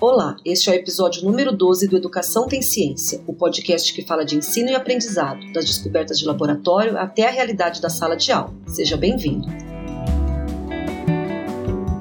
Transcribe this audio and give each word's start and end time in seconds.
Olá, 0.00 0.36
este 0.44 0.70
é 0.70 0.72
o 0.72 0.76
episódio 0.76 1.24
número 1.24 1.50
12 1.50 1.88
do 1.88 1.96
Educação 1.96 2.46
Tem 2.46 2.62
Ciência, 2.62 3.20
o 3.26 3.32
podcast 3.32 3.92
que 3.92 4.06
fala 4.06 4.24
de 4.24 4.36
ensino 4.36 4.70
e 4.70 4.74
aprendizado, 4.76 5.40
das 5.52 5.64
descobertas 5.64 6.20
de 6.20 6.24
laboratório 6.24 6.96
até 6.96 7.26
a 7.26 7.32
realidade 7.32 7.80
da 7.80 7.90
sala 7.90 8.16
de 8.16 8.30
aula. 8.30 8.54
Seja 8.68 8.96
bem-vindo. 8.96 9.48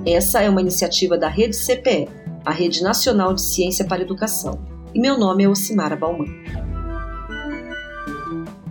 Essa 0.05 0.43
é 0.43 0.49
uma 0.49 0.61
iniciativa 0.61 1.17
da 1.17 1.27
Rede 1.27 1.55
CPE, 1.55 2.07
a 2.45 2.51
Rede 2.51 2.83
Nacional 2.83 3.33
de 3.33 3.41
Ciência 3.41 3.83
para 3.83 4.03
Educação, 4.03 4.63
e 4.93 4.99
meu 4.99 5.17
nome 5.17 5.45
é 5.45 5.49
Ocimara 5.49 5.95
Bauman. 5.95 6.27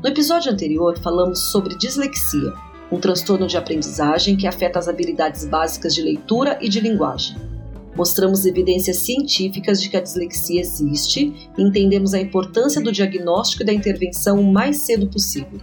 No 0.01 0.09
episódio 0.09 0.53
anterior, 0.53 0.97
falamos 1.01 1.51
sobre 1.51 1.77
dislexia, 1.77 2.53
um 2.93 3.01
transtorno 3.01 3.49
de 3.49 3.57
aprendizagem 3.57 4.37
que 4.37 4.47
afeta 4.47 4.79
as 4.79 4.87
habilidades 4.87 5.45
básicas 5.45 5.97
de 5.97 6.03
leitura 6.03 6.57
e 6.63 6.69
de 6.69 6.79
linguagem. 6.79 7.56
Mostramos 7.97 8.45
evidências 8.45 8.99
científicas 8.99 9.81
de 9.81 9.89
que 9.89 9.97
a 9.97 10.03
dislexia 10.03 10.61
existe 10.61 11.51
e 11.57 11.63
entendemos 11.63 12.13
a 12.13 12.21
importância 12.21 12.81
do 12.81 12.93
diagnóstico 12.93 13.63
e 13.63 13.67
da 13.67 13.73
intervenção 13.73 14.39
o 14.39 14.53
mais 14.53 14.79
cedo 14.79 15.07
possível. 15.07 15.59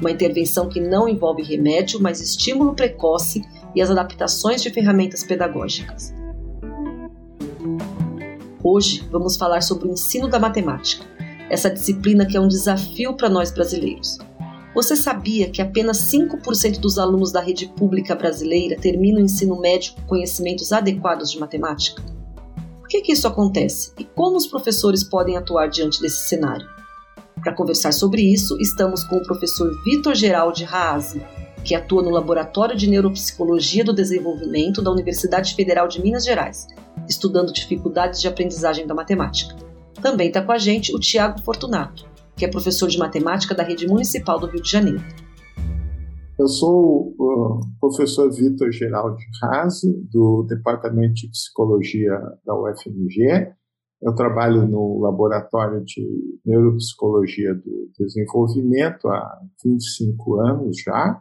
Uma 0.00 0.12
intervenção 0.12 0.68
que 0.68 0.80
não 0.80 1.08
envolve 1.08 1.42
remédio, 1.42 2.00
mas 2.00 2.20
estímulo 2.20 2.74
precoce 2.74 3.42
e 3.74 3.82
as 3.82 3.90
adaptações 3.90 4.62
de 4.62 4.70
ferramentas 4.70 5.24
pedagógicas. 5.24 6.14
Hoje 8.62 9.04
vamos 9.10 9.36
falar 9.36 9.60
sobre 9.60 9.88
o 9.88 9.92
ensino 9.92 10.28
da 10.28 10.38
matemática, 10.38 11.04
essa 11.50 11.68
disciplina 11.68 12.24
que 12.24 12.36
é 12.36 12.40
um 12.40 12.46
desafio 12.46 13.14
para 13.14 13.28
nós 13.28 13.50
brasileiros. 13.50 14.18
Você 14.74 14.96
sabia 14.96 15.50
que 15.50 15.60
apenas 15.60 15.98
5% 16.10 16.80
dos 16.80 16.98
alunos 16.98 17.30
da 17.30 17.40
rede 17.40 17.68
pública 17.68 18.14
brasileira 18.14 18.74
terminam 18.74 19.20
o 19.20 19.24
ensino 19.24 19.60
médio 19.60 19.92
com 19.94 20.02
conhecimentos 20.06 20.72
adequados 20.72 21.30
de 21.30 21.38
matemática? 21.38 22.02
Por 22.80 22.88
que, 22.88 23.02
que 23.02 23.12
isso 23.12 23.28
acontece 23.28 23.92
e 23.98 24.04
como 24.04 24.36
os 24.36 24.46
professores 24.46 25.04
podem 25.04 25.36
atuar 25.36 25.68
diante 25.68 26.00
desse 26.00 26.26
cenário? 26.26 26.66
Para 27.42 27.54
conversar 27.54 27.92
sobre 27.92 28.22
isso, 28.22 28.56
estamos 28.60 29.04
com 29.04 29.16
o 29.16 29.22
professor 29.22 29.70
Vitor 29.84 30.14
Geraldi 30.14 30.64
Raase, 30.64 31.22
que 31.64 31.74
atua 31.74 32.02
no 32.02 32.10
Laboratório 32.10 32.76
de 32.76 32.88
Neuropsicologia 32.88 33.84
do 33.84 33.92
Desenvolvimento 33.92 34.80
da 34.80 34.90
Universidade 34.90 35.54
Federal 35.54 35.86
de 35.86 36.00
Minas 36.00 36.24
Gerais, 36.24 36.66
estudando 37.08 37.52
dificuldades 37.52 38.20
de 38.20 38.28
aprendizagem 38.28 38.86
da 38.86 38.94
matemática. 38.94 39.54
Também 40.00 40.28
está 40.28 40.40
com 40.40 40.52
a 40.52 40.58
gente 40.58 40.94
o 40.94 40.98
Tiago 40.98 41.42
Fortunato, 41.42 42.11
que 42.36 42.44
é 42.44 42.48
professor 42.48 42.88
de 42.88 42.98
matemática 42.98 43.54
da 43.54 43.62
Rede 43.62 43.86
Municipal 43.86 44.38
do 44.38 44.46
Rio 44.46 44.62
de 44.62 44.70
Janeiro. 44.70 45.02
Eu 46.38 46.48
sou 46.48 47.14
o 47.18 47.60
professor 47.78 48.32
Vitor 48.32 48.72
Geraldi 48.72 49.22
Rase, 49.40 49.92
do 50.10 50.44
Departamento 50.48 51.14
de 51.14 51.28
Psicologia 51.28 52.18
da 52.44 52.54
UFMG. 52.58 53.52
Eu 54.02 54.14
trabalho 54.14 54.66
no 54.66 54.98
Laboratório 55.00 55.84
de 55.84 56.04
Neuropsicologia 56.44 57.54
do 57.54 57.90
Desenvolvimento 57.96 59.08
há 59.08 59.40
25 59.64 60.40
anos 60.40 60.78
já. 60.84 61.20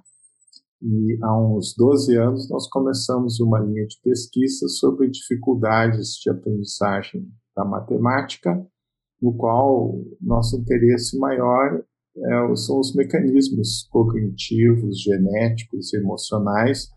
E 0.82 1.20
há 1.22 1.40
uns 1.40 1.76
12 1.78 2.18
anos 2.18 2.50
nós 2.50 2.68
começamos 2.68 3.40
uma 3.40 3.60
linha 3.60 3.86
de 3.86 4.00
pesquisa 4.02 4.68
sobre 4.68 5.12
dificuldades 5.12 6.14
de 6.16 6.32
aprendizagem 6.32 7.28
da 7.56 7.64
matemática 7.64 8.66
no 9.22 9.34
qual 9.34 10.02
nosso 10.20 10.58
interesse 10.60 11.18
maior 11.18 11.84
é, 12.18 12.56
são 12.56 12.80
os 12.80 12.94
mecanismos 12.96 13.88
cognitivos, 13.90 15.02
genéticos, 15.02 15.94
emocionais 15.94 16.90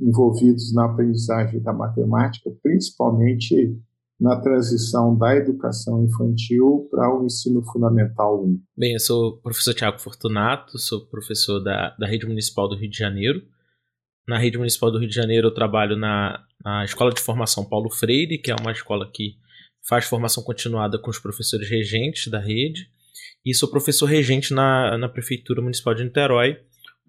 envolvidos 0.00 0.72
na 0.74 0.86
aprendizagem 0.86 1.60
da 1.60 1.72
matemática, 1.72 2.50
principalmente 2.62 3.78
na 4.20 4.40
transição 4.40 5.16
da 5.16 5.36
educação 5.36 6.04
infantil 6.04 6.88
para 6.90 7.14
o 7.14 7.24
ensino 7.24 7.62
fundamental 7.64 8.44
1. 8.44 8.60
Bem, 8.76 8.92
eu 8.94 9.00
sou 9.00 9.28
o 9.30 9.36
professor 9.38 9.74
Tiago 9.74 10.00
Fortunato, 10.00 10.78
sou 10.78 11.06
professor 11.06 11.60
da, 11.60 11.94
da 11.98 12.06
Rede 12.06 12.26
Municipal 12.26 12.68
do 12.68 12.76
Rio 12.76 12.88
de 12.88 12.96
Janeiro. 12.96 13.42
Na 14.26 14.38
Rede 14.38 14.56
Municipal 14.56 14.90
do 14.90 14.98
Rio 14.98 15.08
de 15.08 15.14
Janeiro 15.14 15.48
eu 15.48 15.54
trabalho 15.54 15.96
na, 15.96 16.42
na 16.64 16.84
Escola 16.84 17.12
de 17.12 17.20
Formação 17.20 17.64
Paulo 17.64 17.90
Freire, 17.90 18.38
que 18.38 18.50
é 18.50 18.56
uma 18.58 18.72
escola 18.72 19.10
que 19.12 19.36
faz 19.86 20.06
formação 20.06 20.42
continuada 20.42 20.98
com 20.98 21.10
os 21.10 21.18
professores 21.18 21.68
regentes 21.68 22.28
da 22.28 22.38
rede 22.38 22.90
e 23.44 23.54
sou 23.54 23.68
professor 23.68 24.06
regente 24.06 24.54
na, 24.54 24.96
na 24.96 25.08
Prefeitura 25.08 25.60
Municipal 25.60 25.94
de 25.94 26.04
Niterói, 26.04 26.58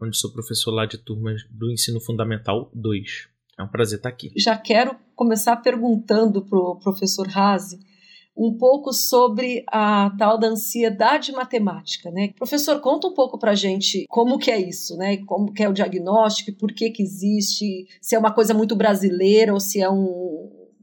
onde 0.02 0.18
sou 0.18 0.32
professor 0.32 0.72
lá 0.72 0.86
de 0.86 0.98
turmas 0.98 1.44
do 1.50 1.72
Ensino 1.72 2.02
Fundamental 2.02 2.70
2. 2.74 3.30
É 3.58 3.64
um 3.64 3.68
prazer 3.68 3.98
estar 3.98 4.10
aqui. 4.10 4.34
Já 4.36 4.58
quero 4.58 4.98
começar 5.16 5.56
perguntando 5.58 6.44
para 6.44 6.60
o 6.60 6.76
professor 6.78 7.26
Razi 7.28 7.80
um 8.38 8.58
pouco 8.58 8.92
sobre 8.92 9.64
a 9.72 10.12
tal 10.18 10.38
da 10.38 10.48
ansiedade 10.48 11.32
matemática, 11.32 12.12
né? 12.12 12.34
Professor, 12.38 12.82
conta 12.82 13.08
um 13.08 13.14
pouco 13.14 13.40
para 13.40 13.56
gente 13.56 14.06
como 14.10 14.38
que 14.38 14.52
é 14.52 14.60
isso, 14.60 14.98
né? 14.98 15.18
Como 15.26 15.54
que 15.54 15.64
é 15.64 15.70
o 15.70 15.74
diagnóstico, 15.74 16.52
por 16.58 16.74
que 16.74 16.90
que 16.90 17.02
existe, 17.02 17.88
se 18.02 18.14
é 18.14 18.20
uma 18.20 18.34
coisa 18.34 18.54
muito 18.54 18.76
brasileira 18.76 19.54
ou 19.54 19.60
se 19.62 19.82
é 19.82 19.90
um, 19.90 20.35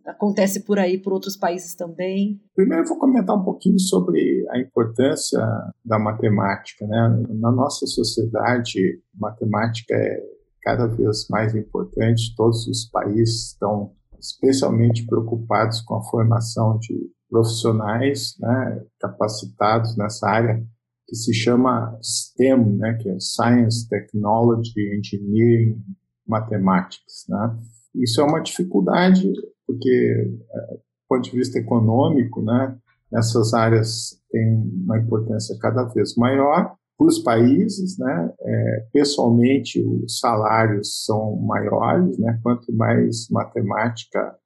acontece 0.06 0.60
por 0.64 0.78
aí, 0.78 0.98
por 0.98 1.12
outros 1.12 1.36
países 1.36 1.74
também? 1.74 2.40
Primeiro, 2.54 2.84
eu 2.84 2.88
vou 2.88 2.98
comentar 2.98 3.36
um 3.36 3.44
pouquinho 3.44 3.78
sobre 3.78 4.46
a 4.50 4.58
importância 4.58 5.40
da 5.84 5.98
matemática. 5.98 6.86
Né? 6.86 7.24
Na 7.30 7.50
nossa 7.50 7.86
sociedade, 7.86 9.00
matemática 9.14 9.94
é 9.94 10.22
cada 10.62 10.86
vez 10.86 11.26
mais 11.28 11.54
importante. 11.54 12.34
Todos 12.36 12.66
os 12.66 12.84
países 12.86 13.48
estão 13.48 13.92
especialmente 14.18 15.04
preocupados 15.06 15.80
com 15.80 15.96
a 15.96 16.04
formação 16.04 16.78
de 16.78 17.10
profissionais 17.28 18.34
né, 18.38 18.84
capacitados 19.00 19.96
nessa 19.96 20.28
área 20.28 20.64
que 21.08 21.16
se 21.16 21.34
chama 21.34 21.98
STEM, 22.00 22.76
né, 22.76 22.94
que 23.00 23.08
é 23.08 23.18
Science, 23.18 23.88
Technology, 23.88 24.96
Engineering, 24.96 25.82
Mathematics. 26.26 27.24
Né? 27.28 27.58
Isso 27.96 28.20
é 28.20 28.24
uma 28.24 28.40
dificuldade 28.40 29.30
porque, 29.66 30.38
é, 30.50 30.74
do 30.74 30.80
ponto 31.08 31.24
de 31.24 31.36
vista 31.36 31.58
econômico, 31.58 32.42
né, 32.42 32.76
essas 33.12 33.52
áreas 33.52 34.20
têm 34.30 34.70
uma 34.84 34.98
importância 34.98 35.56
cada 35.60 35.84
vez 35.84 36.16
maior 36.16 36.74
para 36.96 37.06
os 37.06 37.18
países, 37.18 37.98
né, 37.98 38.32
é, 38.40 38.86
pessoalmente 38.92 39.82
os 39.82 40.18
salários 40.18 41.04
são 41.04 41.36
maiores, 41.36 42.18
né, 42.18 42.38
quanto 42.42 42.72
mais 42.72 43.28
matemática 43.30 44.36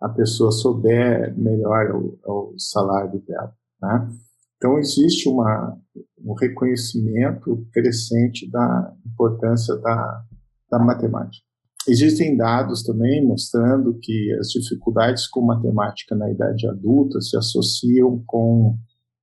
a 0.00 0.08
pessoa 0.08 0.50
souber, 0.50 1.36
melhor 1.36 1.86
é 1.86 1.92
o, 1.92 2.18
é 2.26 2.30
o 2.30 2.54
salário 2.58 3.20
dela, 3.20 3.54
né. 3.80 4.08
Então 4.56 4.78
existe 4.78 5.26
uma, 5.26 5.74
um 6.22 6.34
reconhecimento 6.34 7.66
crescente 7.72 8.50
da 8.50 8.94
importância 9.06 9.74
da, 9.78 10.22
da 10.70 10.78
matemática. 10.78 11.49
Existem 11.88 12.36
dados 12.36 12.82
também 12.82 13.26
mostrando 13.26 13.98
que 14.00 14.32
as 14.38 14.48
dificuldades 14.48 15.26
com 15.26 15.40
matemática 15.40 16.14
na 16.14 16.30
idade 16.30 16.66
adulta 16.66 17.20
se 17.20 17.36
associam 17.36 18.22
com 18.26 18.76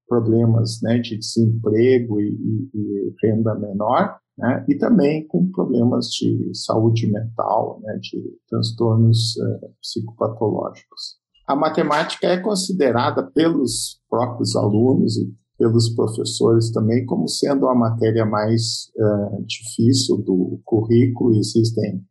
problemas 0.07 0.81
né, 0.81 0.97
de 0.99 1.17
desemprego 1.17 2.19
e, 2.19 2.29
e, 2.29 2.69
e 2.73 3.15
renda 3.21 3.53
menor, 3.55 4.17
né, 4.37 4.65
e 4.67 4.75
também 4.75 5.27
com 5.27 5.51
problemas 5.51 6.07
de 6.07 6.51
saúde 6.53 7.11
mental, 7.11 7.79
né, 7.83 7.99
de 8.01 8.23
transtornos 8.49 9.35
uh, 9.37 9.69
psicopatológicos. 9.81 11.17
A 11.47 11.55
matemática 11.55 12.27
é 12.27 12.37
considerada 12.37 13.23
pelos 13.23 13.99
próprios 14.09 14.55
alunos 14.55 15.17
e 15.17 15.31
pelos 15.57 15.89
professores 15.89 16.71
também 16.71 17.05
como 17.05 17.27
sendo 17.27 17.67
a 17.67 17.75
matéria 17.75 18.25
mais 18.25 18.89
uh, 18.95 19.43
difícil 19.45 20.17
do 20.17 20.59
currículo. 20.63 21.37
Existem 21.37 22.03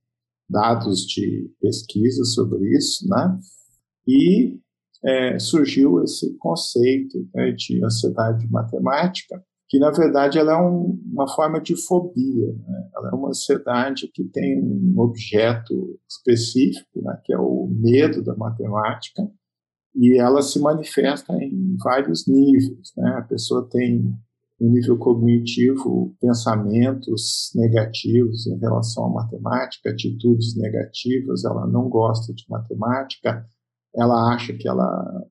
dados 0.49 1.01
de 1.07 1.51
pesquisa 1.61 2.25
sobre 2.25 2.77
isso, 2.77 3.07
né? 3.09 3.39
E 4.07 4.59
é, 5.05 5.39
surgiu 5.39 6.03
esse 6.03 6.37
conceito 6.39 7.29
né, 7.35 7.53
de 7.53 7.85
ansiedade 7.85 8.49
matemática, 8.51 9.43
que 9.69 9.79
na 9.79 9.91
verdade 9.91 10.39
ela 10.39 10.53
é 10.53 10.57
um, 10.57 11.01
uma 11.13 11.29
forma 11.29 11.61
de 11.61 11.77
fobia. 11.77 12.53
Né? 12.53 12.91
Ela 12.95 13.11
é 13.11 13.15
uma 13.15 13.29
ansiedade 13.29 14.09
que 14.13 14.25
tem 14.25 14.63
um 14.63 14.95
objeto 14.99 15.99
específico, 16.09 17.03
né, 17.03 17.21
que 17.25 17.33
é 17.33 17.39
o 17.39 17.69
medo 17.69 18.23
da 18.23 18.37
matemática, 18.37 19.29
e 19.95 20.21
ela 20.21 20.43
se 20.43 20.61
manifesta 20.61 21.33
em 21.33 21.77
vários 21.83 22.27
níveis. 22.29 22.93
Né? 22.97 23.09
A 23.19 23.23
pessoa 23.23 23.69
tem 23.69 24.15
no 24.61 24.73
nível 24.73 24.97
cognitivo, 24.99 26.15
pensamentos 26.21 27.51
negativos 27.55 28.47
em 28.47 28.59
relação 28.59 29.07
à 29.07 29.11
matemática, 29.11 29.91
atitudes 29.91 30.57
negativas, 30.57 31.45
ela 31.45 31.67
não 31.67 31.89
gosta 31.89 32.33
de 32.33 32.45
matemática, 32.49 33.47
ela 33.95 34.35
acha 34.35 34.53
que 34.55 34.69
ela 34.69 35.25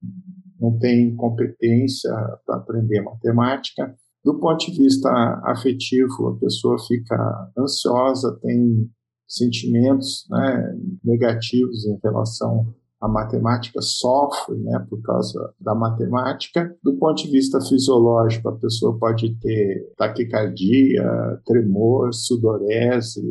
não 0.59 0.77
tem 0.77 1.15
competência 1.15 2.11
para 2.45 2.57
aprender 2.57 3.01
matemática. 3.01 3.95
Do 4.23 4.39
ponto 4.39 4.65
de 4.65 4.77
vista 4.77 5.09
afetivo, 5.45 6.29
a 6.29 6.39
pessoa 6.39 6.77
fica 6.87 7.51
ansiosa, 7.57 8.39
tem 8.41 8.89
sentimentos 9.27 10.25
né, 10.29 10.77
negativos 11.03 11.85
em 11.85 11.97
relação 12.03 12.73
a 13.05 13.07
matemática 13.07 13.79
sofre 13.81 14.57
né, 14.57 14.83
por 14.89 14.99
causa 15.03 15.53
da 15.59 15.75
matemática. 15.75 16.75
Do 16.83 16.97
ponto 16.97 17.23
de 17.23 17.29
vista 17.29 17.61
fisiológico, 17.61 18.49
a 18.49 18.57
pessoa 18.57 18.97
pode 18.97 19.35
ter 19.39 19.93
taquicardia, 19.95 21.03
tremor, 21.45 22.11
sudorese, 22.13 23.21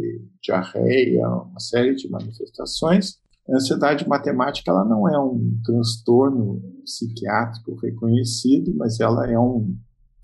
diarreia, 0.40 1.28
uma 1.28 1.58
série 1.58 1.96
de 1.96 2.08
manifestações. 2.08 3.16
A 3.48 3.56
ansiedade 3.56 4.08
matemática 4.08 4.70
ela 4.70 4.84
não 4.84 5.08
é 5.08 5.18
um 5.18 5.60
transtorno 5.64 6.62
psiquiátrico 6.84 7.74
reconhecido, 7.82 8.72
mas 8.76 9.00
ela 9.00 9.28
é 9.28 9.38
um 9.38 9.76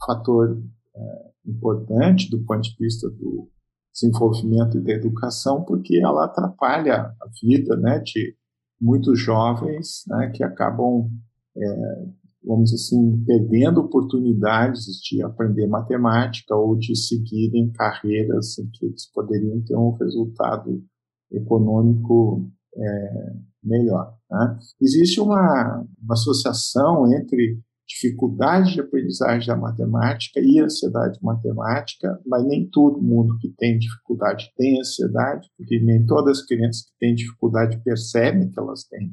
fator 0.07 0.63
é, 0.95 1.01
importante 1.45 2.31
do 2.31 2.39
ponto 2.45 2.63
de 2.63 2.77
vista 2.79 3.11
do 3.11 3.49
desenvolvimento 3.93 4.79
e 4.79 4.81
da 4.81 4.93
educação, 4.93 5.65
porque 5.65 5.99
ela 5.99 6.27
atrapalha 6.27 7.13
a 7.21 7.27
vida 7.43 7.77
né, 7.77 7.99
de 7.99 8.37
muitos 8.81 9.21
jovens 9.21 10.05
né, 10.09 10.31
que 10.35 10.43
acabam, 10.43 11.11
é, 11.57 12.07
vamos 12.45 12.71
dizer 12.71 12.77
assim, 12.77 13.25
perdendo 13.25 13.81
oportunidades 13.81 14.85
de 15.03 15.23
aprender 15.23 15.67
matemática 15.67 16.55
ou 16.55 16.77
de 16.77 16.97
seguirem 16.97 17.71
carreiras 17.73 18.59
em 18.59 18.71
que 18.71 18.87
eles 18.87 19.11
poderiam 19.13 19.61
ter 19.63 19.77
um 19.77 19.93
resultado 19.93 20.83
econômico 21.31 22.51
é, 22.75 23.37
melhor. 23.63 24.17
Né? 24.31 24.59
Existe 24.81 25.21
uma, 25.21 25.85
uma 26.03 26.15
associação 26.15 27.13
entre 27.13 27.61
dificuldade 27.91 28.75
de 28.75 28.81
aprendizagem 28.81 29.49
da 29.49 29.57
matemática 29.57 30.39
e 30.39 30.61
ansiedade 30.61 31.19
matemática, 31.21 32.21
mas 32.25 32.47
nem 32.47 32.69
todo 32.71 33.03
mundo 33.03 33.37
que 33.39 33.49
tem 33.59 33.79
dificuldade 33.79 34.53
tem 34.57 34.79
ansiedade, 34.79 35.49
porque 35.57 35.81
nem 35.81 36.07
todas 36.07 36.39
as 36.39 36.47
crianças 36.47 36.83
que 36.83 36.99
têm 37.01 37.15
dificuldade 37.17 37.83
percebem 37.83 38.49
que 38.49 38.61
elas 38.61 38.85
têm 38.85 39.13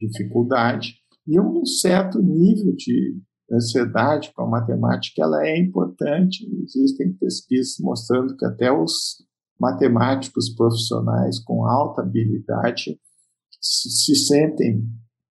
dificuldade. 0.00 0.94
E 1.26 1.40
um 1.40 1.66
certo 1.66 2.22
nível 2.22 2.74
de 2.76 3.18
ansiedade 3.50 4.32
com 4.32 4.42
a 4.42 4.48
matemática 4.48 5.22
ela 5.22 5.44
é 5.44 5.58
importante. 5.58 6.46
Existem 6.62 7.12
pesquisas 7.14 7.76
mostrando 7.80 8.36
que 8.36 8.46
até 8.46 8.70
os 8.70 9.24
matemáticos 9.60 10.50
profissionais 10.54 11.42
com 11.42 11.66
alta 11.66 12.02
habilidade 12.02 12.98
se 13.60 14.14
sentem 14.14 14.84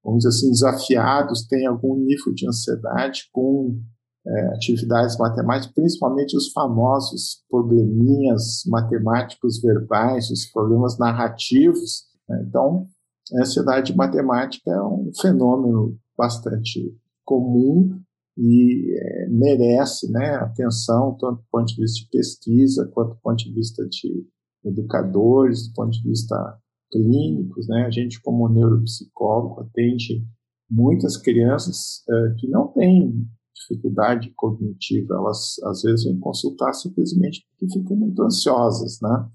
vamos 0.03 0.23
dizer 0.23 0.29
assim, 0.29 0.51
desafiados, 0.51 1.47
têm 1.47 1.65
algum 1.65 1.95
nível 1.95 2.33
de 2.33 2.47
ansiedade 2.47 3.29
com 3.31 3.79
é, 4.25 4.47
atividades 4.55 5.17
matemáticas, 5.17 5.73
principalmente 5.73 6.35
os 6.35 6.51
famosos 6.51 7.44
probleminhas 7.50 8.63
matemáticos 8.67 9.61
verbais, 9.61 10.29
os 10.29 10.45
problemas 10.45 10.97
narrativos. 10.97 12.03
Né? 12.27 12.44
Então, 12.47 12.88
a 13.33 13.41
ansiedade 13.41 13.95
matemática 13.95 14.71
é 14.71 14.81
um 14.81 15.11
fenômeno 15.19 15.97
bastante 16.17 16.95
comum 17.25 18.00
e 18.38 18.94
é, 18.97 19.27
merece 19.29 20.11
né, 20.11 20.35
atenção, 20.35 21.15
tanto 21.19 21.38
do 21.38 21.47
ponto 21.51 21.67
de 21.67 21.81
vista 21.81 22.00
de 22.00 22.09
pesquisa, 22.09 22.89
quanto 22.94 23.15
do 23.15 23.19
ponto 23.21 23.38
de 23.38 23.53
vista 23.53 23.85
de 23.88 24.25
educadores, 24.65 25.67
do 25.67 25.73
ponto 25.73 25.91
de 25.91 26.03
vista 26.03 26.57
clínicos, 26.93 27.67
né? 27.67 27.85
A 27.87 27.91
gente, 27.91 28.21
como 28.21 28.47
neuropsicólogo, 28.47 29.61
atende 29.61 30.23
muitas 30.69 31.17
crianças 31.17 32.03
é, 32.07 32.35
que 32.39 32.47
não 32.47 32.67
têm 32.67 33.27
dificuldade 33.55 34.31
cognitiva, 34.35 35.15
elas 35.15 35.55
às 35.63 35.81
vezes 35.81 36.05
vêm 36.05 36.19
consultar 36.19 36.73
simplesmente 36.73 37.45
porque 37.49 37.79
ficam 37.79 37.97
muito 37.97 38.21
ansiosas, 38.21 38.99
né? 39.01 39.27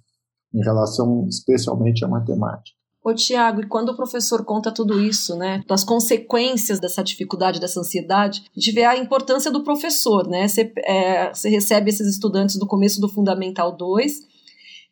Em 0.54 0.62
relação 0.62 1.26
especialmente 1.28 2.04
à 2.04 2.08
matemática. 2.08 2.78
Ô, 3.04 3.14
Tiago, 3.14 3.62
e 3.62 3.66
quando 3.66 3.90
o 3.90 3.96
professor 3.96 4.44
conta 4.44 4.72
tudo 4.72 5.00
isso, 5.00 5.36
né, 5.36 5.62
das 5.66 5.84
consequências 5.84 6.80
dessa 6.80 7.02
dificuldade, 7.02 7.60
dessa 7.60 7.80
ansiedade, 7.80 8.42
a 8.54 8.60
gente 8.60 8.74
vê 8.74 8.84
a 8.84 8.98
importância 8.98 9.50
do 9.50 9.62
professor, 9.62 10.26
né? 10.28 10.46
Você, 10.46 10.72
é, 10.78 11.32
você 11.32 11.48
recebe 11.48 11.90
esses 11.90 12.06
estudantes 12.06 12.56
do 12.56 12.66
começo 12.66 13.00
do 13.00 13.08
Fundamental 13.08 13.74
2 13.76 14.27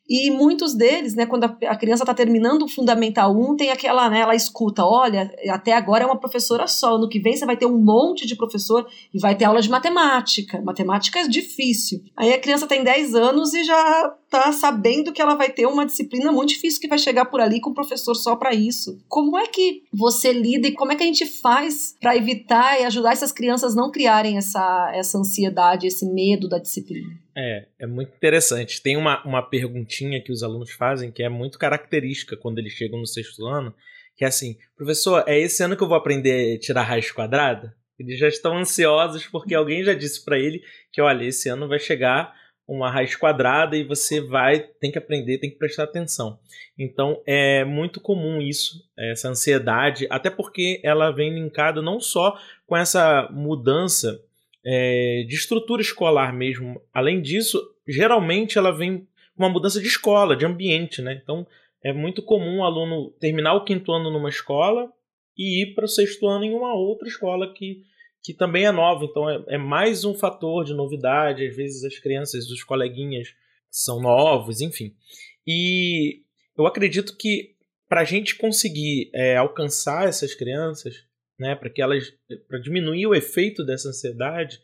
e 0.09 0.31
muitos 0.31 0.75
deles, 0.75 1.15
né, 1.15 1.27
quando 1.27 1.45
a, 1.45 1.77
criança 1.77 2.05
está 2.05 2.15
terminando 2.15 2.63
o 2.63 2.69
Fundamental 2.69 3.37
1, 3.37 3.57
tem 3.57 3.71
aquela, 3.71 4.09
né, 4.09 4.21
ela 4.21 4.37
escuta, 4.37 4.85
olha, 4.85 5.35
até 5.51 5.73
agora 5.73 6.05
é 6.05 6.07
uma 6.07 6.19
professora 6.19 6.69
só, 6.69 6.97
no 6.97 7.09
que 7.09 7.19
vem 7.19 7.37
você 7.37 7.45
vai 7.45 7.57
ter 7.57 7.67
um 7.67 7.79
monte 7.79 8.25
de 8.25 8.37
professor 8.37 8.87
e 9.13 9.19
vai 9.19 9.35
ter 9.35 9.47
aula 9.47 9.61
de 9.61 9.69
matemática. 9.69 10.63
Matemática 10.63 11.19
é 11.19 11.29
difícil. 11.29 12.05
Aí 12.17 12.33
a 12.33 12.39
criança 12.39 12.69
tem 12.69 12.85
10 12.85 13.15
anos 13.17 13.53
e 13.53 13.65
já 13.65 14.15
está 14.39 14.53
sabendo 14.53 15.13
que 15.13 15.21
ela 15.21 15.35
vai 15.35 15.51
ter 15.51 15.67
uma 15.67 15.87
disciplina 15.87 16.31
muito 16.33 16.51
difícil 16.51 16.81
que 16.81 16.89
vai 16.89 16.99
chegar 16.99 17.27
por 17.27 17.41
ali 17.41 17.61
com 17.61 17.71
o 17.71 17.75
professor 17.75 18.15
só 18.15 18.37
para 18.37 18.55
isso. 18.55 18.99
Como 19.09 19.39
é 19.39 19.47
que 19.47 19.83
você 19.93 20.33
lida 20.33 20.69
e 20.69 20.73
como 20.73 20.93
é 20.93 20.97
que 20.97 21.03
a 21.03 21.07
gente 21.07 21.27
faz 21.27 21.97
para 22.01 22.17
evitar 22.17 22.81
e 22.81 22.85
ajudar 22.85 23.13
essas 23.13 23.33
crianças 23.33 23.75
não 23.75 23.91
criarem 23.91 24.37
essa, 24.37 24.93
essa 24.95 25.19
ansiedade, 25.19 25.87
esse 25.87 26.07
medo 26.07 26.49
da 26.49 26.59
disciplina? 26.59 27.09
É, 27.37 27.67
é 27.81 27.87
muito 27.87 28.15
interessante. 28.15 28.83
Tem 28.83 28.97
uma, 28.97 29.23
uma 29.25 29.43
perguntinha 29.43 30.23
que 30.23 30.33
os 30.33 30.43
alunos 30.43 30.71
fazem 30.71 31.13
que 31.13 31.23
é 31.23 31.29
muito 31.29 31.59
característica 31.59 32.37
quando 32.37 32.59
eles 32.59 32.73
chegam 32.73 32.99
no 32.99 33.07
sexto 33.07 33.45
ano, 33.47 33.75
que 34.17 34.25
é 34.25 34.29
assim, 34.29 34.57
professor, 34.75 35.25
é 35.27 35.39
esse 35.39 35.63
ano 35.63 35.77
que 35.77 35.83
eu 35.83 35.89
vou 35.89 35.97
aprender 35.97 36.57
a 36.57 36.59
tirar 36.59 36.83
raiz 36.83 37.13
quadrada? 37.13 37.77
Eles 37.99 38.19
já 38.19 38.29
estão 38.29 38.57
ansiosos 38.57 39.27
porque 39.27 39.55
alguém 39.55 39.85
já 39.85 39.95
disse 39.95 40.25
para 40.25 40.39
ele 40.39 40.63
que, 40.93 41.01
olha, 41.01 41.25
esse 41.25 41.49
ano 41.49 41.69
vai 41.69 41.79
chegar 41.79 42.35
uma 42.67 42.91
raiz 42.91 43.15
quadrada 43.15 43.77
e 43.77 43.85
você 43.85 44.21
vai, 44.21 44.61
tem 44.81 44.91
que 44.91 44.99
aprender, 44.99 45.39
tem 45.39 45.51
que 45.51 45.59
prestar 45.59 45.85
atenção. 45.85 46.39
Então 46.79 47.23
é 47.27 47.65
muito 47.65 48.01
comum 48.01 48.41
isso, 48.41 48.83
essa 48.99 49.29
ansiedade, 49.29 50.07
até 50.11 50.31
porque 50.31 50.81
ela 50.83 51.11
vem 51.11 51.35
linkada 51.35 51.81
não 51.81 52.01
só 52.01 52.39
com 52.67 52.77
essa 52.77 53.29
mudança 53.33 54.21
é, 54.65 55.25
de 55.29 55.35
estrutura 55.35 55.81
escolar 55.81 56.35
mesmo. 56.35 56.81
Além 56.93 57.23
disso, 57.23 57.63
geralmente 57.87 58.59
ela 58.59 58.73
vem 58.73 59.07
com 59.37 59.45
uma 59.45 59.49
mudança 59.49 59.81
de 59.81 59.87
escola, 59.87 60.35
de 60.35 60.45
ambiente, 60.45 61.01
né? 61.01 61.21
Então 61.23 61.47
é 61.85 61.93
muito 61.93 62.21
comum 62.21 62.59
o 62.59 62.65
aluno 62.65 63.11
terminar 63.21 63.55
o 63.55 63.65
quinto 63.65 63.93
ano 63.93 64.11
numa 64.11 64.29
escola 64.29 64.91
e 65.39 65.63
ir 65.63 65.75
para 65.75 65.85
o 65.85 65.89
sexto 65.89 66.27
ano 66.27 66.45
em 66.45 66.53
uma 66.53 66.75
outra 66.75 67.07
escola 67.07 67.53
que, 67.53 67.83
que 68.27 68.35
também 68.35 68.67
é 68.67 68.73
nova. 68.73 69.05
Então 69.05 69.31
é, 69.31 69.45
é 69.51 69.57
mais 69.57 70.05
um 70.05 70.13
fator 70.13 70.65
de 70.65 70.75
novidade. 70.75 71.47
Às 71.47 71.55
vezes 71.55 71.85
as 71.85 71.97
crianças, 71.97 72.51
os 72.51 72.65
coleguinhas 72.65 73.33
são 73.71 74.01
novos, 74.01 74.61
enfim. 74.61 74.97
E 75.47 76.23
eu 76.59 76.67
acredito 76.67 77.17
que 77.17 77.55
para 77.89 78.01
a 78.01 78.05
gente 78.05 78.35
conseguir 78.35 79.13
é, 79.15 79.37
alcançar 79.37 80.09
essas 80.09 80.35
crianças, 80.35 81.05
né, 81.39 81.55
para 81.55 81.71
que 81.71 81.81
elas 81.81 82.13
para 82.49 82.59
diminuir 82.59 83.07
o 83.07 83.15
efeito 83.15 83.65
dessa 83.65 83.91
ansiedade, 83.91 84.61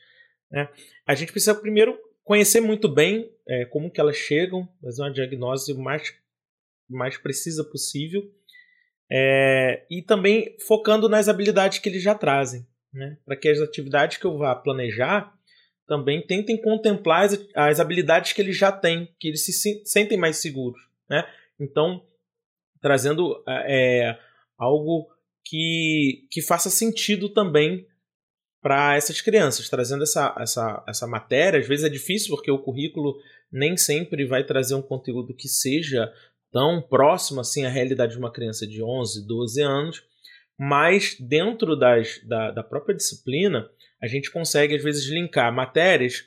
né, 0.50 0.68
a 1.06 1.14
gente 1.14 1.30
precisa 1.30 1.54
primeiro 1.54 1.96
conhecer 2.24 2.60
muito 2.60 2.88
bem 2.88 3.30
é, 3.46 3.64
como 3.66 3.92
que 3.92 4.00
elas 4.00 4.16
chegam, 4.16 4.68
fazer 4.82 5.02
uma 5.02 5.12
diagnose 5.12 5.72
mais 5.74 6.12
mais 6.90 7.16
precisa 7.16 7.62
possível, 7.62 8.28
é, 9.08 9.86
e 9.88 10.02
também 10.02 10.56
focando 10.66 11.08
nas 11.08 11.28
habilidades 11.28 11.78
que 11.78 11.88
eles 11.88 12.02
já 12.02 12.14
trazem, 12.14 12.66
né, 12.92 13.16
para 13.24 13.36
que 13.36 13.48
as 13.48 13.60
atividades 13.60 14.18
que 14.18 14.24
eu 14.24 14.36
vá 14.36 14.54
planejar 14.54 15.32
também 15.86 16.24
tentem 16.24 16.60
contemplar 16.60 17.24
as, 17.24 17.38
as 17.54 17.80
habilidades 17.80 18.32
que 18.32 18.40
eles 18.40 18.56
já 18.56 18.70
têm, 18.70 19.08
que 19.18 19.28
eles 19.28 19.44
se 19.44 19.82
sentem 19.84 20.16
mais 20.16 20.36
seguros, 20.38 20.80
né? 21.08 21.26
Então, 21.58 22.04
trazendo 22.80 23.42
é, 23.46 24.18
algo 24.58 25.08
que, 25.44 26.26
que 26.30 26.40
faça 26.40 26.70
sentido 26.70 27.28
também 27.28 27.86
para 28.60 28.96
essas 28.96 29.20
crianças, 29.20 29.68
trazendo 29.68 30.04
essa, 30.04 30.34
essa, 30.38 30.84
essa 30.86 31.06
matéria. 31.06 31.58
Às 31.58 31.66
vezes 31.66 31.84
é 31.84 31.88
difícil 31.88 32.34
porque 32.34 32.50
o 32.50 32.58
currículo 32.58 33.20
nem 33.50 33.76
sempre 33.76 34.24
vai 34.24 34.44
trazer 34.44 34.74
um 34.74 34.82
conteúdo 34.82 35.34
que 35.34 35.48
seja 35.48 36.12
tão 36.50 36.80
próximo 36.80 37.40
assim 37.40 37.64
à 37.64 37.68
realidade 37.68 38.12
de 38.12 38.18
uma 38.18 38.32
criança 38.32 38.66
de 38.66 38.82
11, 38.82 39.26
12 39.26 39.62
anos, 39.62 40.04
mas 40.58 41.16
dentro 41.18 41.76
das, 41.76 42.20
da, 42.24 42.50
da 42.50 42.62
própria 42.62 42.94
disciplina, 42.94 43.68
a 44.00 44.06
gente 44.06 44.30
consegue 44.30 44.76
às 44.76 44.82
vezes 44.82 45.08
linkar 45.08 45.52
matérias 45.52 46.24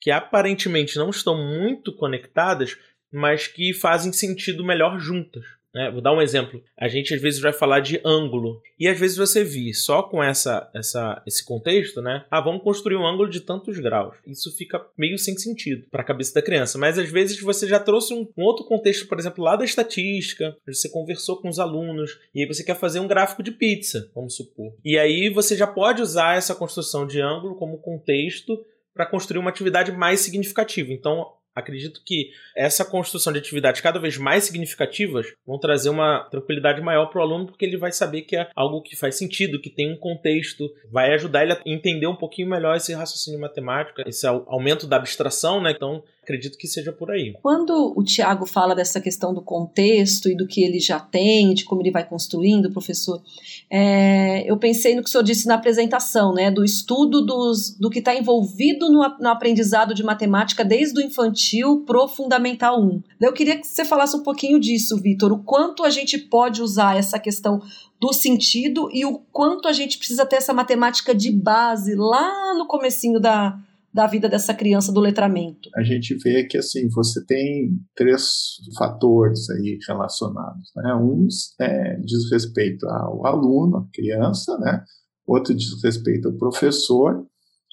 que 0.00 0.10
aparentemente 0.10 0.96
não 0.96 1.10
estão 1.10 1.36
muito 1.36 1.92
conectadas, 1.92 2.76
mas 3.12 3.48
que 3.48 3.72
fazem 3.72 4.12
sentido 4.12 4.64
melhor 4.64 4.98
juntas. 4.98 5.44
Né? 5.76 5.90
Vou 5.90 6.00
dar 6.00 6.14
um 6.14 6.22
exemplo. 6.22 6.62
A 6.74 6.88
gente 6.88 7.12
às 7.12 7.20
vezes 7.20 7.38
vai 7.38 7.52
falar 7.52 7.80
de 7.80 8.00
ângulo. 8.02 8.62
E 8.80 8.88
às 8.88 8.98
vezes 8.98 9.18
você 9.18 9.44
vir 9.44 9.74
só 9.74 10.02
com 10.02 10.24
essa, 10.24 10.70
essa, 10.74 11.22
esse 11.26 11.44
contexto, 11.44 12.00
né? 12.00 12.24
Ah, 12.30 12.40
vamos 12.40 12.62
construir 12.62 12.96
um 12.96 13.06
ângulo 13.06 13.28
de 13.28 13.42
tantos 13.42 13.78
graus. 13.78 14.16
Isso 14.26 14.50
fica 14.56 14.82
meio 14.96 15.18
sem 15.18 15.36
sentido 15.36 15.86
para 15.90 16.00
a 16.00 16.04
cabeça 16.04 16.32
da 16.32 16.40
criança. 16.40 16.78
Mas 16.78 16.98
às 16.98 17.10
vezes 17.10 17.38
você 17.42 17.68
já 17.68 17.78
trouxe 17.78 18.14
um, 18.14 18.26
um, 18.34 18.42
outro 18.42 18.64
contexto, 18.64 19.06
por 19.06 19.18
exemplo, 19.18 19.44
lá 19.44 19.54
da 19.54 19.66
estatística. 19.66 20.56
Você 20.66 20.88
conversou 20.88 21.42
com 21.42 21.50
os 21.50 21.58
alunos. 21.58 22.18
E 22.34 22.40
aí 22.40 22.48
você 22.48 22.64
quer 22.64 22.76
fazer 22.76 23.00
um 23.00 23.06
gráfico 23.06 23.42
de 23.42 23.50
pizza, 23.50 24.10
vamos 24.14 24.34
supor. 24.34 24.72
E 24.82 24.98
aí 24.98 25.28
você 25.28 25.54
já 25.54 25.66
pode 25.66 26.00
usar 26.00 26.38
essa 26.38 26.54
construção 26.54 27.06
de 27.06 27.20
ângulo 27.20 27.54
como 27.54 27.82
contexto 27.82 28.64
para 28.94 29.04
construir 29.04 29.40
uma 29.40 29.50
atividade 29.50 29.92
mais 29.92 30.20
significativa. 30.20 30.90
Então, 30.90 31.32
Acredito 31.56 32.02
que 32.04 32.32
essa 32.54 32.84
construção 32.84 33.32
de 33.32 33.38
atividades 33.38 33.80
cada 33.80 33.98
vez 33.98 34.18
mais 34.18 34.44
significativas 34.44 35.32
vão 35.46 35.58
trazer 35.58 35.88
uma 35.88 36.20
tranquilidade 36.30 36.82
maior 36.82 37.06
para 37.06 37.18
o 37.18 37.22
aluno, 37.22 37.46
porque 37.46 37.64
ele 37.64 37.78
vai 37.78 37.90
saber 37.90 38.22
que 38.22 38.36
é 38.36 38.50
algo 38.54 38.82
que 38.82 38.94
faz 38.94 39.16
sentido, 39.16 39.58
que 39.58 39.70
tem 39.70 39.90
um 39.90 39.96
contexto, 39.96 40.70
vai 40.92 41.14
ajudar 41.14 41.44
ele 41.44 41.54
a 41.54 41.62
entender 41.64 42.06
um 42.06 42.14
pouquinho 42.14 42.50
melhor 42.50 42.76
esse 42.76 42.92
raciocínio 42.92 43.40
matemático, 43.40 44.02
esse 44.06 44.26
aumento 44.26 44.86
da 44.86 44.96
abstração, 44.96 45.62
né? 45.62 45.72
Então, 45.74 46.04
acredito 46.26 46.58
que 46.58 46.66
seja 46.66 46.92
por 46.92 47.08
aí. 47.12 47.34
Quando 47.40 47.94
o 47.96 48.02
Tiago 48.02 48.44
fala 48.46 48.74
dessa 48.74 49.00
questão 49.00 49.32
do 49.32 49.40
contexto 49.40 50.28
e 50.28 50.36
do 50.36 50.44
que 50.44 50.64
ele 50.64 50.80
já 50.80 50.98
tem, 50.98 51.54
de 51.54 51.64
como 51.64 51.80
ele 51.80 51.92
vai 51.92 52.04
construindo, 52.04 52.72
professor, 52.72 53.22
é, 53.70 54.50
eu 54.50 54.56
pensei 54.56 54.96
no 54.96 55.02
que 55.02 55.08
o 55.08 55.12
senhor 55.12 55.22
disse 55.22 55.46
na 55.46 55.54
apresentação, 55.54 56.34
né, 56.34 56.50
do 56.50 56.64
estudo 56.64 57.24
dos, 57.24 57.78
do 57.78 57.88
que 57.88 58.00
está 58.00 58.12
envolvido 58.12 58.90
no, 58.90 59.08
no, 59.20 59.28
aprendizado 59.28 59.94
de 59.94 60.02
matemática 60.02 60.64
desde 60.64 60.98
o 60.98 61.02
infantil 61.02 61.84
pro 61.86 62.08
Fundamental 62.08 62.82
1. 62.82 63.02
Eu 63.20 63.32
queria 63.32 63.56
que 63.56 63.66
você 63.66 63.84
falasse 63.84 64.16
um 64.16 64.22
pouquinho 64.24 64.58
disso, 64.58 65.00
Vitor, 65.00 65.30
o 65.32 65.44
quanto 65.44 65.84
a 65.84 65.90
gente 65.90 66.18
pode 66.18 66.60
usar 66.60 66.98
essa 66.98 67.20
questão 67.20 67.62
do 68.00 68.12
sentido 68.12 68.90
e 68.92 69.06
o 69.06 69.18
quanto 69.32 69.68
a 69.68 69.72
gente 69.72 69.96
precisa 69.96 70.26
ter 70.26 70.36
essa 70.36 70.52
matemática 70.52 71.14
de 71.14 71.30
base 71.30 71.94
lá 71.94 72.52
no 72.54 72.66
comecinho 72.66 73.20
da, 73.20 73.58
da 73.96 74.06
vida 74.06 74.28
dessa 74.28 74.52
criança 74.52 74.92
do 74.92 75.00
letramento? 75.00 75.70
A 75.74 75.82
gente 75.82 76.14
vê 76.22 76.44
que 76.44 76.58
assim 76.58 76.86
você 76.90 77.24
tem 77.24 77.70
três 77.96 78.56
fatores 78.76 79.48
aí 79.48 79.78
relacionados, 79.88 80.70
né? 80.76 80.94
Um 80.96 81.26
é, 81.58 81.96
diz 82.00 82.30
respeito 82.30 82.86
ao 82.86 83.26
aluno, 83.26 83.78
à 83.78 83.86
criança, 83.94 84.58
né? 84.58 84.84
Outro 85.26 85.54
diz 85.54 85.82
respeito 85.82 86.28
ao 86.28 86.34
professor 86.34 87.26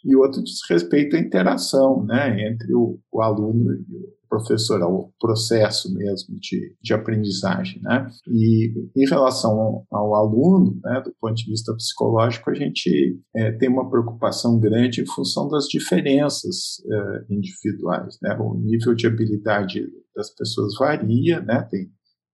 e 0.05 0.15
outro 0.15 0.41
diz 0.41 0.59
respeito 0.69 1.17
à 1.17 1.19
interação, 1.19 2.05
né? 2.05 2.47
Entre 2.47 2.73
o, 2.73 2.97
o 3.11 3.21
aluno 3.21 3.73
e 3.73 3.93
o 3.93 4.22
professor, 4.33 4.81
ao 4.81 5.13
processo 5.19 5.93
mesmo 5.93 6.39
de, 6.39 6.75
de 6.81 6.93
aprendizagem, 6.93 7.79
né? 7.83 8.09
E 8.27 8.73
em 8.95 9.07
relação 9.07 9.51
ao, 9.51 9.87
ao 9.91 10.15
aluno, 10.15 10.79
né, 10.83 11.01
do 11.05 11.13
ponto 11.21 11.35
de 11.35 11.45
vista 11.45 11.73
psicológico, 11.75 12.49
a 12.49 12.55
gente 12.55 13.19
é, 13.35 13.51
tem 13.51 13.69
uma 13.69 13.87
preocupação 13.89 14.59
grande 14.59 15.01
em 15.01 15.05
função 15.05 15.47
das 15.47 15.65
diferenças 15.65 16.81
é, 16.83 17.33
individuais, 17.33 18.17
né? 18.23 18.35
O 18.39 18.55
nível 18.55 18.95
de 18.95 19.05
habilidade 19.05 19.85
das 20.15 20.33
pessoas 20.33 20.73
varia, 20.79 21.39
né? 21.41 21.67
Tem, 21.69 21.87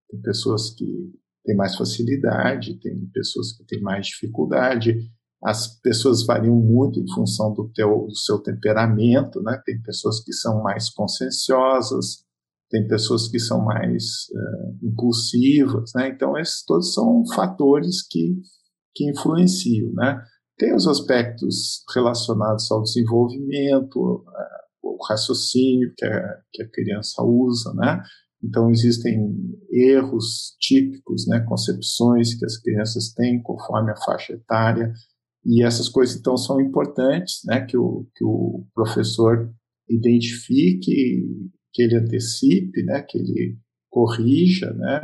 tem 0.10 0.22
pessoas 0.22 0.70
que 0.70 0.86
têm 1.46 1.56
mais 1.58 1.76
facilidade, 1.76 2.80
tem 2.80 3.10
pessoas 3.14 3.52
que 3.52 3.66
têm 3.66 3.82
mais 3.82 4.08
dificuldade, 4.08 4.96
as 5.44 5.80
pessoas 5.82 6.26
variam 6.26 6.56
muito 6.56 7.00
em 7.00 7.14
função 7.14 7.54
do, 7.54 7.70
teu, 7.74 8.08
do 8.08 8.16
seu 8.16 8.40
temperamento, 8.40 9.42
né? 9.42 9.62
Tem 9.66 9.82
pessoas 9.82 10.22
que 10.24 10.34
são 10.34 10.62
mais 10.62 10.90
conscienciosas, 10.90 12.26
tem 12.70 12.88
pessoas 12.88 13.28
que 13.28 13.40
são 13.40 13.64
mais 13.64 14.04
uh, 14.32 14.86
impulsivas, 14.86 15.92
né? 15.96 16.10
Então, 16.10 16.38
esses 16.38 16.64
todos 16.66 16.94
são 16.94 17.24
fatores 17.34 18.06
que, 18.08 18.36
que 18.94 19.10
influenciam, 19.10 19.92
né? 19.94 20.22
Tem 20.58 20.76
os 20.76 20.88
aspectos 20.88 21.84
relacionados 21.96 22.70
ao 22.70 22.84
desenvolvimento, 22.84 23.98
uh, 23.98 24.60
o 24.84 24.98
raciocínio 25.10 25.94
que 25.98 26.06
a, 26.06 26.38
que 26.52 26.64
a 26.64 26.70
criança 26.70 27.24
usa, 27.24 27.74
né? 27.76 28.04
Então, 28.44 28.70
existem 28.70 29.36
erros 29.70 30.56
típicos, 30.60 31.28
né, 31.28 31.42
concepções 31.42 32.34
que 32.36 32.46
as 32.46 32.58
crianças 32.58 33.12
têm 33.12 33.42
conforme 33.42 33.92
a 33.92 33.98
faixa 33.98 34.32
etária, 34.32 34.94
e 35.46 35.64
essas 35.64 35.88
coisas, 35.88 36.18
então, 36.18 36.36
são 36.38 36.60
importantes, 36.60 37.42
né, 37.46 37.66
que 37.66 37.78
o, 37.78 38.08
que 38.16 38.24
o 38.24 38.66
professor 38.74 39.52
identifique, 39.90 41.24
que 41.74 41.82
ele 41.82 41.98
antecipe, 41.98 42.84
né, 42.84 43.02
que 43.02 43.18
ele 43.18 43.58
corrija, 43.90 44.72
né, 44.74 45.02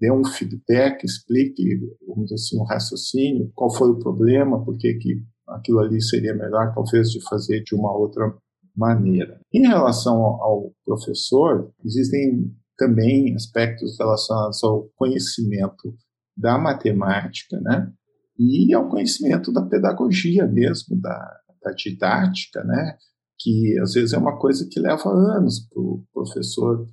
dê 0.00 0.10
um 0.10 0.24
feedback, 0.24 1.04
explique, 1.04 1.62
vamos 2.06 2.24
dizer 2.24 2.34
assim, 2.34 2.58
um 2.58 2.64
raciocínio, 2.64 3.50
qual 3.54 3.72
foi 3.72 3.90
o 3.90 3.98
problema, 3.98 4.64
por 4.64 4.76
que, 4.76 4.94
que 4.94 5.22
aquilo 5.48 5.80
ali 5.80 6.00
seria 6.02 6.34
melhor, 6.34 6.72
talvez, 6.74 7.10
de 7.10 7.22
fazer 7.28 7.62
de 7.62 7.74
uma 7.74 7.96
outra 7.96 8.34
maneira. 8.74 9.38
Em 9.52 9.68
relação 9.68 10.16
ao 10.16 10.72
professor, 10.84 11.70
existem 11.84 12.50
também 12.76 13.34
aspectos 13.34 13.96
relacionados 13.98 14.64
ao 14.64 14.88
conhecimento 14.96 15.94
da 16.36 16.58
matemática, 16.58 17.60
né, 17.60 17.92
e 18.42 18.74
ao 18.74 18.88
conhecimento 18.88 19.52
da 19.52 19.62
pedagogia 19.62 20.46
mesmo, 20.46 21.00
da, 21.00 21.40
da 21.62 21.72
didática, 21.72 22.62
né? 22.64 22.96
que 23.42 23.78
às 23.80 23.94
vezes 23.94 24.12
é 24.12 24.18
uma 24.18 24.38
coisa 24.38 24.68
que 24.70 24.80
leva 24.80 25.10
anos 25.10 25.66
para 25.68 25.80
o 25.80 26.04
professor 26.12 26.86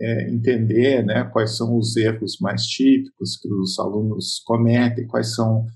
é, 0.00 0.30
entender 0.30 1.04
né, 1.04 1.24
quais 1.24 1.56
são 1.56 1.76
os 1.76 1.96
erros 1.96 2.38
mais 2.40 2.64
típicos 2.64 3.36
que 3.36 3.52
os 3.52 3.78
alunos 3.78 4.40
cometem, 4.46 5.08
quais 5.08 5.34
são 5.34 5.66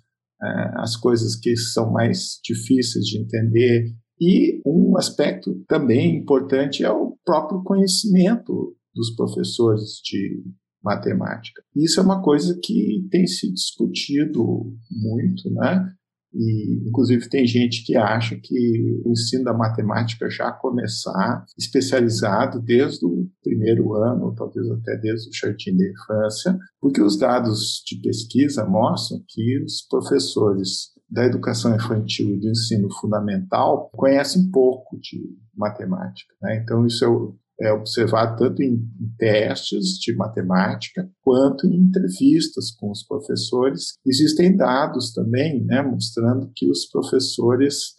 é, 0.41 0.47
as 0.77 0.97
coisas 0.97 1.35
que 1.35 1.57
são 1.57 1.91
mais 1.91 2.39
difíceis 2.45 3.05
de 3.05 3.21
entender. 3.21 3.93
E 4.21 4.63
um 4.65 4.97
aspecto 4.97 5.65
também 5.67 6.19
importante 6.19 6.85
é 6.85 6.91
o 6.91 7.17
próprio 7.25 7.63
conhecimento 7.65 8.77
dos 8.95 9.15
professores 9.17 10.01
de 10.05 10.45
matemática. 10.83 11.63
Isso 11.75 12.01
é 12.01 12.03
uma 12.03 12.23
coisa 12.23 12.59
que 12.63 13.07
tem 13.11 13.27
se 13.27 13.53
discutido 13.53 14.43
muito, 14.91 15.51
né? 15.51 15.93
E, 16.35 16.89
inclusive, 16.89 17.29
tem 17.29 17.47
gente 17.47 17.85
que 17.85 17.95
acha 17.95 18.37
que 18.43 19.03
o 19.05 19.13
ensino 19.13 19.45
da 19.45 19.53
matemática 19.53 20.31
já 20.31 20.51
começar 20.51 21.45
especializado 21.59 22.61
desde 22.61 23.05
o 23.05 23.29
primeiro 23.43 23.93
ano, 23.95 24.35
talvez 24.35 24.67
até 24.71 24.97
desde 24.97 25.29
o 25.29 25.33
jardim 25.35 25.77
da 25.77 25.85
infância, 25.85 26.59
porque 26.81 27.03
os 27.03 27.19
dados 27.19 27.83
de 27.87 28.01
pesquisa 28.01 28.65
mostram 28.65 29.23
que 29.29 29.63
os 29.63 29.83
professores 29.83 30.93
da 31.11 31.27
educação 31.27 31.75
infantil 31.75 32.31
e 32.31 32.41
do 32.41 32.49
ensino 32.49 32.89
fundamental 32.99 33.91
conhecem 33.93 34.51
pouco 34.51 34.99
de 34.99 35.37
matemática. 35.55 36.35
Né? 36.41 36.63
Então, 36.63 36.87
isso 36.87 37.37
é 37.63 37.73
observado 37.73 38.37
tanto 38.37 38.63
em, 38.63 38.83
testes 39.19 39.99
de 39.99 40.15
matemática 40.17 41.09
quanto 41.23 41.67
em 41.67 41.77
entrevistas 41.77 42.71
com 42.73 42.91
os 42.91 43.05
professores. 43.05 43.95
Existem 44.05 44.57
dados 44.57 45.13
também 45.13 45.65
né, 45.65 45.81
mostrando 45.83 46.51
que 46.55 46.69
os 46.69 46.87
professores 46.87 47.95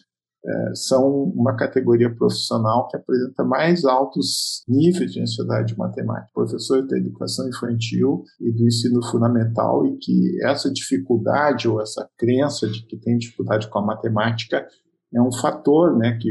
é, 0.46 0.76
são 0.76 1.08
uma 1.36 1.56
categoria 1.56 2.14
profissional 2.14 2.90
que 2.90 2.98
apresenta 2.98 3.46
mais 3.46 3.86
altos 3.86 4.62
níveis 4.68 5.14
de 5.14 5.22
ansiedade 5.22 5.78
matemática. 5.78 6.30
Professores 6.34 6.88
da 6.90 6.98
educação 6.98 7.48
infantil 7.48 8.24
e 8.42 8.52
do 8.52 8.68
ensino 8.68 9.02
fundamental 9.10 9.86
e 9.86 9.98
que 9.98 10.44
essa 10.44 10.70
dificuldade 10.70 11.70
ou 11.70 11.82
essa 11.82 12.10
crença 12.18 12.68
de 12.68 12.86
que 12.86 12.98
tem 12.98 13.18
dificuldade 13.18 13.70
com 13.70 13.80
a 13.80 13.86
matemática 13.86 14.68
é 15.16 15.22
um 15.22 15.32
fator 15.32 15.98
né, 15.98 16.18
que 16.20 16.30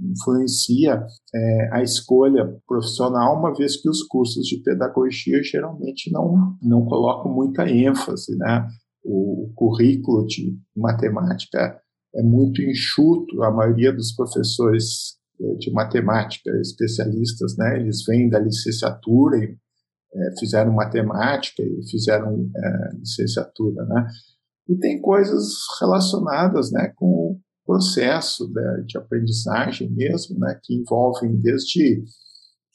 influencia 0.00 1.04
é, 1.34 1.68
a 1.72 1.82
escolha 1.82 2.56
profissional, 2.66 3.38
uma 3.38 3.54
vez 3.54 3.76
que 3.76 3.88
os 3.88 4.02
cursos 4.02 4.46
de 4.46 4.62
pedagogia 4.62 5.42
geralmente 5.42 6.10
não, 6.10 6.56
não 6.62 6.84
colocam 6.84 7.32
muita 7.32 7.68
ênfase. 7.68 8.36
Né? 8.36 8.66
O, 9.04 9.52
currículo 9.54 10.26
de 10.26 10.58
matemática 10.74 11.78
é 12.14 12.22
muito 12.22 12.62
enxuto, 12.62 13.42
a 13.42 13.50
maioria 13.50 13.92
dos 13.92 14.12
professores 14.12 15.16
é, 15.40 15.54
de 15.56 15.70
matemática, 15.72 16.50
especialistas, 16.60 17.56
né, 17.56 17.80
eles 17.80 18.04
vêm 18.06 18.28
da 18.28 18.38
licenciatura 18.38 19.36
e 19.38 19.56
é, 20.14 20.38
fizeram 20.38 20.72
matemática 20.72 21.62
e 21.62 21.90
fizeram 21.90 22.50
é, 22.54 22.96
licenciatura, 22.96 23.84
né? 23.86 24.06
E 24.68 24.76
tem 24.76 25.00
coisas 25.00 25.54
relacionadas, 25.80 26.70
né, 26.70 26.92
com 26.96 27.40
processo 27.64 28.50
né, 28.52 28.84
de 28.86 28.98
aprendizagem 28.98 29.90
mesmo, 29.90 30.38
né, 30.38 30.58
que 30.62 30.74
envolvem 30.74 31.36
desde 31.36 32.02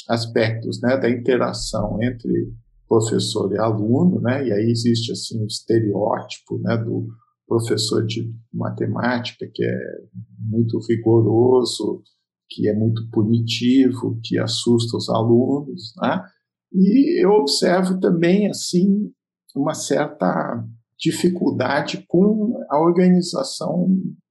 aspectos 0.10 0.82
né, 0.82 0.98
da 0.98 1.10
interação 1.10 2.02
entre 2.02 2.54
professor 2.88 3.52
e 3.54 3.58
aluno, 3.58 4.22
né, 4.22 4.48
e 4.48 4.52
aí 4.54 4.72
existe 4.72 5.12
assim 5.12 5.42
um 5.42 5.46
estereótipo 5.46 6.60
né, 6.60 6.78
do 6.78 7.08
professor 7.48 8.06
de 8.06 8.34
matemática 8.54 9.50
que 9.54 9.64
é 9.64 9.80
muito 10.40 10.80
rigoroso, 10.88 12.02
que 12.50 12.68
é 12.68 12.74
muito 12.74 13.10
punitivo, 13.10 14.20
que 14.24 14.38
assusta 14.38 14.98
os 14.98 15.10
alunos, 15.10 15.94
né? 15.98 16.24
E 16.74 17.24
eu 17.24 17.32
observo 17.32 18.00
também 18.00 18.50
assim 18.50 19.12
uma 19.56 19.74
certa 19.74 20.64
dificuldade 21.00 22.06
com 22.08 22.54
a 22.70 22.80
organização 22.80 23.88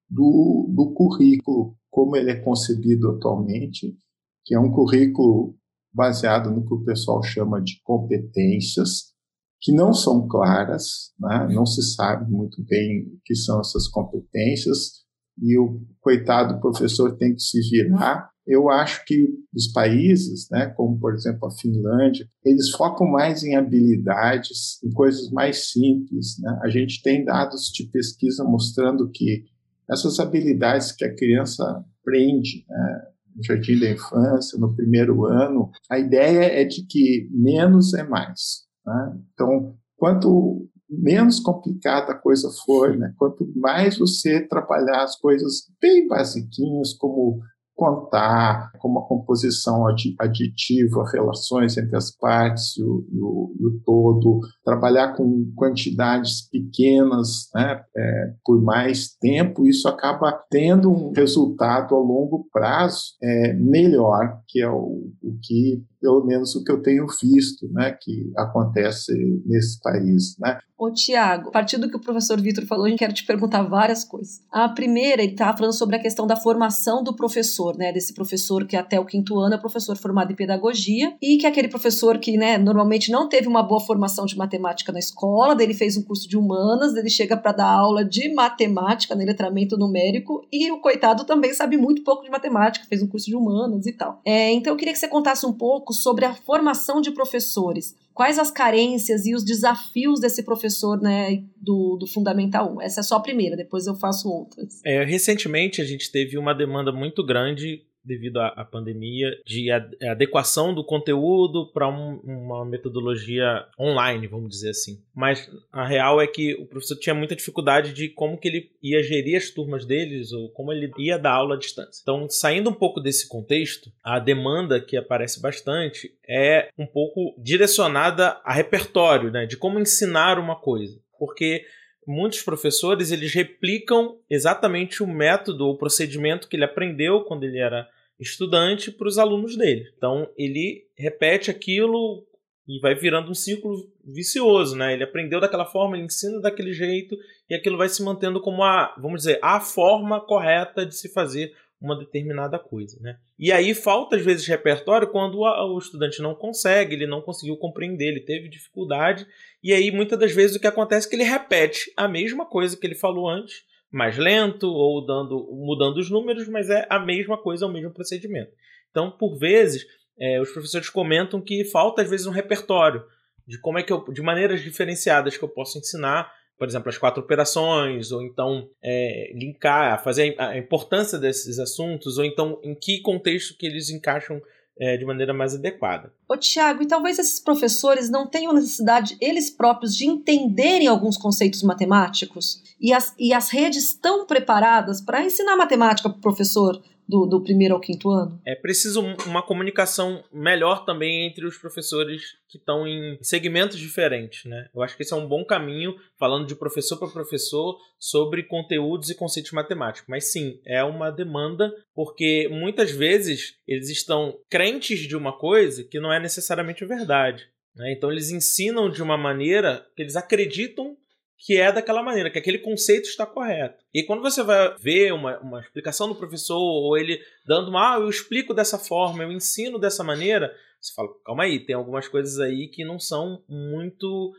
do, 0.09 0.73
do 0.75 0.93
currículo, 0.95 1.77
como 1.91 2.17
ele 2.17 2.31
é 2.31 2.41
concebido 2.41 3.11
atualmente, 3.11 3.97
que 4.45 4.55
é 4.55 4.61
um 4.61 4.71
currículo 4.71 5.57
baseado 5.93 6.51
no 6.51 6.65
que 6.65 6.75
o 6.75 6.85
pessoal 6.85 7.23
chama 7.23 7.61
de 7.61 7.81
competências, 7.83 9.15
que 9.61 9.73
não 9.73 9.93
são 9.93 10.29
claras, 10.29 11.13
né? 11.19 11.49
não 11.53 11.65
se 11.65 11.83
sabe 11.95 12.31
muito 12.31 12.63
bem 12.65 13.07
o 13.07 13.21
que 13.25 13.35
são 13.35 13.61
essas 13.61 13.89
competências, 13.89 15.07
e 15.43 15.59
o 15.59 15.83
coitado 16.01 16.61
professor 16.61 17.17
tem 17.17 17.35
que 17.35 17.43
se 17.43 17.61
virar 17.69 18.31
Eu 18.47 18.71
acho 18.71 19.05
que 19.05 19.29
os 19.55 19.71
países, 19.73 20.49
né, 20.51 20.67
como 20.67 20.99
por 20.99 21.15
exemplo 21.15 21.47
a 21.47 21.51
Finlândia, 21.51 22.27
eles 22.45 22.71
focam 22.71 23.07
mais 23.07 23.43
em 23.43 23.57
habilidades, 23.57 24.83
em 24.85 24.91
coisas 24.93 25.31
mais 25.31 25.73
simples. 25.73 26.37
Né? 26.41 26.59
A 26.63 26.69
gente 26.69 27.03
tem 27.03 27.25
dados 27.25 27.71
de 27.75 27.91
pesquisa 27.91 28.45
mostrando 28.45 29.11
que 29.11 29.45
essas 29.91 30.19
habilidades 30.21 30.93
que 30.93 31.05
a 31.05 31.15
criança 31.15 31.85
aprende 32.01 32.65
né, 32.69 33.03
no 33.35 33.45
jardim 33.45 33.79
da 33.79 33.91
infância, 33.91 34.59
no 34.59 34.75
primeiro 34.75 35.25
ano, 35.27 35.71
a 35.91 35.99
ideia 35.99 36.61
é 36.61 36.65
de 36.65 36.87
que 36.87 37.29
menos 37.31 37.95
é 37.95 38.03
mais. 38.03 38.67
Né? 38.85 39.19
Então, 39.33 39.77
quanto 39.97 40.69
menos 40.89 41.41
complicada 41.41 42.13
a 42.13 42.19
coisa 42.19 42.49
for, 42.65 42.97
né? 42.97 43.13
quanto 43.19 43.47
mais 43.57 43.99
você 43.99 44.41
trabalhar 44.47 45.03
as 45.03 45.17
coisas 45.19 45.69
bem 45.81 46.07
basiquinhas, 46.07 46.93
como 46.95 47.41
contar, 47.77 48.73
como 48.79 49.01
a 49.01 49.07
composição 49.07 49.87
aditiva, 49.87 51.11
relações 51.13 51.77
entre 51.77 51.95
as 51.95 52.11
partes 52.11 52.77
e 52.79 52.83
o, 52.83 53.07
e 53.13 53.21
o, 53.21 53.57
e 53.61 53.67
o 53.67 53.81
todo, 53.85 54.41
trabalhar 54.65 55.15
com 55.15 55.53
quantidades 55.55 56.49
pequenas 56.49 57.51
né, 57.55 57.83
é, 57.95 58.33
por 58.43 58.63
mais 58.63 59.15
tempo, 59.21 59.67
isso 59.67 59.87
acaba 59.87 60.33
tendo 60.51 60.91
um 60.91 61.13
resultado 61.13 61.95
a 61.95 61.99
longo 61.99 62.49
prazo 62.51 63.15
é, 63.23 63.53
melhor, 63.53 64.41
que 64.49 64.63
é 64.63 64.71
o, 64.71 65.13
o 65.23 65.39
que 65.43 65.85
pelo 66.01 66.25
menos 66.25 66.55
o 66.55 66.65
que 66.65 66.71
eu 66.71 66.83
tenho 66.83 67.07
visto, 67.07 67.69
né, 67.73 67.97
que 68.01 68.31
acontece 68.37 69.13
nesse 69.45 69.81
país, 69.81 70.37
né. 70.39 70.59
Ô, 70.79 70.91
Tiago, 70.93 71.49
a 71.49 71.53
partir 71.53 71.79
do 71.79 71.89
que 71.89 71.97
o 71.97 72.01
professor 72.01 72.39
Vitor 72.39 72.67
falou, 72.67 72.87
eu 72.87 72.97
quero 72.97 73.15
te 73.15 73.25
perguntar 73.25 73.63
várias 73.63 74.05
coisas. 74.05 74.43
A 74.53 74.69
primeira, 74.69 75.23
ele 75.23 75.33
estava 75.33 75.57
falando 75.57 75.73
sobre 75.73 75.97
a 75.97 75.99
questão 75.99 76.27
da 76.27 76.37
formação 76.37 77.03
do 77.03 77.17
professor, 77.17 77.79
né, 77.79 77.93
desse 77.93 78.13
professor 78.13 78.67
que 78.67 78.77
até 78.77 79.01
o 79.01 79.07
quinto 79.07 79.39
ano 79.39 79.55
é 79.55 79.59
professor 79.59 79.97
formado 79.97 80.33
em 80.33 80.37
pedagogia 80.37 81.17
e 81.23 81.39
que 81.39 81.47
é 81.47 81.49
aquele 81.49 81.69
professor 81.69 82.19
que, 82.19 82.37
né, 82.37 82.59
normalmente 82.59 83.11
não 83.11 83.27
teve 83.27 83.49
uma 83.49 83.63
boa 83.63 83.81
formação 83.81 84.27
de 84.27 84.37
matemática 84.37 84.93
na 84.93 84.99
escola, 84.99 85.55
dele 85.55 85.73
fez 85.73 85.97
um 85.97 86.03
curso 86.03 86.29
de 86.29 86.37
humanas, 86.37 86.95
ele 86.95 87.09
chega 87.09 87.39
para 87.39 87.53
dar 87.53 87.71
aula 87.71 88.05
de 88.05 88.35
matemática, 88.35 89.15
né, 89.15 89.25
letramento 89.25 89.79
numérico, 89.79 90.47
e 90.53 90.71
o 90.71 90.81
coitado 90.81 91.25
também 91.25 91.55
sabe 91.55 91.79
muito 91.79 92.05
pouco 92.05 92.23
de 92.23 92.31
matemática, 92.31 92.85
fez 92.87 93.03
um 93.03 93.09
curso 93.09 93.27
de 93.27 93.35
humanas 93.35 93.87
e 93.87 93.93
tal. 93.93 94.21
É, 94.27 94.53
então 94.53 94.75
eu 94.75 94.77
queria 94.77 94.93
que 94.93 95.01
você 95.01 95.09
contasse 95.09 95.47
um 95.47 95.53
pouco 95.55 95.86
sobre 95.93 96.25
a 96.25 96.35
formação 96.35 97.01
de 97.01 97.11
professores. 97.11 97.95
Quais 98.15 98.39
as 98.39 98.51
carências 98.51 99.27
e 99.27 99.35
os 99.35 99.45
desafios 99.45 100.21
desse 100.21 100.43
professor 100.43 101.01
né, 101.01 101.45
do, 101.57 101.97
do 101.97 102.07
Fundamental 102.07 102.75
1? 102.77 102.81
Essa 102.81 103.01
é 103.01 103.03
só 103.03 103.17
a 103.17 103.21
primeira, 103.21 103.57
depois 103.57 103.87
eu 103.87 103.95
faço 103.95 104.29
outras. 104.31 104.81
É, 104.85 105.05
recentemente 105.05 105.83
a 105.83 105.85
gente 105.85 106.11
teve 106.11 106.39
uma 106.39 106.55
demanda 106.55 106.91
muito 106.91 107.25
grande 107.25 107.83
devido 108.07 108.39
à, 108.39 108.49
à 108.49 108.65
pandemia, 108.65 109.31
de 109.45 109.71
adequação 109.71 110.73
do 110.73 110.85
conteúdo 110.85 111.71
para 111.73 111.89
um, 111.89 112.21
uma 112.25 112.65
metodologia 112.65 113.67
online, 113.79 114.27
vamos 114.27 114.51
dizer 114.51 114.71
assim. 114.71 115.03
Mas 115.15 115.51
a 115.73 115.87
real 115.87 116.21
é 116.21 116.27
que 116.27 116.55
o 116.55 116.67
professor 116.67 116.97
tinha 116.97 117.15
muita 117.15 117.37
dificuldade 117.37 117.93
de 117.93 118.09
como 118.09 118.39
que 118.39 118.49
ele 118.49 118.71
ia 118.83 119.03
gerir 119.03 119.37
as 119.37 119.51
turmas 119.51 119.85
deles 119.85 120.33
ou 120.33 120.51
como 120.51 120.73
ele 120.73 120.93
ia 120.99 121.19
dar 121.19 121.33
aula 121.33 121.57
à 121.57 121.59
distância. 121.59 122.01
Então, 122.03 122.29
saindo 122.29 122.71
um 122.71 122.75
pouco 122.75 123.01
desse 123.01 123.29
contexto, 123.29 123.91
a 124.03 124.19
demanda 124.19 124.81
que 124.81 124.97
aparece 124.97 125.41
bastante 125.41 126.11
é 126.29 126.69
um 126.79 126.87
pouco 126.87 127.35
direcionada 127.39 128.41
a 128.45 128.53
repertório, 128.53 129.31
né, 129.31 129.47
de 129.47 129.57
como 129.57 129.79
ensinar 129.79 130.39
uma 130.39 130.57
coisa. 130.57 130.99
Porque 131.19 131.65
muitos 132.07 132.43
professores 132.43 133.11
eles 133.11 133.35
replicam 133.35 134.19
exatamente 134.31 135.03
o 135.03 135.07
método 135.07 135.67
ou 135.67 135.77
procedimento 135.77 136.49
que 136.49 136.57
ele 136.57 136.65
aprendeu 136.65 137.23
quando 137.23 137.45
ele 137.45 137.59
era 137.59 137.89
estudante 138.19 138.91
para 138.91 139.09
os 139.09 139.19
alunos 139.19 139.57
dele. 139.57 139.91
Então 139.97 140.31
ele 140.37 140.87
repete 140.97 141.51
aquilo 141.51 142.25
e 142.69 142.81
vai 142.81 142.95
virando 142.95 143.31
um 143.31 143.35
círculo 143.35 143.77
vicioso, 144.05 144.77
né? 144.77 144.93
Ele 144.93 145.05
aprendeu 145.05 145.41
daquela 145.41 145.65
forma, 145.65 145.97
ele 145.97 146.07
ensina 146.07 146.41
daquele 146.41 146.73
jeito 146.73 147.17
e 147.49 147.55
aquilo 147.55 147.77
vai 147.77 147.89
se 147.89 148.03
mantendo 148.03 148.41
como 148.41 148.65
a, 148.65 148.95
vamos 148.99 149.21
dizer, 149.23 149.39
a 149.43 149.61
forma 149.61 150.21
correta 150.21 150.85
de 150.85 150.97
se 150.97 151.13
fazer 151.13 151.53
uma 151.81 151.99
determinada 151.99 152.59
coisa, 152.59 152.99
né? 153.01 153.19
E 153.39 153.53
aí 153.53 153.75
falta 153.75 154.17
às 154.17 154.25
vezes 154.25 154.47
repertório 154.47 155.11
quando 155.11 155.41
o 155.41 155.79
estudante 155.79 156.23
não 156.23 156.35
consegue, 156.35 156.95
ele 156.95 157.07
não 157.07 157.21
conseguiu 157.21 157.57
compreender, 157.57 158.09
ele 158.09 158.21
teve 158.21 158.49
dificuldade 158.49 159.27
e 159.63 159.73
aí 159.73 159.91
muitas 159.91 160.19
das 160.19 160.33
vezes 160.33 160.57
o 160.57 160.61
que 160.61 160.67
acontece 160.67 161.07
é 161.07 161.11
que 161.11 161.17
ele 161.17 161.25
repete 161.25 161.93
a 161.97 162.09
mesma 162.09 162.47
coisa 162.47 162.77
que 162.77 162.87
ele 162.87 162.95
falou 162.95 163.29
antes 163.29 163.65
mais 163.91 164.19
lento 164.19 164.67
ou 164.67 165.05
dando, 165.05 165.49
mudando 165.53 165.97
os 165.99 166.11
números, 166.11 166.49
mas 166.49 166.69
é 166.69 166.87
a 166.91 166.99
mesma 166.99 167.39
coisa, 167.39 167.65
é 167.65 167.69
o 167.69 167.73
mesmo 167.73 167.93
procedimento. 167.93 168.53
Então, 168.91 169.11
por 169.11 169.39
vezes, 169.39 169.87
é, 170.19 170.41
os 170.41 170.51
professores 170.51 170.91
comentam 170.91 171.41
que 171.41 171.65
falta 171.65 172.03
às 172.03 172.11
vezes 172.11 172.27
um 172.27 172.31
repertório 172.31 173.05
de 173.47 173.59
como 173.61 173.79
é 173.79 173.83
que 173.83 173.93
eu, 173.93 174.05
de 174.13 174.21
maneiras 174.23 174.61
diferenciadas 174.61 175.37
que 175.37 175.45
eu 175.45 175.49
posso 175.49 175.79
ensinar, 175.79 176.31
por 176.59 176.67
exemplo, 176.67 176.89
as 176.89 176.99
quatro 176.99 177.23
operações, 177.23 178.13
ou 178.13 178.23
então 178.23 178.69
é, 178.83 179.33
linkar, 179.35 180.03
fazer 180.03 180.35
a 180.39 180.57
importância 180.57 181.19
desses 181.19 181.59
assuntos, 181.59 182.19
ou 182.19 182.25
então 182.25 182.59
em 182.63 182.75
que 182.75 183.01
contexto 183.01 183.57
que 183.57 183.67
eles 183.67 183.91
encaixam 183.91 184.41
é, 184.79 184.97
de 184.97 185.05
maneira 185.05 185.33
mais 185.33 185.55
adequada. 185.55 186.13
Ô 186.29 186.37
Tiago, 186.37 186.83
e 186.83 186.87
talvez 186.87 187.19
esses 187.19 187.41
professores 187.41 188.11
não 188.11 188.27
tenham 188.27 188.53
necessidade, 188.53 189.17
eles 189.21 189.51
próprios, 189.51 189.97
de 189.97 190.07
entenderem 190.07 190.87
alguns 190.87 191.17
conceitos 191.17 191.63
matemáticos? 191.63 192.63
E 192.81 192.93
as, 192.93 193.15
e 193.19 193.33
as 193.33 193.49
redes 193.49 193.85
estão 193.91 194.27
preparadas 194.27 195.01
para 195.01 195.25
ensinar 195.25 195.57
matemática 195.57 196.11
para 196.11 196.19
o 196.19 196.21
professor 196.21 196.83
do, 197.09 197.27
do 197.27 197.43
primeiro 197.43 197.75
ao 197.75 197.81
quinto 197.81 198.11
ano? 198.11 198.41
É 198.45 198.55
preciso 198.55 199.01
uma 199.27 199.43
comunicação 199.43 200.25
melhor 200.33 200.85
também 200.85 201.27
entre 201.27 201.47
os 201.47 201.57
professores 201.57 202.23
que 202.49 202.59
estão 202.59 202.87
em 202.87 203.19
segmentos 203.23 203.79
diferentes, 203.79 204.45
né? 204.45 204.69
Eu 204.75 204.83
acho 204.83 204.97
que 204.97 205.03
esse 205.03 205.13
é 205.13 205.17
um 205.17 205.29
bom 205.29 205.45
caminho, 205.45 205.95
falando 206.19 206.47
de 206.47 206.55
professor 206.55 206.99
para 206.99 207.09
professor, 207.09 207.79
sobre 207.99 208.43
conteúdos 208.43 209.11
e 209.11 209.15
conceitos 209.15 209.53
matemáticos. 209.53 210.09
Mas 210.09 210.33
sim, 210.33 210.61
é 210.65 210.83
uma 210.83 211.11
demanda, 211.11 211.73
porque 211.95 212.49
muitas 212.51 212.91
vezes 212.91 213.57
eles 213.67 213.89
estão 213.89 214.39
crentes 214.49 215.01
de 215.01 215.17
uma 215.17 215.37
coisa 215.37 215.85
que 215.85 216.01
não 216.01 216.13
é 216.13 216.21
necessariamente 216.21 216.85
verdade. 216.85 217.49
Né? 217.77 217.93
Então 217.93 218.11
eles 218.11 218.31
ensinam 218.31 218.91
de 218.91 219.03
uma 219.03 219.19
maneira 219.19 219.87
que 219.95 220.03
eles 220.03 220.17
acreditam 220.17 220.96
que 221.39 221.59
é 221.59 221.71
daquela 221.71 222.03
maneira, 222.03 222.31
que 222.31 222.39
aquele 222.39 222.59
conceito 222.59 223.09
está 223.09 223.27
correto. 223.27 223.85
E 223.93 224.03
quando 224.03 224.23
você 224.23 224.43
vai 224.43 224.75
ver 224.79 225.13
uma, 225.13 225.39
uma 225.41 225.61
explicação 225.61 226.09
do 226.09 226.15
professor, 226.15 226.59
ou 226.59 226.97
ele 226.97 227.21
dando 227.47 227.69
uma, 227.69 227.95
ah, 227.95 228.01
eu 228.01 228.09
explico 228.09 228.55
dessa 228.55 228.79
forma, 228.79 229.23
eu 229.23 229.31
ensino 229.31 229.79
dessa 229.79 230.03
maneira, 230.03 230.55
você 230.81 230.95
fala, 230.95 231.09
calma 231.25 231.45
aí, 231.45 231.61
tem 231.65 231.75
algumas 231.75 232.09
coisas 232.09 232.39
aí 232.41 232.69
que 232.69 232.85
não 232.85 232.99
são 232.99 233.43
muito. 233.49 234.33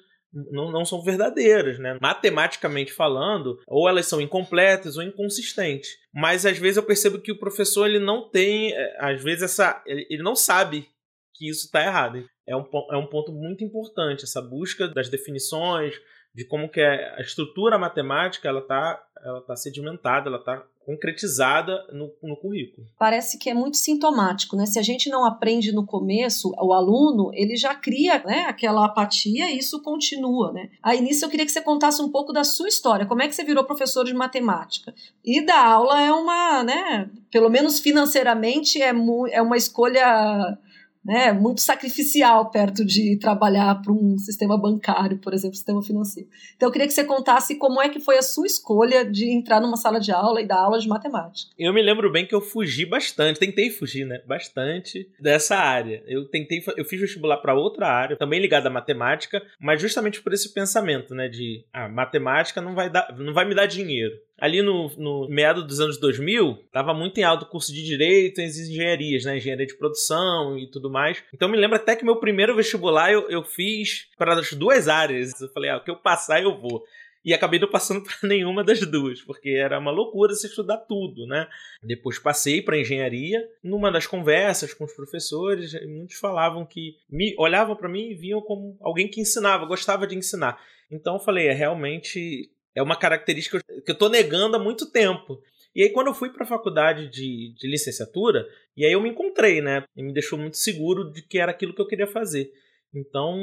Não, 0.52 0.70
não 0.72 0.84
são 0.84 1.02
verdadeiras, 1.02 1.80
né? 1.80 1.98
Matematicamente 2.02 2.92
falando, 2.92 3.60
ou 3.66 3.88
elas 3.88 4.06
são 4.06 4.20
incompletas 4.20 4.98
ou 4.98 5.04
inconsistentes. 5.04 5.90
Mas 6.14 6.46
às 6.46 6.58
vezes 6.58 6.78
eu 6.78 6.84
percebo 6.84 7.20
que 7.20 7.32
o 7.32 7.40
professor 7.40 7.88
ele 7.88 8.00
não 8.00 8.30
tem, 8.30 8.74
é, 8.74 8.98
às 9.00 9.24
vezes 9.24 9.44
essa, 9.44 9.82
ele 9.88 10.22
não 10.22 10.36
sabe 10.36 10.88
que 11.34 11.50
isso 11.50 11.66
está 11.66 11.82
errado. 11.82 12.28
É 12.46 12.56
um, 12.56 12.66
é 12.92 12.98
um 12.98 13.08
ponto 13.08 13.32
muito 13.32 13.64
importante 13.64 14.26
essa 14.26 14.42
busca 14.42 14.88
das 14.88 15.10
definições, 15.10 15.96
de 16.38 16.46
como 16.46 16.70
que 16.70 16.80
é 16.80 17.16
a 17.18 17.22
estrutura 17.22 17.80
matemática 17.80 18.48
ela 18.48 18.60
está 18.60 19.04
ela 19.26 19.42
tá 19.42 19.56
sedimentada, 19.56 20.30
ela 20.30 20.38
está 20.38 20.64
concretizada 20.86 21.84
no, 21.92 22.14
no 22.22 22.38
currículo. 22.38 22.88
Parece 22.98 23.40
que 23.40 23.50
é 23.50 23.54
muito 23.54 23.76
sintomático, 23.76 24.56
né? 24.56 24.68
Se 24.68 24.78
a 24.78 24.84
gente 24.84 25.10
não 25.10 25.26
aprende 25.26 25.72
no 25.72 25.84
começo, 25.84 26.54
o 26.56 26.72
aluno 26.72 27.32
ele 27.34 27.58
já 27.58 27.74
cria 27.74 28.20
né, 28.20 28.46
aquela 28.48 28.86
apatia 28.86 29.50
e 29.50 29.58
isso 29.58 29.82
continua, 29.82 30.54
né? 30.54 30.70
Aí 30.82 31.02
nisso 31.02 31.26
eu 31.26 31.30
queria 31.30 31.46
que 31.46 31.52
você 31.52 31.62
contasse 31.62 32.00
um 32.02 32.10
pouco 32.10 32.32
da 32.32 32.44
sua 32.44 32.68
história. 32.68 33.08
Como 33.08 33.24
é 33.24 33.28
que 33.28 33.34
você 33.34 33.44
virou 33.44 33.64
professor 33.64 34.06
de 34.06 34.14
matemática? 34.14 34.94
E 35.26 35.44
da 35.44 35.60
aula 35.60 36.00
é 36.00 36.12
uma, 36.12 36.64
né? 36.64 37.10
Pelo 37.32 37.50
menos 37.50 37.80
financeiramente 37.80 38.80
é, 38.80 38.94
é 39.32 39.42
uma 39.42 39.58
escolha 39.58 40.58
né, 41.08 41.32
muito 41.32 41.62
sacrificial 41.62 42.52
perto 42.52 42.84
de 42.84 43.18
trabalhar 43.18 43.82
para 43.82 43.94
um 43.94 44.18
sistema 44.18 44.60
bancário, 44.60 45.18
por 45.20 45.34
exemplo, 45.34 45.56
sistema 45.56 45.82
financeiro. 45.82 46.28
Então 46.58 46.68
eu 46.68 46.72
queria 46.74 46.86
que 46.86 46.94
você 46.94 47.06
contasse 47.06 47.56
como 47.56 47.82
é 47.82 47.88
que 47.88 48.02
foi 48.02 48.18
a 48.18 48.22
sua 48.22 48.46
escolha 48.46 49.10
de 49.10 49.32
entrar 49.32 49.62
numa 49.62 49.78
sala 49.78 50.02
de 50.02 50.12
aula 50.12 50.42
e 50.42 50.46
dar 50.46 50.58
aula 50.58 50.78
de 50.78 50.88
matemática. 50.90 51.50
Eu 51.58 51.74
me 51.74 51.82
lembro 51.82 52.12
bem 52.12 52.26
que 52.26 52.36
eu 52.36 52.42
fugi 52.42 52.86
bastante, 52.86 53.40
tentei 53.40 53.70
fugir, 53.70 54.06
né, 54.06 54.22
bastante 54.28 55.10
dessa 55.18 55.56
área. 55.56 56.04
Eu 56.06 56.28
tentei, 56.28 56.62
eu 56.76 56.84
fiz 56.84 57.00
vestibular 57.00 57.38
para 57.38 57.56
outra 57.56 57.88
área, 57.88 58.18
também 58.18 58.42
ligada 58.42 58.68
à 58.68 58.72
matemática, 58.72 59.42
mas 59.62 59.82
justamente 59.82 60.22
por 60.22 60.34
esse 60.34 60.54
pensamento, 60.54 61.16
né, 61.16 61.30
de 61.30 61.64
ah, 61.72 61.88
matemática 61.88 62.60
não 62.60 62.76
vai 62.76 62.90
dar, 62.90 63.16
não 63.18 63.34
vai 63.34 63.46
me 63.46 63.56
dar 63.56 63.66
dinheiro 63.66 64.27
ali 64.40 64.62
no, 64.62 64.90
no 64.98 65.28
meado 65.28 65.66
dos 65.66 65.80
anos 65.80 66.00
2000, 66.00 66.60
estava 66.66 66.94
muito 66.94 67.18
em 67.18 67.24
alto 67.24 67.44
o 67.44 67.50
curso 67.50 67.74
de 67.74 67.84
Direito 67.84 68.40
e 68.40 68.46
Engenharias, 68.46 69.26
né? 69.26 69.38
Engenharia 69.38 69.66
de 69.66 69.78
Produção 69.78 70.58
e 70.58 70.70
tudo 70.70 70.90
mais. 70.90 71.24
Então 71.34 71.50
me 71.50 71.58
lembro 71.58 71.76
até 71.76 71.96
que 71.96 72.06
meu 72.06 72.18
primeiro 72.18 72.56
vestibular 72.56 73.12
eu, 73.12 73.28
eu 73.30 73.44
fiz 73.44 74.08
para 74.18 74.34
as 74.40 74.54
duas 74.54 74.88
áreas. 74.88 75.40
Eu 75.42 75.50
falei, 75.50 75.72
ah, 75.72 75.78
o 75.78 75.84
que 75.84 75.90
eu 75.90 75.98
passar 75.98 76.42
eu 76.42 76.60
vou. 76.60 76.84
e 77.26 77.34
acabei 77.34 77.60
não 77.60 77.68
passando 77.68 78.04
para 78.06 78.30
nenhuma 78.30 78.64
das 78.64 78.80
duas, 78.82 79.22
porque 79.22 79.50
era 79.50 79.80
uma 79.80 79.92
loucura 79.92 80.34
se 80.34 80.46
estudar 80.46 80.78
tudo, 80.78 81.26
né? 81.26 81.48
Depois 81.82 82.20
passei 82.20 82.62
para 82.62 82.80
engenharia. 82.80 83.44
Numa 83.64 83.92
das 83.92 84.06
conversas 84.06 84.72
com 84.74 84.86
os 84.86 84.94
professores, 84.94 85.74
muitos 85.88 86.18
falavam 86.18 86.64
que 86.64 86.96
me 87.10 87.34
olhavam 87.40 87.76
para 87.76 87.90
mim 87.90 88.12
e 88.12 88.16
viam 88.16 88.42
como 88.42 88.78
alguém 88.82 89.08
que 89.08 89.20
ensinava, 89.20 89.66
gostava 89.66 90.06
de 90.06 90.16
ensinar. 90.16 90.62
Então 90.92 91.16
eu 91.16 91.20
falei, 91.20 91.48
é 91.48 91.54
realmente 91.54 92.50
é 92.78 92.82
uma 92.82 92.96
característica 92.96 93.60
que 93.60 93.92
eu 93.92 93.94
estou 93.94 94.10
negando 94.10 94.56
há 94.56 94.60
muito 94.60 94.92
tempo. 94.92 95.42
E 95.76 95.84
aí, 95.84 95.90
quando 95.90 96.08
eu 96.08 96.14
fui 96.14 96.32
para 96.32 96.44
a 96.44 96.48
faculdade 96.48 97.10
de, 97.10 97.54
de 97.56 97.68
licenciatura, 97.68 98.48
e 98.76 98.86
aí 98.86 98.92
eu 98.92 99.02
me 99.02 99.10
encontrei, 99.10 99.62
né? 99.62 99.84
E 99.96 100.04
me 100.04 100.14
deixou 100.14 100.38
muito 100.38 100.58
seguro 100.58 101.12
de 101.12 101.22
que 101.22 101.40
era 101.40 101.52
aquilo 101.52 101.74
que 101.74 101.82
eu 101.82 101.88
queria 101.88 102.08
fazer. 102.08 102.52
Então, 102.94 103.38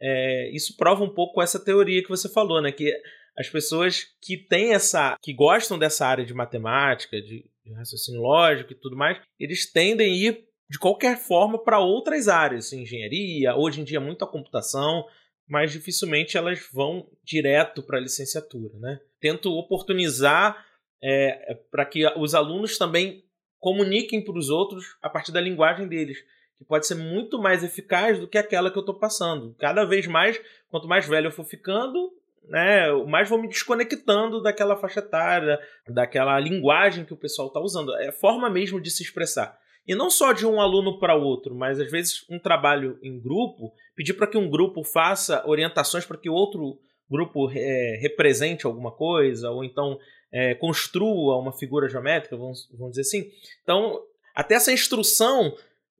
é, 0.00 0.50
isso 0.54 0.76
prova 0.76 1.04
um 1.04 1.14
pouco 1.14 1.42
essa 1.42 1.62
teoria 1.62 2.02
que 2.02 2.08
você 2.08 2.28
falou, 2.28 2.60
né? 2.60 2.72
Que 2.72 2.94
as 3.36 3.48
pessoas 3.48 4.06
que 4.20 4.36
têm 4.36 4.74
essa. 4.74 5.16
que 5.22 5.32
gostam 5.32 5.78
dessa 5.78 6.06
área 6.06 6.24
de 6.24 6.34
matemática, 6.34 7.20
de, 7.20 7.44
de 7.64 7.72
raciocínio 7.74 8.20
lógico 8.20 8.72
e 8.72 8.76
tudo 8.76 8.96
mais, 8.96 9.20
eles 9.38 9.70
tendem 9.70 10.12
a 10.12 10.16
ir 10.16 10.44
de 10.68 10.78
qualquer 10.78 11.18
forma 11.18 11.62
para 11.62 11.78
outras 11.78 12.28
áreas, 12.28 12.66
assim, 12.66 12.82
engenharia, 12.82 13.54
hoje 13.54 13.82
em 13.82 13.84
dia 13.84 14.00
muita 14.00 14.26
computação, 14.26 15.04
mas 15.48 15.72
dificilmente 15.72 16.36
elas 16.36 16.60
vão 16.72 17.08
direto 17.24 17.82
para 17.82 17.98
a 17.98 18.00
licenciatura, 18.00 18.78
né? 18.78 19.00
Tento 19.20 19.52
oportunizar 19.52 20.64
é, 21.02 21.58
para 21.70 21.84
que 21.84 22.06
os 22.16 22.34
alunos 22.34 22.78
também 22.78 23.24
comuniquem 23.58 24.24
para 24.24 24.38
os 24.38 24.48
outros 24.48 24.96
a 25.02 25.08
partir 25.08 25.32
da 25.32 25.40
linguagem 25.40 25.86
deles 25.86 26.18
que 26.62 26.64
pode 26.64 26.86
ser 26.86 26.94
muito 26.94 27.40
mais 27.40 27.64
eficaz 27.64 28.18
do 28.18 28.28
que 28.28 28.38
aquela 28.38 28.70
que 28.70 28.78
eu 28.78 28.82
estou 28.82 28.98
passando. 28.98 29.54
Cada 29.58 29.84
vez 29.84 30.06
mais, 30.06 30.40
quanto 30.70 30.88
mais 30.88 31.06
velho 31.06 31.26
eu 31.26 31.32
for 31.32 31.44
ficando, 31.44 32.12
né, 32.48 32.90
mais 33.08 33.28
vou 33.28 33.40
me 33.40 33.48
desconectando 33.48 34.40
daquela 34.40 34.76
faixa 34.76 35.00
etária, 35.00 35.60
daquela 35.88 36.38
linguagem 36.38 37.04
que 37.04 37.12
o 37.12 37.16
pessoal 37.16 37.48
está 37.48 37.60
usando. 37.60 37.94
É 37.96 38.12
forma 38.12 38.48
mesmo 38.48 38.80
de 38.80 38.90
se 38.90 39.02
expressar. 39.02 39.58
E 39.86 39.94
não 39.94 40.10
só 40.10 40.32
de 40.32 40.46
um 40.46 40.60
aluno 40.60 40.98
para 40.98 41.14
outro, 41.14 41.54
mas 41.54 41.80
às 41.80 41.90
vezes 41.90 42.24
um 42.30 42.38
trabalho 42.38 42.98
em 43.02 43.20
grupo, 43.20 43.72
pedir 43.96 44.14
para 44.14 44.26
que 44.26 44.38
um 44.38 44.48
grupo 44.48 44.84
faça 44.84 45.42
orientações 45.46 46.04
para 46.04 46.18
que 46.18 46.30
outro 46.30 46.78
grupo 47.10 47.50
é, 47.50 47.98
represente 48.00 48.64
alguma 48.64 48.92
coisa, 48.92 49.50
ou 49.50 49.64
então 49.64 49.98
é, 50.32 50.54
construa 50.54 51.38
uma 51.38 51.52
figura 51.52 51.88
geométrica, 51.88 52.36
vamos, 52.36 52.68
vamos 52.72 52.92
dizer 52.92 53.02
assim. 53.02 53.30
Então, 53.62 54.00
até 54.34 54.54
essa 54.54 54.72
instrução 54.72 55.54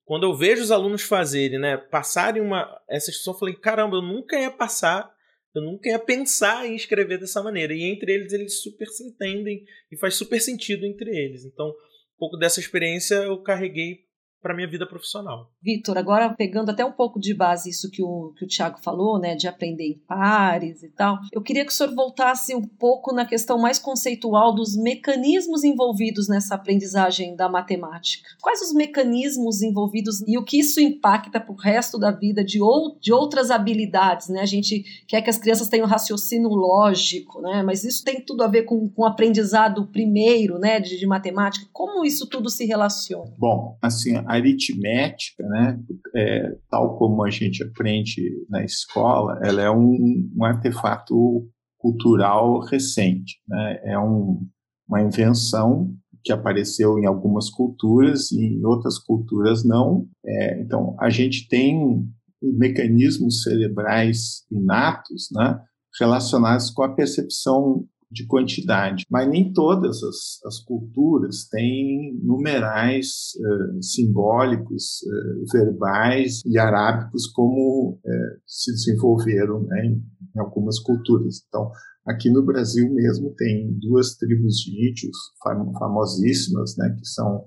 quando 0.04 0.24
eu 0.24 0.34
vejo 0.34 0.62
os 0.62 0.70
alunos 0.70 1.02
fazerem, 1.02 1.58
né, 1.58 1.76
passarem 1.76 2.42
uma 2.42 2.80
essa 2.88 3.10
instrução, 3.10 3.34
eu 3.34 3.38
falei, 3.38 3.54
caramba, 3.54 3.96
eu 3.96 4.02
nunca 4.02 4.38
ia 4.38 4.50
passar, 4.50 5.10
eu 5.54 5.62
nunca 5.62 5.88
ia 5.88 5.98
pensar 5.98 6.66
em 6.66 6.74
escrever 6.74 7.18
dessa 7.18 7.42
maneira. 7.42 7.72
E 7.72 7.84
entre 7.84 8.12
eles 8.12 8.32
eles 8.32 8.62
super 8.62 8.88
se 8.88 9.04
entendem 9.04 9.64
e 9.90 9.96
faz 9.96 10.14
super 10.14 10.40
sentido 10.40 10.84
entre 10.84 11.10
eles. 11.10 11.44
Então, 11.44 11.74
pouco 12.22 12.36
dessa 12.36 12.60
experiência 12.60 13.16
eu 13.16 13.36
carreguei 13.42 14.04
para 14.42 14.54
minha 14.54 14.68
vida 14.68 14.86
profissional. 14.86 15.50
Vitor, 15.62 15.96
agora 15.96 16.34
pegando 16.34 16.70
até 16.70 16.84
um 16.84 16.92
pouco 16.92 17.20
de 17.20 17.32
base 17.32 17.70
isso 17.70 17.90
que 17.90 18.02
o, 18.02 18.32
que 18.36 18.44
o 18.44 18.48
Tiago 18.48 18.78
falou, 18.82 19.18
né, 19.18 19.34
de 19.34 19.46
aprender 19.46 19.84
em 19.84 19.98
pares 20.06 20.82
e 20.82 20.88
tal, 20.88 21.18
eu 21.32 21.40
queria 21.40 21.64
que 21.64 21.70
o 21.70 21.74
senhor 21.74 21.94
voltasse 21.94 22.54
um 22.54 22.62
pouco 22.62 23.14
na 23.14 23.24
questão 23.24 23.58
mais 23.58 23.78
conceitual 23.78 24.54
dos 24.54 24.76
mecanismos 24.76 25.62
envolvidos 25.62 26.28
nessa 26.28 26.54
aprendizagem 26.54 27.36
da 27.36 27.48
matemática. 27.48 28.28
Quais 28.40 28.60
os 28.60 28.72
mecanismos 28.74 29.62
envolvidos 29.62 30.22
e 30.26 30.36
o 30.36 30.44
que 30.44 30.58
isso 30.58 30.80
impacta 30.80 31.40
para 31.40 31.52
o 31.52 31.56
resto 31.56 31.98
da 31.98 32.10
vida 32.10 32.44
de, 32.44 32.60
ou, 32.60 32.98
de 33.00 33.12
outras 33.12 33.50
habilidades, 33.50 34.28
né? 34.28 34.40
A 34.40 34.46
gente 34.46 34.84
quer 35.06 35.22
que 35.22 35.30
as 35.30 35.38
crianças 35.38 35.68
tenham 35.68 35.86
raciocínio 35.86 36.48
lógico, 36.48 37.40
né? 37.40 37.62
Mas 37.62 37.84
isso 37.84 38.04
tem 38.04 38.20
tudo 38.20 38.42
a 38.42 38.48
ver 38.48 38.64
com, 38.64 38.88
com 38.88 39.02
o 39.02 39.06
aprendizado 39.06 39.86
primeiro, 39.86 40.58
né, 40.58 40.80
de, 40.80 40.98
de 40.98 41.06
matemática. 41.06 41.66
Como 41.72 42.04
isso 42.04 42.26
tudo 42.26 42.50
se 42.50 42.64
relaciona? 42.64 43.32
Bom, 43.38 43.76
assim, 43.80 44.16
aritmética, 44.32 45.42
né, 45.48 45.80
é, 46.16 46.56
tal 46.70 46.96
como 46.98 47.24
a 47.24 47.30
gente 47.30 47.62
aprende 47.62 48.22
na 48.48 48.64
escola, 48.64 49.38
ela 49.42 49.62
é 49.62 49.70
um, 49.70 50.30
um 50.36 50.44
artefato 50.44 51.48
cultural 51.78 52.60
recente. 52.60 53.38
Né, 53.48 53.80
é 53.84 53.98
um, 53.98 54.46
uma 54.88 55.02
invenção 55.02 55.94
que 56.24 56.32
apareceu 56.32 56.98
em 56.98 57.06
algumas 57.06 57.50
culturas 57.50 58.30
e 58.30 58.40
em 58.40 58.64
outras 58.64 58.98
culturas 58.98 59.64
não. 59.64 60.06
É, 60.24 60.60
então, 60.60 60.96
a 61.00 61.10
gente 61.10 61.48
tem 61.48 62.06
mecanismos 62.40 63.42
cerebrais 63.42 64.44
inatos 64.50 65.28
né, 65.32 65.60
relacionados 65.98 66.70
com 66.70 66.82
a 66.82 66.94
percepção 66.94 67.84
de 68.12 68.26
quantidade, 68.26 69.04
mas 69.10 69.28
nem 69.28 69.52
todas 69.52 70.02
as, 70.02 70.44
as 70.44 70.58
culturas 70.64 71.48
têm 71.48 72.18
numerais 72.22 73.32
uh, 73.38 73.82
simbólicos, 73.82 75.00
uh, 75.02 75.52
verbais 75.52 76.42
e 76.44 76.58
arábicos 76.58 77.26
como 77.28 77.94
uh, 77.94 78.40
se 78.46 78.70
desenvolveram 78.72 79.62
né, 79.64 79.86
em, 79.86 80.02
em, 80.36 80.40
algumas 80.40 80.78
culturas. 80.78 81.42
Então, 81.48 81.70
aqui 82.06 82.28
no 82.28 82.44
Brasil 82.44 82.92
mesmo 82.92 83.34
tem 83.34 83.72
duas 83.80 84.16
tribos 84.16 84.56
de 84.56 84.90
índios 84.90 85.16
fam 85.42 85.72
famosíssimas, 85.78 86.76
né, 86.76 86.94
que 86.98 87.06
são 87.06 87.46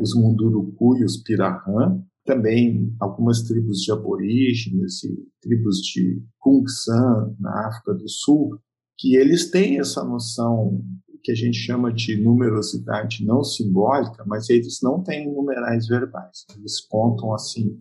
os 0.00 0.14
Munduruku 0.14 0.98
e 0.98 1.04
os 1.04 1.22
Pirahã, 1.22 1.98
também 2.24 2.94
algumas 3.00 3.42
tribos 3.42 3.80
de 3.80 3.92
aborígenes 3.92 5.02
e 5.04 5.14
tribos 5.42 5.78
de 5.78 6.22
Kung 6.38 6.66
San 6.68 7.34
na 7.38 7.68
África 7.68 7.94
do 7.94 8.08
Sul, 8.08 8.58
que 8.98 9.16
eles 9.16 9.50
têm 9.50 9.80
essa 9.80 10.04
noção 10.04 10.82
que 11.22 11.32
a 11.32 11.34
gente 11.34 11.56
chama 11.56 11.92
de 11.92 12.22
numerosidade 12.22 13.24
não 13.24 13.42
simbólica, 13.42 14.24
mas 14.26 14.50
eles 14.50 14.80
não 14.82 15.02
têm 15.02 15.32
numerais 15.32 15.86
verbais. 15.86 16.44
Eles 16.56 16.80
contam 16.86 17.32
assim, 17.32 17.78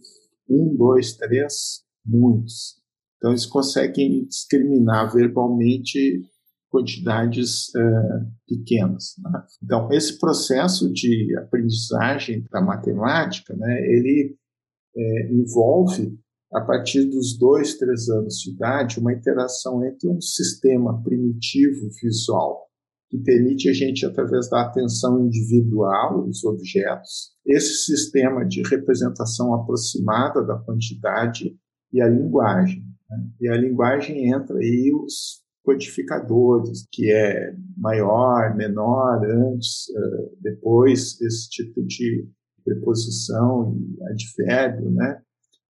um, 0.49 0.76
dois, 0.76 1.13
três, 1.17 1.84
muitos. 2.06 2.82
Então, 3.17 3.32
eles 3.32 3.45
conseguem 3.45 4.26
discriminar 4.26 5.12
verbalmente 5.12 6.21
quantidades 6.69 7.67
uh, 7.76 8.32
pequenas. 8.47 9.13
Né? 9.19 9.43
Então, 9.62 9.91
esse 9.91 10.17
processo 10.17 10.91
de 10.91 11.36
aprendizagem 11.38 12.45
da 12.49 12.62
matemática, 12.62 13.56
né, 13.56 13.80
ele 13.86 14.36
é, 14.95 15.34
envolve 15.34 16.17
a 16.54 16.62
partir 16.62 17.06
dos 17.06 17.38
dois, 17.38 17.78
três 17.78 18.08
anos 18.10 18.36
de 18.36 18.52
idade, 18.52 19.00
uma 19.00 19.12
interação 19.12 19.84
entre 19.84 20.08
um 20.08 20.22
sistema 20.22 21.02
primitivo 21.02 21.89
visual, 22.02 22.68
que 23.10 23.18
permite 23.18 23.70
a 23.70 23.74
gente, 23.74 24.06
através 24.06 24.50
da 24.50 24.62
atenção 24.62 25.26
individual 25.26 26.28
os 26.28 26.44
objetos, 26.44 27.32
esse 27.46 27.86
sistema 27.86 28.46
de 28.46 28.62
representação 28.62 29.54
aproximada 29.54 30.44
da 30.46 30.58
quantidade 30.60 31.56
e 31.92 32.02
a 32.02 32.08
linguagem. 32.08 32.84
Né? 33.10 33.30
E 33.42 33.50
a 33.50 33.58
linguagem 33.58 34.32
entra 34.32 34.58
aí 34.58 34.92
os 34.94 35.42
codificadores, 35.63 36.86
que 36.92 37.12
é 37.12 37.56
maior, 37.78 38.56
menor, 38.56 39.26
antes, 39.26 39.86
depois, 40.42 41.20
esse 41.22 41.50
tipo 41.50 41.84
de 41.86 42.28
preposição 42.63 43.76
e 43.76 44.04
advérbio, 44.04 44.92
né? 44.92 45.22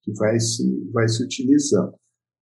Que 0.04 0.12
vai 0.14 0.40
se, 0.40 0.92
vai 0.92 1.08
se 1.08 1.24
utilizando. 1.24 1.94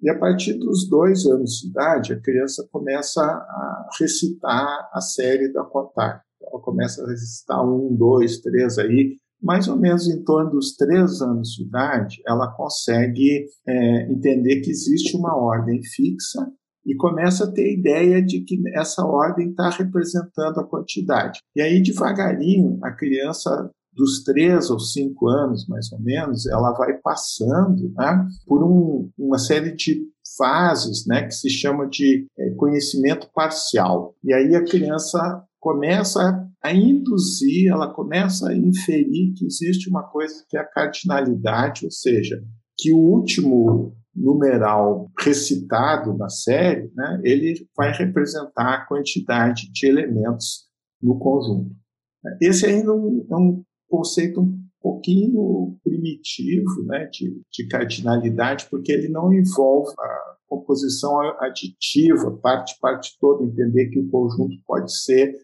E 0.01 0.09
a 0.09 0.17
partir 0.17 0.53
dos 0.53 0.87
dois 0.89 1.25
anos 1.25 1.59
de 1.59 1.69
idade, 1.69 2.13
a 2.13 2.21
criança 2.21 2.67
começa 2.71 3.21
a 3.21 3.89
recitar 3.99 4.89
a 4.93 5.01
série 5.01 5.51
da 5.51 5.63
Cotar. 5.63 6.23
Ela 6.41 6.61
começa 6.61 7.03
a 7.03 7.07
recitar 7.07 7.65
um, 7.67 7.93
dois, 7.95 8.39
três 8.39 8.77
aí, 8.77 9.17
mais 9.41 9.67
ou 9.67 9.77
menos 9.77 10.07
em 10.07 10.23
torno 10.23 10.51
dos 10.51 10.75
três 10.75 11.21
anos 11.21 11.49
de 11.49 11.63
idade, 11.63 12.21
ela 12.27 12.51
consegue 12.51 13.45
é, 13.67 14.11
entender 14.11 14.61
que 14.61 14.69
existe 14.69 15.15
uma 15.15 15.35
ordem 15.35 15.81
fixa 15.83 16.45
e 16.85 16.95
começa 16.95 17.45
a 17.45 17.51
ter 17.51 17.73
ideia 17.73 18.21
de 18.21 18.41
que 18.41 18.57
essa 18.75 19.05
ordem 19.05 19.49
está 19.49 19.69
representando 19.69 20.59
a 20.59 20.67
quantidade. 20.67 21.39
E 21.55 21.61
aí, 21.61 21.81
devagarinho, 21.81 22.79
a 22.83 22.91
criança 22.91 23.69
dos 23.93 24.23
três 24.23 24.69
ou 24.69 24.79
cinco 24.79 25.27
anos, 25.27 25.67
mais 25.67 25.91
ou 25.91 25.99
menos, 25.99 26.45
ela 26.47 26.71
vai 26.73 26.93
passando 26.97 27.91
né, 27.95 28.27
por 28.45 28.63
um, 28.63 29.09
uma 29.17 29.37
série 29.37 29.75
de 29.75 30.01
fases 30.37 31.05
né, 31.05 31.23
que 31.23 31.33
se 31.33 31.49
chama 31.49 31.87
de 31.87 32.27
é, 32.37 32.51
conhecimento 32.51 33.29
parcial. 33.33 34.15
E 34.23 34.33
aí 34.33 34.55
a 34.55 34.63
criança 34.63 35.43
começa 35.59 36.47
a 36.63 36.73
induzir, 36.73 37.69
ela 37.69 37.93
começa 37.93 38.49
a 38.49 38.55
inferir 38.55 39.33
que 39.35 39.45
existe 39.45 39.89
uma 39.89 40.03
coisa 40.03 40.45
que 40.49 40.57
é 40.57 40.61
a 40.61 40.65
cardinalidade, 40.65 41.85
ou 41.85 41.91
seja, 41.91 42.41
que 42.77 42.93
o 42.93 42.97
último 42.97 43.93
numeral 44.15 45.09
recitado 45.19 46.15
na 46.17 46.29
série, 46.29 46.91
né, 46.95 47.21
ele 47.23 47.67
vai 47.75 47.91
representar 47.91 48.73
a 48.73 48.85
quantidade 48.85 49.71
de 49.71 49.87
elementos 49.87 50.67
no 51.01 51.17
conjunto. 51.17 51.71
Esse 52.41 52.65
ainda 52.65 52.91
é 52.91 52.93
um, 52.93 53.27
é 53.29 53.35
um 53.35 53.63
conceito 53.89 54.41
um 54.41 54.59
pouquinho 54.81 55.77
primitivo 55.83 56.83
né, 56.85 57.09
de, 57.11 57.41
de 57.51 57.67
cardinalidade, 57.67 58.67
porque 58.69 58.91
ele 58.91 59.09
não 59.09 59.33
envolve 59.33 59.93
a 59.99 60.35
composição 60.47 61.19
aditiva, 61.39 62.31
parte, 62.41 62.77
parte 62.79 63.17
toda, 63.19 63.43
entender 63.43 63.89
que 63.89 63.99
o 63.99 64.09
conjunto 64.09 64.55
pode 64.65 64.95
ser 64.95 65.35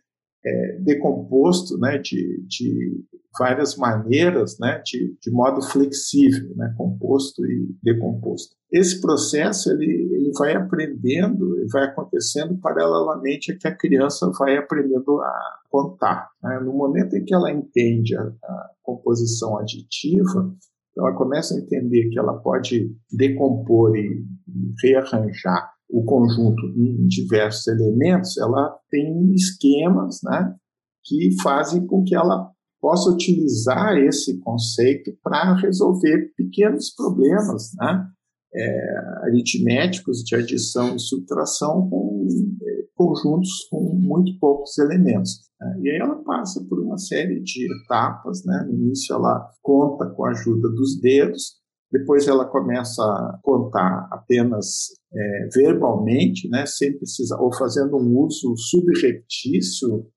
é, 0.46 0.78
decomposto 0.80 1.78
né, 1.80 1.98
de, 1.98 2.46
de 2.48 3.04
várias 3.38 3.76
maneiras, 3.76 4.58
né, 4.60 4.82
de, 4.86 5.18
de 5.20 5.32
modo 5.32 5.62
flexível, 5.62 6.56
né, 6.56 6.74
composto 6.78 7.46
e 7.46 7.76
decomposto. 7.82 8.56
Esse 8.72 9.02
processo 9.02 9.72
ele, 9.72 9.86
ele 9.86 10.32
vai 10.38 10.54
aprendendo, 10.54 11.58
ele 11.58 11.68
vai 11.72 11.86
acontecendo 11.86 12.58
paralelamente 12.60 13.52
a 13.52 13.58
que 13.58 13.68
a 13.68 13.76
criança 13.76 14.32
vai 14.38 14.58
aprendendo 14.58 15.20
a 15.22 15.60
contar. 15.70 16.30
Né? 16.44 16.60
No 16.60 16.74
momento 16.74 17.16
em 17.16 17.24
que 17.24 17.34
ela 17.34 17.52
entende 17.52 18.16
a, 18.16 18.22
a 18.22 18.70
composição 18.84 19.58
aditiva, 19.58 20.54
ela 20.98 21.14
começa 21.14 21.54
a 21.54 21.58
entender 21.58 22.10
que 22.10 22.18
ela 22.18 22.38
pode 22.38 22.96
decompor 23.12 23.98
e, 23.98 24.26
e 24.48 24.74
rearranjar 24.82 25.75
o 25.90 26.04
conjunto 26.04 26.66
em 26.76 27.08
diversos 27.08 27.68
elementos, 27.68 28.38
ela 28.38 28.78
tem 28.90 29.34
esquemas 29.34 30.20
né, 30.24 30.56
que 31.04 31.36
fazem 31.42 31.86
com 31.86 32.04
que 32.04 32.16
ela 32.16 32.52
possa 32.82 33.10
utilizar 33.10 33.98
esse 33.98 34.40
conceito 34.40 35.12
para 35.24 35.56
resolver 35.56 36.34
pequenos 36.36 36.94
problemas 36.94 37.72
né, 37.78 38.08
é, 38.54 38.98
aritméticos 39.24 40.20
de 40.20 40.36
adição 40.36 40.96
e 40.96 41.00
subtração 41.00 41.90
com 41.90 42.28
é, 42.62 42.86
conjuntos 42.96 43.68
com 43.70 43.96
muito 43.96 44.38
poucos 44.40 44.78
elementos. 44.78 45.50
Né. 45.60 45.80
E 45.82 45.90
aí 45.90 45.98
ela 45.98 46.24
passa 46.24 46.64
por 46.68 46.80
uma 46.80 46.98
série 46.98 47.42
de 47.42 47.68
etapas. 47.82 48.44
Né? 48.46 48.66
No 48.68 48.74
início, 48.74 49.16
ela 49.16 49.50
conta 49.62 50.10
com 50.12 50.26
a 50.26 50.30
ajuda 50.30 50.70
dos 50.70 51.00
dedos, 51.00 51.56
depois 51.92 52.28
ela 52.28 52.46
começa 52.46 53.02
a 53.02 53.40
contar 53.42 54.08
apenas 54.12 54.88
é, 55.14 55.50
verbalmente, 55.54 56.50
né, 56.50 56.66
sem 56.66 56.98
precisar, 56.98 57.40
ou 57.40 57.54
fazendo 57.56 57.98
um 57.98 58.20
uso 58.20 58.56
subreptício 58.58 60.08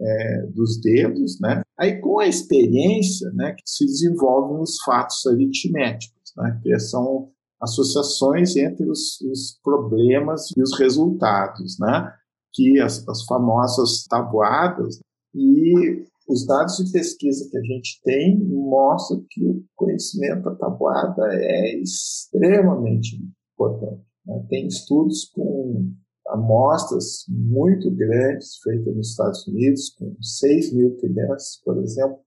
é, 0.00 0.46
dos 0.54 0.80
dedos, 0.80 1.38
né? 1.40 1.62
Aí 1.78 2.00
com 2.00 2.18
a 2.18 2.26
experiência, 2.26 3.30
né, 3.32 3.52
que 3.52 3.62
se 3.64 3.84
desenvolvem 3.84 4.60
os 4.60 4.76
fatos 4.84 5.24
aritméticos, 5.26 6.32
né, 6.36 6.60
que 6.62 6.78
são 6.78 7.30
associações 7.60 8.56
entre 8.56 8.88
os, 8.88 9.20
os 9.22 9.58
problemas 9.62 10.50
e 10.56 10.62
os 10.62 10.78
resultados, 10.78 11.76
né? 11.80 12.12
Que 12.52 12.80
as, 12.80 13.06
as 13.08 13.24
famosas 13.24 14.04
tabuadas 14.08 15.00
e 15.34 16.04
os 16.28 16.46
dados 16.46 16.76
de 16.76 16.90
pesquisa 16.90 17.48
que 17.50 17.58
a 17.58 17.62
gente 17.62 18.00
tem 18.02 18.38
mostram 18.38 19.24
que 19.28 19.44
o 19.44 19.62
conhecimento 19.74 20.42
da 20.44 20.54
tabuada 20.54 21.22
é 21.32 21.80
extremamente 21.80 23.16
importante. 23.52 24.02
Né? 24.26 24.46
Tem 24.48 24.66
estudos 24.66 25.30
com 25.34 25.92
amostras 26.28 27.24
muito 27.28 27.90
grandes 27.90 28.56
feitas 28.62 28.96
nos 28.96 29.10
Estados 29.10 29.46
Unidos, 29.46 29.90
com 29.90 30.16
6 30.20 30.72
mil 30.72 30.96
crianças, 30.96 31.60
por 31.62 31.76
exemplo, 31.82 32.18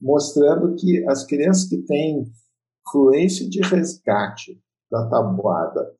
mostrando 0.00 0.74
que 0.74 1.04
as 1.06 1.24
crianças 1.26 1.68
que 1.68 1.78
têm 1.82 2.24
fluência 2.90 3.48
de 3.48 3.60
resgate 3.60 4.58
da 4.90 5.08
tabuada 5.08 5.94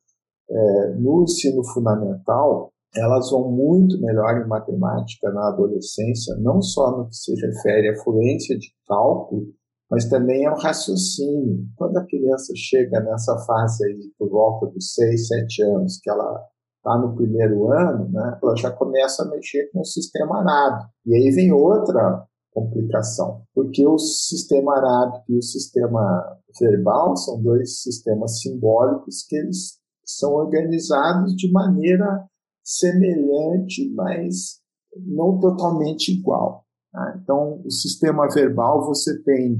é, 0.49 0.95
no 0.95 1.23
ensino 1.23 1.63
fundamental, 1.63 2.72
elas 2.95 3.31
vão 3.31 3.51
muito 3.51 3.99
melhor 3.99 4.41
em 4.41 4.47
matemática 4.47 5.31
na 5.31 5.47
adolescência, 5.47 6.35
não 6.39 6.61
só 6.61 6.97
no 6.97 7.07
que 7.07 7.15
se 7.15 7.33
refere 7.35 7.89
à 7.89 8.03
fluência 8.03 8.57
de 8.57 8.67
cálculo, 8.87 9.47
mas 9.89 10.05
também 10.05 10.45
ao 10.45 10.57
raciocínio. 10.57 11.65
Quando 11.75 11.97
a 11.97 12.05
criança 12.05 12.53
chega 12.55 12.99
nessa 12.99 13.37
fase 13.45 13.85
aí 13.85 14.11
por 14.17 14.29
volta 14.29 14.67
dos 14.67 14.93
6, 14.93 15.27
7 15.27 15.63
anos, 15.63 15.99
que 16.01 16.09
ela 16.09 16.43
está 16.77 16.97
no 16.97 17.15
primeiro 17.15 17.71
ano, 17.71 18.09
né, 18.11 18.37
ela 18.41 18.55
já 18.55 18.71
começa 18.71 19.23
a 19.23 19.29
mexer 19.29 19.69
com 19.71 19.81
o 19.81 19.85
sistema 19.85 20.41
arábico. 20.41 20.89
E 21.05 21.15
aí 21.15 21.31
vem 21.31 21.51
outra 21.51 22.25
complicação, 22.51 23.41
porque 23.55 23.85
o 23.87 23.97
sistema 23.97 24.77
arábico 24.77 25.25
e 25.29 25.37
o 25.37 25.41
sistema 25.41 26.37
verbal 26.59 27.15
são 27.15 27.41
dois 27.41 27.81
sistemas 27.81 28.41
simbólicos 28.41 29.25
que 29.27 29.35
eles 29.35 29.79
são 30.05 30.33
organizados 30.33 31.35
de 31.35 31.51
maneira 31.51 32.25
semelhante, 32.63 33.91
mas 33.93 34.59
não 34.95 35.39
totalmente 35.39 36.11
igual. 36.11 36.65
Tá? 36.91 37.19
Então, 37.21 37.61
o 37.65 37.71
sistema 37.71 38.27
verbal 38.27 38.85
você 38.85 39.21
tem 39.23 39.59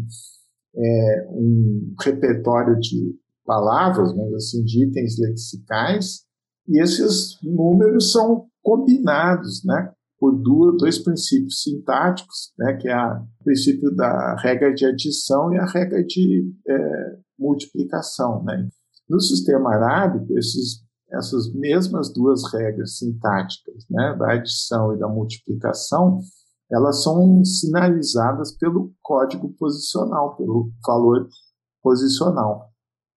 é, 0.76 1.28
um 1.32 1.94
repertório 2.02 2.80
de 2.80 3.16
palavras, 3.46 4.16
mas 4.16 4.34
assim, 4.34 4.63
de 4.63 4.86
itens 4.88 5.20
lexicais, 5.20 6.22
e 6.68 6.82
esses 6.82 7.38
números 7.44 8.12
são 8.12 8.48
combinados, 8.62 9.63
né, 9.66 9.92
por 10.18 10.32
duas, 10.42 10.78
dois 10.78 11.00
princípios 11.00 11.62
sintáticos, 11.62 12.54
né, 12.58 12.78
que 12.80 12.88
é 12.88 12.96
o 12.96 13.44
princípio 13.44 13.94
da 13.94 14.38
regra 14.38 14.74
de 14.74 14.86
adição 14.86 15.54
e 15.54 15.58
a 15.58 15.66
regra 15.66 16.02
de 16.04 16.50
é, 16.68 17.18
multiplicação, 17.38 18.42
né. 18.44 18.70
No 19.10 19.20
sistema 19.20 19.74
arábico, 19.76 20.38
esses 20.38 20.82
essas 21.13 21.54
mesmas 21.54 22.12
duas 22.12 22.41
regras 22.52 22.97
sintáticas, 22.97 23.86
né, 23.89 24.15
da 24.17 24.34
adição 24.34 24.95
e 24.95 24.99
da 24.99 25.08
multiplicação, 25.08 26.19
elas 26.71 27.04
são 27.04 27.43
sinalizadas 27.45 28.52
pelo 28.58 28.91
código 29.02 29.54
posicional, 29.60 30.36
pelo 30.36 30.71
valor 30.86 31.28
posicional. 31.82 32.69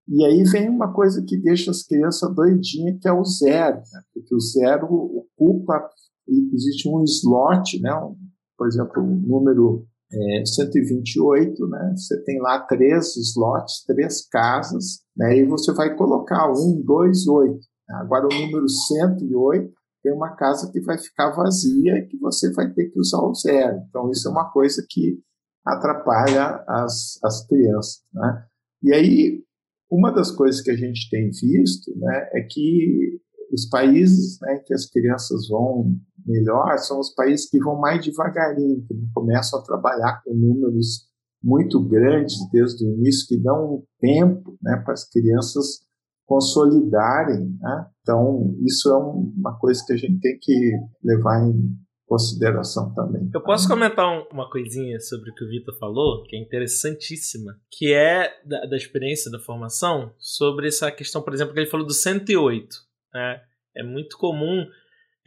E 0.07 0.23
aí 0.25 0.43
vem 0.43 0.69
uma 0.69 0.93
coisa 0.93 1.23
que 1.23 1.37
deixa 1.37 1.71
as 1.71 1.83
crianças 1.83 2.33
doidinhas, 2.35 2.99
que 3.01 3.07
é 3.07 3.13
o 3.13 3.23
zero, 3.23 3.77
né? 3.77 4.01
porque 4.13 4.35
o 4.35 4.39
zero 4.39 4.85
ocupa, 4.85 5.89
existe 6.27 6.87
um 6.89 7.03
slot, 7.03 7.79
né? 7.81 7.93
Um, 7.95 8.15
por 8.57 8.67
exemplo, 8.67 9.01
o 9.01 9.15
número 9.15 9.85
é, 10.11 10.45
128, 10.45 11.67
né? 11.67 11.93
Você 11.95 12.23
tem 12.23 12.39
lá 12.39 12.59
três 12.61 13.15
slots, 13.15 13.83
três 13.85 14.27
casas, 14.27 14.99
né? 15.15 15.37
E 15.37 15.45
você 15.45 15.73
vai 15.73 15.95
colocar 15.95 16.51
um, 16.51 16.81
dois, 16.83 17.27
oito. 17.27 17.65
Agora, 17.89 18.25
o 18.25 18.33
número 18.33 18.67
108 18.67 19.73
tem 20.03 20.13
uma 20.13 20.35
casa 20.35 20.71
que 20.71 20.79
vai 20.81 20.97
ficar 20.97 21.31
vazia 21.31 21.97
e 21.97 22.07
que 22.07 22.17
você 22.17 22.51
vai 22.53 22.71
ter 22.71 22.89
que 22.89 22.99
usar 22.99 23.21
o 23.21 23.33
zero. 23.33 23.77
Então, 23.89 24.09
isso 24.11 24.27
é 24.27 24.31
uma 24.31 24.51
coisa 24.51 24.85
que 24.87 25.19
atrapalha 25.65 26.63
as, 26.67 27.19
as 27.23 27.45
crianças. 27.47 28.03
Né? 28.13 28.45
E 28.83 28.93
aí, 28.93 29.43
uma 29.89 30.11
das 30.11 30.31
coisas 30.31 30.61
que 30.61 30.71
a 30.71 30.75
gente 30.75 31.09
tem 31.09 31.29
visto 31.29 31.91
né, 31.97 32.29
é 32.33 32.41
que 32.41 33.19
os 33.51 33.67
países 33.67 34.39
né, 34.41 34.59
que 34.65 34.73
as 34.73 34.85
crianças 34.85 35.47
vão 35.47 35.95
melhor 36.25 36.77
são 36.79 36.99
os 36.99 37.13
países 37.13 37.49
que 37.49 37.59
vão 37.59 37.79
mais 37.79 38.03
devagarinho, 38.03 38.83
que 38.87 38.93
não 38.93 39.07
começam 39.13 39.59
a 39.59 39.63
trabalhar 39.63 40.21
com 40.23 40.33
números 40.33 41.07
muito 41.43 41.79
grandes 41.79 42.37
desde 42.51 42.83
o 42.85 42.93
início, 42.95 43.27
que 43.27 43.37
dão 43.37 43.83
tempo 43.99 44.57
né, 44.61 44.81
para 44.83 44.93
as 44.93 45.07
crianças 45.07 45.84
consolidarem. 46.25 47.57
Né? 47.59 47.85
Então, 48.01 48.55
isso 48.65 48.89
é 48.89 48.97
uma 48.97 49.57
coisa 49.57 49.83
que 49.85 49.93
a 49.93 49.97
gente 49.97 50.19
tem 50.19 50.37
que 50.39 50.71
levar 51.03 51.43
em 51.43 51.75
consideração 52.07 52.93
também. 52.93 53.29
Eu 53.33 53.41
posso 53.41 53.67
comentar 53.67 54.05
uma 54.31 54.49
coisinha 54.49 54.99
sobre 54.99 55.31
o 55.31 55.33
que 55.33 55.43
o 55.43 55.49
Vitor 55.49 55.75
falou, 55.79 56.23
que 56.23 56.35
é 56.35 56.39
interessantíssima, 56.39 57.59
que 57.71 57.93
é 57.93 58.31
da, 58.45 58.65
da, 58.65 58.77
experiência 58.77 59.31
da 59.31 59.39
formação, 59.39 60.13
sobre 60.19 60.67
essa 60.67 60.91
questão, 60.91 61.21
por 61.21 61.33
exemplo, 61.33 61.53
que 61.53 61.59
ele 61.59 61.69
falou 61.69 61.85
do 61.85 61.93
108. 61.93 62.75
Né? 63.13 63.41
É 63.75 63.83
muito 63.83 64.17
comum 64.17 64.67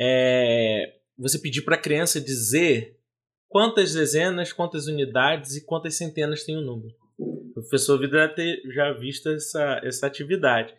é, 0.00 0.94
você 1.18 1.38
pedir 1.38 1.62
para 1.62 1.74
a 1.74 1.80
criança 1.80 2.20
dizer 2.20 2.96
quantas 3.48 3.92
dezenas, 3.92 4.52
quantas 4.52 4.86
unidades 4.86 5.56
e 5.56 5.64
quantas 5.64 5.96
centenas 5.96 6.44
tem 6.44 6.56
o 6.56 6.60
um 6.60 6.64
número. 6.64 6.94
O 7.18 7.52
professor 7.54 7.98
ter 8.36 8.62
já 8.72 8.92
visto 8.92 9.28
essa, 9.30 9.80
essa 9.82 10.06
atividade. 10.06 10.72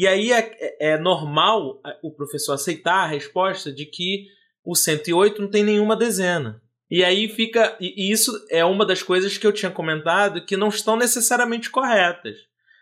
E 0.00 0.08
aí 0.08 0.32
é, 0.32 0.56
é, 0.58 0.92
é 0.92 0.98
normal 0.98 1.78
o 2.02 2.10
professor 2.10 2.54
aceitar 2.54 3.04
a 3.04 3.06
resposta 3.06 3.70
de 3.70 3.84
que 3.84 4.28
o 4.64 4.74
108 4.74 5.42
não 5.42 5.50
tem 5.50 5.62
nenhuma 5.62 5.94
dezena. 5.94 6.62
E 6.90 7.04
aí 7.04 7.28
fica. 7.28 7.76
E 7.78 8.10
isso 8.10 8.32
é 8.50 8.64
uma 8.64 8.86
das 8.86 9.02
coisas 9.02 9.36
que 9.36 9.46
eu 9.46 9.52
tinha 9.52 9.70
comentado 9.70 10.42
que 10.46 10.56
não 10.56 10.68
estão 10.68 10.96
necessariamente 10.96 11.68
corretas. 11.68 12.34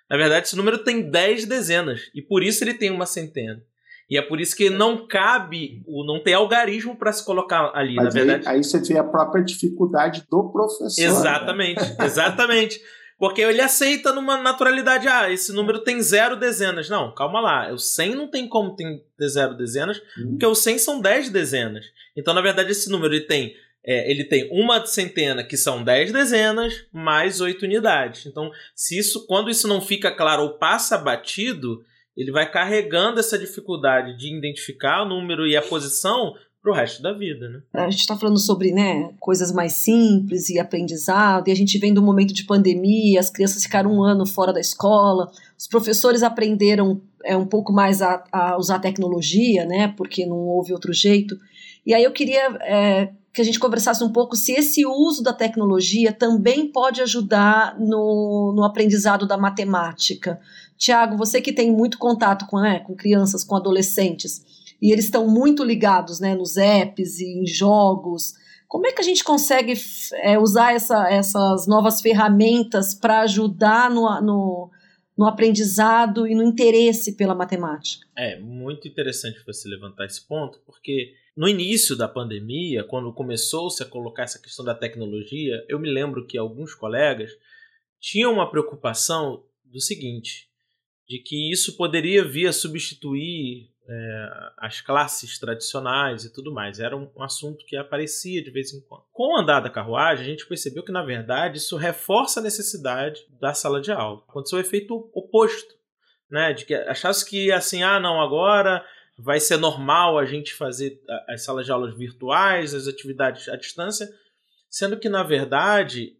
Na 0.08 0.16
verdade, 0.16 0.46
esse 0.46 0.56
número 0.56 0.78
tem 0.78 1.10
10 1.10 1.46
dezenas. 1.46 2.02
E 2.14 2.22
por 2.22 2.40
isso 2.40 2.62
ele 2.62 2.74
tem 2.74 2.88
uma 2.88 3.04
centena. 3.04 3.60
E 4.08 4.16
é 4.16 4.22
por 4.22 4.40
isso 4.40 4.56
que 4.56 4.70
não 4.70 5.04
cabe, 5.04 5.82
não 5.88 6.22
tem 6.22 6.34
algarismo 6.34 6.94
para 6.94 7.12
se 7.12 7.24
colocar 7.24 7.72
ali, 7.74 7.96
Mas 7.96 8.04
na 8.04 8.10
verdade. 8.10 8.46
Aí, 8.46 8.58
aí 8.58 8.64
você 8.64 8.80
vê 8.80 8.96
a 8.96 9.02
própria 9.02 9.42
dificuldade 9.42 10.24
do 10.30 10.52
professor. 10.52 11.02
Exatamente, 11.02 11.82
né? 11.82 11.96
exatamente. 12.06 12.80
Porque 13.18 13.40
ele 13.40 13.60
aceita 13.60 14.12
numa 14.12 14.36
naturalidade, 14.36 15.08
ah, 15.08 15.30
esse 15.30 15.52
número 15.52 15.80
tem 15.80 16.00
zero 16.00 16.36
dezenas. 16.36 16.88
Não, 16.88 17.12
calma 17.12 17.40
lá, 17.40 17.72
o 17.72 17.78
100 17.78 18.14
não 18.14 18.28
tem 18.28 18.48
como 18.48 18.76
ter 18.76 19.02
zero 19.28 19.56
dezenas, 19.56 20.00
uhum. 20.16 20.30
porque 20.30 20.46
o 20.46 20.54
100 20.54 20.78
são 20.78 21.00
10 21.00 21.30
dezenas. 21.30 21.84
Então, 22.16 22.32
na 22.32 22.40
verdade, 22.40 22.70
esse 22.70 22.88
número 22.88 23.12
ele 23.12 23.24
tem, 23.24 23.56
é, 23.84 24.08
ele 24.08 24.22
tem 24.22 24.48
uma 24.52 24.86
centena, 24.86 25.42
que 25.42 25.56
são 25.56 25.82
10 25.82 26.12
dezenas, 26.12 26.86
mais 26.92 27.40
8 27.40 27.64
unidades. 27.64 28.24
Então, 28.24 28.52
se 28.74 28.96
isso, 28.96 29.26
quando 29.26 29.50
isso 29.50 29.66
não 29.66 29.80
fica 29.80 30.12
claro 30.12 30.44
ou 30.44 30.58
passa 30.58 30.96
batido, 30.96 31.84
ele 32.16 32.30
vai 32.30 32.48
carregando 32.48 33.18
essa 33.18 33.36
dificuldade 33.36 34.16
de 34.16 34.32
identificar 34.32 35.02
o 35.02 35.08
número 35.08 35.44
e 35.44 35.56
a 35.56 35.62
posição 35.62 36.34
para 36.68 36.72
o 36.72 36.74
resto 36.74 37.02
da 37.02 37.12
vida, 37.12 37.48
né? 37.48 37.60
A 37.72 37.90
gente 37.90 38.00
está 38.00 38.16
falando 38.16 38.38
sobre 38.38 38.72
né, 38.72 39.10
coisas 39.18 39.50
mais 39.50 39.72
simples 39.72 40.50
e 40.50 40.58
aprendizado, 40.58 41.48
e 41.48 41.50
a 41.50 41.56
gente 41.56 41.78
vem 41.78 41.94
do 41.94 42.02
momento 42.02 42.34
de 42.34 42.44
pandemia, 42.44 43.18
as 43.18 43.30
crianças 43.30 43.62
ficaram 43.62 43.90
um 43.90 44.02
ano 44.02 44.26
fora 44.26 44.52
da 44.52 44.60
escola, 44.60 45.30
os 45.56 45.66
professores 45.66 46.22
aprenderam 46.22 47.00
é, 47.24 47.36
um 47.36 47.46
pouco 47.46 47.72
mais 47.72 48.02
a, 48.02 48.22
a 48.30 48.58
usar 48.58 48.80
tecnologia, 48.80 49.64
né? 49.64 49.94
Porque 49.96 50.26
não 50.26 50.36
houve 50.36 50.72
outro 50.72 50.92
jeito. 50.92 51.38
E 51.86 51.94
aí 51.94 52.04
eu 52.04 52.12
queria 52.12 52.58
é, 52.60 53.08
que 53.32 53.40
a 53.40 53.44
gente 53.44 53.58
conversasse 53.58 54.04
um 54.04 54.12
pouco 54.12 54.36
se 54.36 54.52
esse 54.52 54.84
uso 54.84 55.22
da 55.22 55.32
tecnologia 55.32 56.12
também 56.12 56.66
pode 56.66 57.00
ajudar 57.00 57.78
no, 57.78 58.52
no 58.54 58.62
aprendizado 58.62 59.26
da 59.26 59.38
matemática. 59.38 60.38
Tiago, 60.76 61.16
você 61.16 61.40
que 61.40 61.52
tem 61.52 61.72
muito 61.72 61.98
contato 61.98 62.46
com, 62.46 62.60
né, 62.60 62.80
com 62.80 62.94
crianças, 62.94 63.42
com 63.42 63.56
adolescentes, 63.56 64.44
e 64.80 64.92
eles 64.92 65.06
estão 65.06 65.26
muito 65.28 65.64
ligados 65.64 66.20
né, 66.20 66.34
nos 66.34 66.56
apps 66.56 67.18
e 67.18 67.26
em 67.26 67.46
jogos. 67.46 68.34
Como 68.66 68.86
é 68.86 68.92
que 68.92 69.00
a 69.00 69.04
gente 69.04 69.24
consegue 69.24 69.74
é, 70.22 70.38
usar 70.38 70.74
essa, 70.74 71.08
essas 71.10 71.66
novas 71.66 72.00
ferramentas 72.00 72.94
para 72.94 73.20
ajudar 73.20 73.90
no, 73.90 74.20
no, 74.20 74.70
no, 75.16 75.26
aprendizado 75.26 76.26
e 76.26 76.34
no 76.34 76.42
interesse 76.42 77.16
pela 77.16 77.34
matemática? 77.34 78.06
É 78.16 78.38
muito 78.38 78.86
interessante 78.86 79.44
você 79.44 79.68
levantar 79.68 80.04
esse 80.04 80.26
ponto, 80.26 80.60
porque 80.66 81.14
no 81.36 81.48
início 81.48 81.96
da 81.96 82.06
pandemia, 82.06 82.84
quando 82.84 83.12
começou-se 83.12 83.82
a 83.82 83.86
colocar 83.86 84.24
essa 84.24 84.38
questão 84.38 84.64
da 84.64 84.74
tecnologia, 84.74 85.64
eu 85.68 85.78
me 85.78 85.90
lembro 85.90 86.26
que 86.26 86.36
alguns 86.36 86.74
colegas 86.74 87.32
tinham 88.00 88.32
uma 88.32 88.50
preocupação 88.50 89.42
do 89.64 89.80
seguinte: 89.80 90.48
de 91.08 91.18
que 91.18 91.50
isso 91.50 91.76
poderia 91.76 92.22
vir 92.22 92.48
a 92.48 92.52
substituir 92.52 93.70
é, 93.88 94.28
as 94.58 94.80
classes 94.80 95.38
tradicionais 95.38 96.24
e 96.24 96.32
tudo 96.32 96.52
mais. 96.52 96.78
Era 96.78 96.96
um, 96.96 97.10
um, 97.16 97.22
assunto 97.22 97.64
que 97.64 97.76
aparecia 97.76 98.42
de 98.42 98.50
vez 98.50 98.72
em 98.72 98.80
quando. 98.82 99.04
Com 99.12 99.34
o 99.34 99.40
andar 99.40 99.60
da 99.60 99.70
carruagem, 99.70 100.26
a 100.26 100.28
gente 100.28 100.46
percebeu 100.46 100.82
que, 100.82 100.92
na 100.92 101.02
verdade, 101.02 101.58
isso 101.58 101.76
reforça 101.76 102.40
a 102.40 102.42
necessidade 102.42 103.26
da 103.40 103.54
sala 103.54 103.80
de 103.80 103.90
aula. 103.90 104.22
Aconteceu 104.28 104.58
o 104.58 104.60
efeito 104.60 105.10
oposto, 105.14 105.74
né? 106.30 106.52
De 106.52 106.66
que 106.66 106.74
achasse 106.74 107.28
que, 107.28 107.50
assim, 107.50 107.82
ah, 107.82 107.98
não, 107.98 108.20
agora 108.20 108.84
vai 109.18 109.40
ser 109.40 109.56
normal 109.56 110.18
a 110.18 110.24
gente 110.26 110.54
fazer 110.54 111.00
as 111.28 111.42
salas 111.42 111.64
de 111.64 111.72
aulas 111.72 111.96
virtuais, 111.96 112.74
as 112.74 112.86
atividades 112.86 113.48
à 113.48 113.56
distância, 113.56 114.08
sendo 114.70 114.98
que, 114.98 115.08
na 115.08 115.22
verdade, 115.22 116.16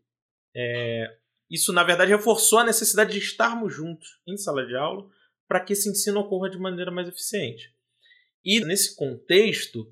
é, 0.57 1.15
isso, 1.51 1.73
na 1.73 1.85
verdade, 1.85 2.11
reforçou 2.11 2.59
a 2.59 2.65
necessidade 2.65 3.13
de 3.13 3.19
estarmos 3.19 3.75
juntos 3.75 4.21
em 4.27 4.37
sala 4.39 4.67
de 4.67 4.75
aula 4.75 5.07
para 5.49 5.61
que 5.61 5.73
esse 5.73 5.89
ensino 5.89 6.21
ocorra 6.21 6.51
de 6.51 6.59
maneira 6.59 6.91
mais 6.91 7.09
eficiente. 7.09 7.73
E 8.45 8.61
nesse 8.61 8.95
contexto, 8.95 9.91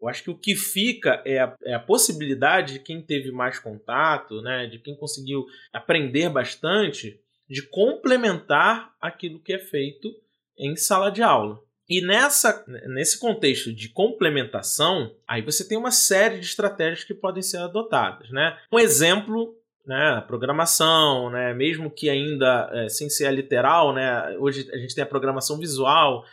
eu 0.00 0.08
acho 0.08 0.24
que 0.24 0.30
o 0.30 0.38
que 0.38 0.54
fica 0.54 1.22
é 1.24 1.38
a, 1.38 1.56
é 1.64 1.74
a, 1.74 1.80
possibilidade 1.80 2.74
de 2.74 2.80
quem 2.80 3.00
teve 3.00 3.30
mais 3.30 3.58
contato, 3.58 4.42
né, 4.42 4.66
de 4.66 4.78
quem 4.78 4.96
conseguiu 4.96 5.46
aprender 5.72 6.28
bastante, 6.28 7.20
de 7.48 7.62
complementar 7.62 8.94
aquilo 9.00 9.40
que 9.40 9.52
é 9.52 9.58
feito 9.58 10.12
em 10.58 10.76
sala 10.76 11.10
de 11.10 11.22
aula. 11.22 11.62
E 11.88 12.04
nessa, 12.04 12.64
nesse 12.88 13.18
contexto 13.18 13.72
de 13.72 13.88
complementação, 13.88 15.14
aí 15.26 15.40
você 15.40 15.66
tem 15.66 15.78
uma 15.78 15.92
série 15.92 16.40
de 16.40 16.46
estratégias 16.46 17.04
que 17.04 17.14
podem 17.14 17.42
ser 17.42 17.58
adotadas. 17.58 18.28
Né? 18.30 18.58
Um 18.72 18.78
exemplo 18.78 19.56
né, 19.86 20.24
programação, 20.26 21.30
né, 21.30 21.54
mesmo 21.54 21.90
que 21.90 22.10
ainda 22.10 22.68
é, 22.72 22.88
sem 22.88 23.08
ser 23.08 23.32
literal, 23.32 23.94
né, 23.94 24.36
hoje 24.38 24.68
a 24.72 24.76
gente 24.78 24.94
tem 24.94 25.04
a 25.04 25.06
programação 25.06 25.58
visual, 25.58 26.24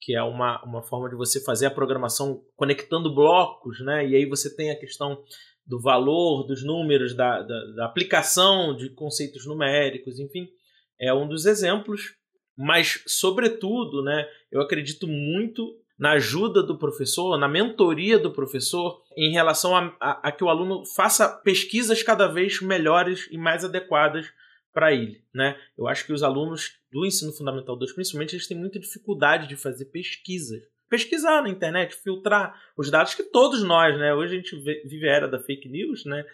que 0.00 0.16
é 0.16 0.22
uma, 0.22 0.62
uma 0.64 0.82
forma 0.82 1.08
de 1.08 1.14
você 1.14 1.38
fazer 1.44 1.66
a 1.66 1.70
programação 1.70 2.42
conectando 2.56 3.14
blocos, 3.14 3.80
né, 3.80 4.06
e 4.06 4.16
aí 4.16 4.24
você 4.24 4.54
tem 4.54 4.70
a 4.70 4.78
questão 4.78 5.22
do 5.66 5.78
valor, 5.78 6.44
dos 6.44 6.64
números, 6.64 7.14
da, 7.14 7.42
da, 7.42 7.64
da 7.76 7.84
aplicação 7.84 8.74
de 8.74 8.88
conceitos 8.90 9.46
numéricos, 9.46 10.18
enfim, 10.18 10.48
é 10.98 11.12
um 11.12 11.28
dos 11.28 11.44
exemplos, 11.44 12.14
mas, 12.56 13.02
sobretudo, 13.06 14.02
né, 14.02 14.26
eu 14.50 14.62
acredito 14.62 15.06
muito 15.06 15.81
na 16.02 16.14
ajuda 16.14 16.64
do 16.64 16.76
professor, 16.76 17.38
na 17.38 17.46
mentoria 17.46 18.18
do 18.18 18.32
professor, 18.32 19.00
em 19.16 19.30
relação 19.30 19.76
a, 19.76 19.96
a, 20.00 20.28
a 20.28 20.32
que 20.32 20.42
o 20.42 20.48
aluno 20.48 20.84
faça 20.84 21.28
pesquisas 21.28 22.02
cada 22.02 22.26
vez 22.26 22.60
melhores 22.60 23.28
e 23.30 23.38
mais 23.38 23.64
adequadas 23.64 24.26
para 24.72 24.92
ele. 24.92 25.22
Né? 25.32 25.56
Eu 25.78 25.86
acho 25.86 26.04
que 26.04 26.12
os 26.12 26.24
alunos 26.24 26.72
do 26.90 27.06
ensino 27.06 27.32
fundamental 27.32 27.76
2, 27.76 27.92
principalmente, 27.92 28.34
eles 28.34 28.48
têm 28.48 28.58
muita 28.58 28.80
dificuldade 28.80 29.46
de 29.46 29.54
fazer 29.54 29.84
pesquisas. 29.92 30.60
Pesquisar 30.90 31.40
na 31.40 31.48
internet, 31.48 31.94
filtrar 31.94 32.60
os 32.76 32.90
dados 32.90 33.14
que 33.14 33.22
todos 33.22 33.62
nós, 33.62 33.96
né? 33.96 34.12
Hoje 34.12 34.34
a 34.34 34.36
gente 34.38 34.56
vive 34.56 35.08
a 35.08 35.12
era 35.12 35.28
da 35.28 35.38
fake 35.38 35.68
news, 35.68 36.04
né? 36.04 36.24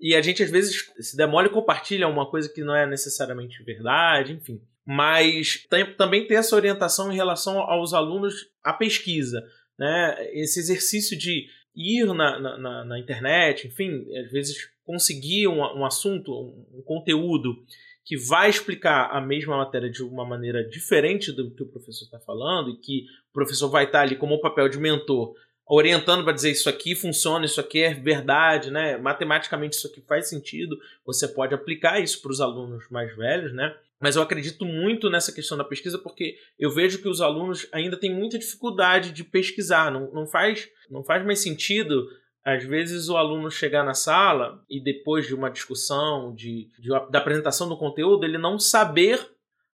E 0.00 0.16
a 0.16 0.20
gente 0.20 0.42
às 0.42 0.50
vezes 0.50 0.92
se 0.98 1.16
demora 1.16 1.46
e 1.46 1.50
compartilha 1.50 2.08
uma 2.08 2.28
coisa 2.28 2.52
que 2.52 2.64
não 2.64 2.74
é 2.74 2.88
necessariamente 2.88 3.62
verdade, 3.62 4.32
enfim 4.32 4.60
mas 4.86 5.66
tem, 5.70 5.94
também 5.94 6.26
ter 6.26 6.34
essa 6.34 6.56
orientação 6.56 7.12
em 7.12 7.16
relação 7.16 7.60
aos 7.60 7.94
alunos 7.94 8.34
à 8.62 8.72
pesquisa. 8.72 9.44
Né? 9.78 10.16
Esse 10.32 10.60
exercício 10.60 11.16
de 11.16 11.46
ir 11.74 12.06
na, 12.14 12.38
na, 12.38 12.84
na 12.84 12.98
internet, 12.98 13.66
enfim, 13.66 14.04
às 14.16 14.30
vezes 14.30 14.70
conseguir 14.84 15.48
um, 15.48 15.60
um 15.60 15.84
assunto, 15.84 16.32
um, 16.32 16.78
um, 16.78 16.82
conteúdo 16.82 17.64
que 18.04 18.16
vai 18.16 18.50
explicar 18.50 19.10
a 19.10 19.20
mesma 19.20 19.56
matéria 19.56 19.88
de 19.88 20.02
uma 20.02 20.24
maneira 20.24 20.68
diferente 20.68 21.30
do 21.30 21.50
que 21.54 21.62
o 21.62 21.68
professor 21.68 22.04
está 22.04 22.18
falando 22.18 22.70
e 22.70 22.76
que 22.76 23.04
o 23.30 23.32
professor 23.32 23.68
vai 23.68 23.84
estar 23.84 23.98
tá 23.98 24.04
ali 24.04 24.16
como 24.16 24.40
papel 24.40 24.68
de 24.68 24.78
mentor 24.78 25.34
orientando 25.66 26.24
para 26.24 26.32
dizer 26.32 26.50
isso 26.50 26.68
aqui 26.68 26.94
funciona, 26.94 27.46
isso 27.46 27.60
aqui 27.60 27.80
é 27.80 27.94
verdade, 27.94 28.70
né? 28.70 28.98
Matematicamente 28.98 29.76
isso 29.76 29.86
aqui 29.86 30.02
faz 30.02 30.28
sentido. 30.28 30.76
Você 31.06 31.28
pode 31.28 31.54
aplicar 31.54 32.00
isso 32.00 32.20
para 32.20 32.32
os 32.32 32.40
alunos 32.40 32.88
mais 32.90 33.14
velhos, 33.16 33.54
né? 33.54 33.74
Mas 34.02 34.16
eu 34.16 34.22
acredito 34.22 34.64
muito 34.64 35.08
nessa 35.08 35.32
questão 35.32 35.56
da 35.56 35.62
pesquisa 35.62 35.96
porque 35.96 36.34
eu 36.58 36.70
vejo 36.70 37.00
que 37.00 37.08
os 37.08 37.20
alunos 37.20 37.68
ainda 37.72 37.96
têm 37.96 38.12
muita 38.12 38.36
dificuldade 38.36 39.12
de 39.12 39.22
pesquisar. 39.22 39.92
Não, 39.92 40.12
não, 40.12 40.26
faz, 40.26 40.68
não 40.90 41.04
faz 41.04 41.24
mais 41.24 41.38
sentido, 41.38 42.08
às 42.44 42.64
vezes, 42.64 43.08
o 43.08 43.16
aluno 43.16 43.48
chegar 43.48 43.84
na 43.84 43.94
sala 43.94 44.60
e 44.68 44.82
depois 44.82 45.24
de 45.28 45.34
uma 45.34 45.48
discussão, 45.48 46.34
de, 46.34 46.68
de 46.80 46.88
da 47.10 47.20
apresentação 47.20 47.68
do 47.68 47.78
conteúdo, 47.78 48.24
ele 48.24 48.36
não 48.36 48.58
saber 48.58 49.24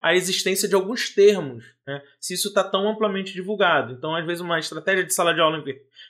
a 0.04 0.14
existência 0.14 0.68
de 0.68 0.74
alguns 0.74 1.08
termos, 1.08 1.64
né? 1.86 2.02
se 2.20 2.34
isso 2.34 2.48
está 2.48 2.62
tão 2.62 2.86
amplamente 2.86 3.32
divulgado. 3.32 3.94
Então, 3.94 4.14
às 4.14 4.26
vezes, 4.26 4.42
uma 4.42 4.58
estratégia 4.58 5.02
de 5.02 5.14
sala 5.14 5.32
de 5.32 5.40
aula 5.40 5.64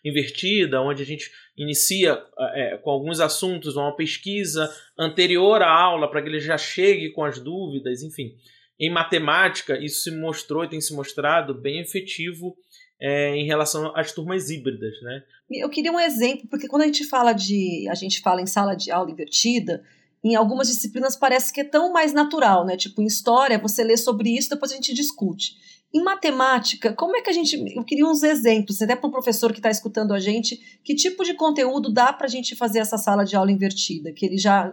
invertida, 0.05 0.83
onde 0.83 1.01
a 1.01 1.07
gente 1.07 1.31
inicia 1.57 2.21
é, 2.55 2.77
com 2.79 2.91
alguns 2.91 3.21
assuntos, 3.21 3.77
uma 3.77 3.95
pesquisa 3.95 4.69
anterior 4.99 5.63
à 5.63 5.71
aula, 5.71 6.11
para 6.11 6.21
que 6.21 6.29
ele 6.29 6.41
já 6.41 6.59
chegue 6.59 7.11
com 7.11 7.23
as 7.23 7.39
dúvidas, 7.39 8.03
enfim. 8.03 8.35
Em 8.81 8.91
matemática, 8.91 9.79
isso 9.79 10.03
se 10.03 10.11
mostrou 10.11 10.65
e 10.65 10.69
tem 10.69 10.81
se 10.81 10.93
mostrado 10.93 11.55
bem 11.55 11.79
efetivo 11.79 12.57
é, 13.01 13.37
em 13.37 13.47
relação 13.47 13.93
às 13.95 14.11
turmas 14.11 14.51
híbridas, 14.51 15.01
né? 15.03 15.23
Eu 15.49 15.71
queria 15.71 15.93
um 15.93 16.01
exemplo, 16.01 16.49
porque 16.51 16.67
quando 16.67 16.83
a 16.83 16.87
gente 16.87 17.05
fala 17.05 17.33
de 17.33 17.87
a 17.89 17.95
gente 17.95 18.21
fala 18.21 18.43
em 18.43 18.47
sala 18.47 18.75
de 18.75 18.91
aula 18.91 19.13
invertida, 19.13 19.85
em 20.25 20.35
algumas 20.35 20.69
disciplinas 20.69 21.15
parece 21.15 21.53
que 21.53 21.61
é 21.61 21.65
tão 21.65 21.93
mais 21.93 22.15
natural, 22.15 22.65
né? 22.65 22.77
Tipo, 22.79 23.03
em 23.03 23.07
história, 23.07 23.59
você 23.59 23.85
lê 23.85 23.97
sobre 23.97 24.31
isso, 24.31 24.49
depois 24.49 24.73
a 24.73 24.75
gente 24.75 24.95
discute. 24.95 25.55
Em 25.93 26.03
matemática, 26.03 26.93
como 26.95 27.17
é 27.17 27.21
que 27.21 27.29
a 27.29 27.33
gente. 27.33 27.63
Eu 27.77 27.85
queria 27.85 28.07
uns 28.07 28.23
exemplos, 28.23 28.81
até 28.81 28.97
para 28.97 29.07
o 29.07 29.13
professor 29.13 29.53
que 29.53 29.59
está 29.59 29.71
escutando 29.71 30.13
a 30.13 30.19
gente, 30.19 30.57
que 30.83 30.95
tipo 30.95 31.23
de 31.23 31.35
conteúdo 31.35 31.93
dá 31.93 32.13
para 32.13 32.27
a 32.27 32.31
gente 32.31 32.57
fazer 32.57 32.79
essa 32.79 32.97
sala 32.97 33.23
de 33.23 33.37
aula 33.37 33.53
invertida? 33.53 34.13
Que 34.13 34.25
ele 34.25 34.39
já 34.39 34.73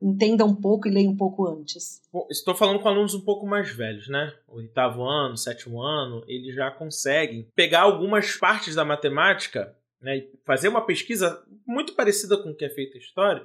entenda 0.00 0.44
um 0.44 0.54
pouco 0.54 0.86
e 0.86 0.90
leia 0.90 1.10
um 1.10 1.16
pouco 1.16 1.46
antes. 1.46 2.00
Bom, 2.12 2.26
estou 2.30 2.54
falando 2.54 2.78
com 2.78 2.88
alunos 2.88 3.14
um 3.14 3.20
pouco 3.22 3.46
mais 3.46 3.70
velhos, 3.70 4.06
né? 4.08 4.32
Oitavo 4.48 5.02
ano, 5.02 5.36
sétimo 5.36 5.82
ano, 5.82 6.22
eles 6.28 6.54
já 6.54 6.70
conseguem 6.70 7.48
pegar 7.54 7.80
algumas 7.80 8.36
partes 8.36 8.74
da 8.74 8.84
matemática 8.84 9.74
né, 10.00 10.18
e 10.18 10.30
fazer 10.46 10.68
uma 10.68 10.86
pesquisa 10.86 11.42
muito 11.66 11.94
parecida 11.94 12.36
com 12.36 12.50
o 12.50 12.54
que 12.54 12.64
é 12.64 12.70
feito 12.70 12.96
em 12.96 13.00
história 13.00 13.44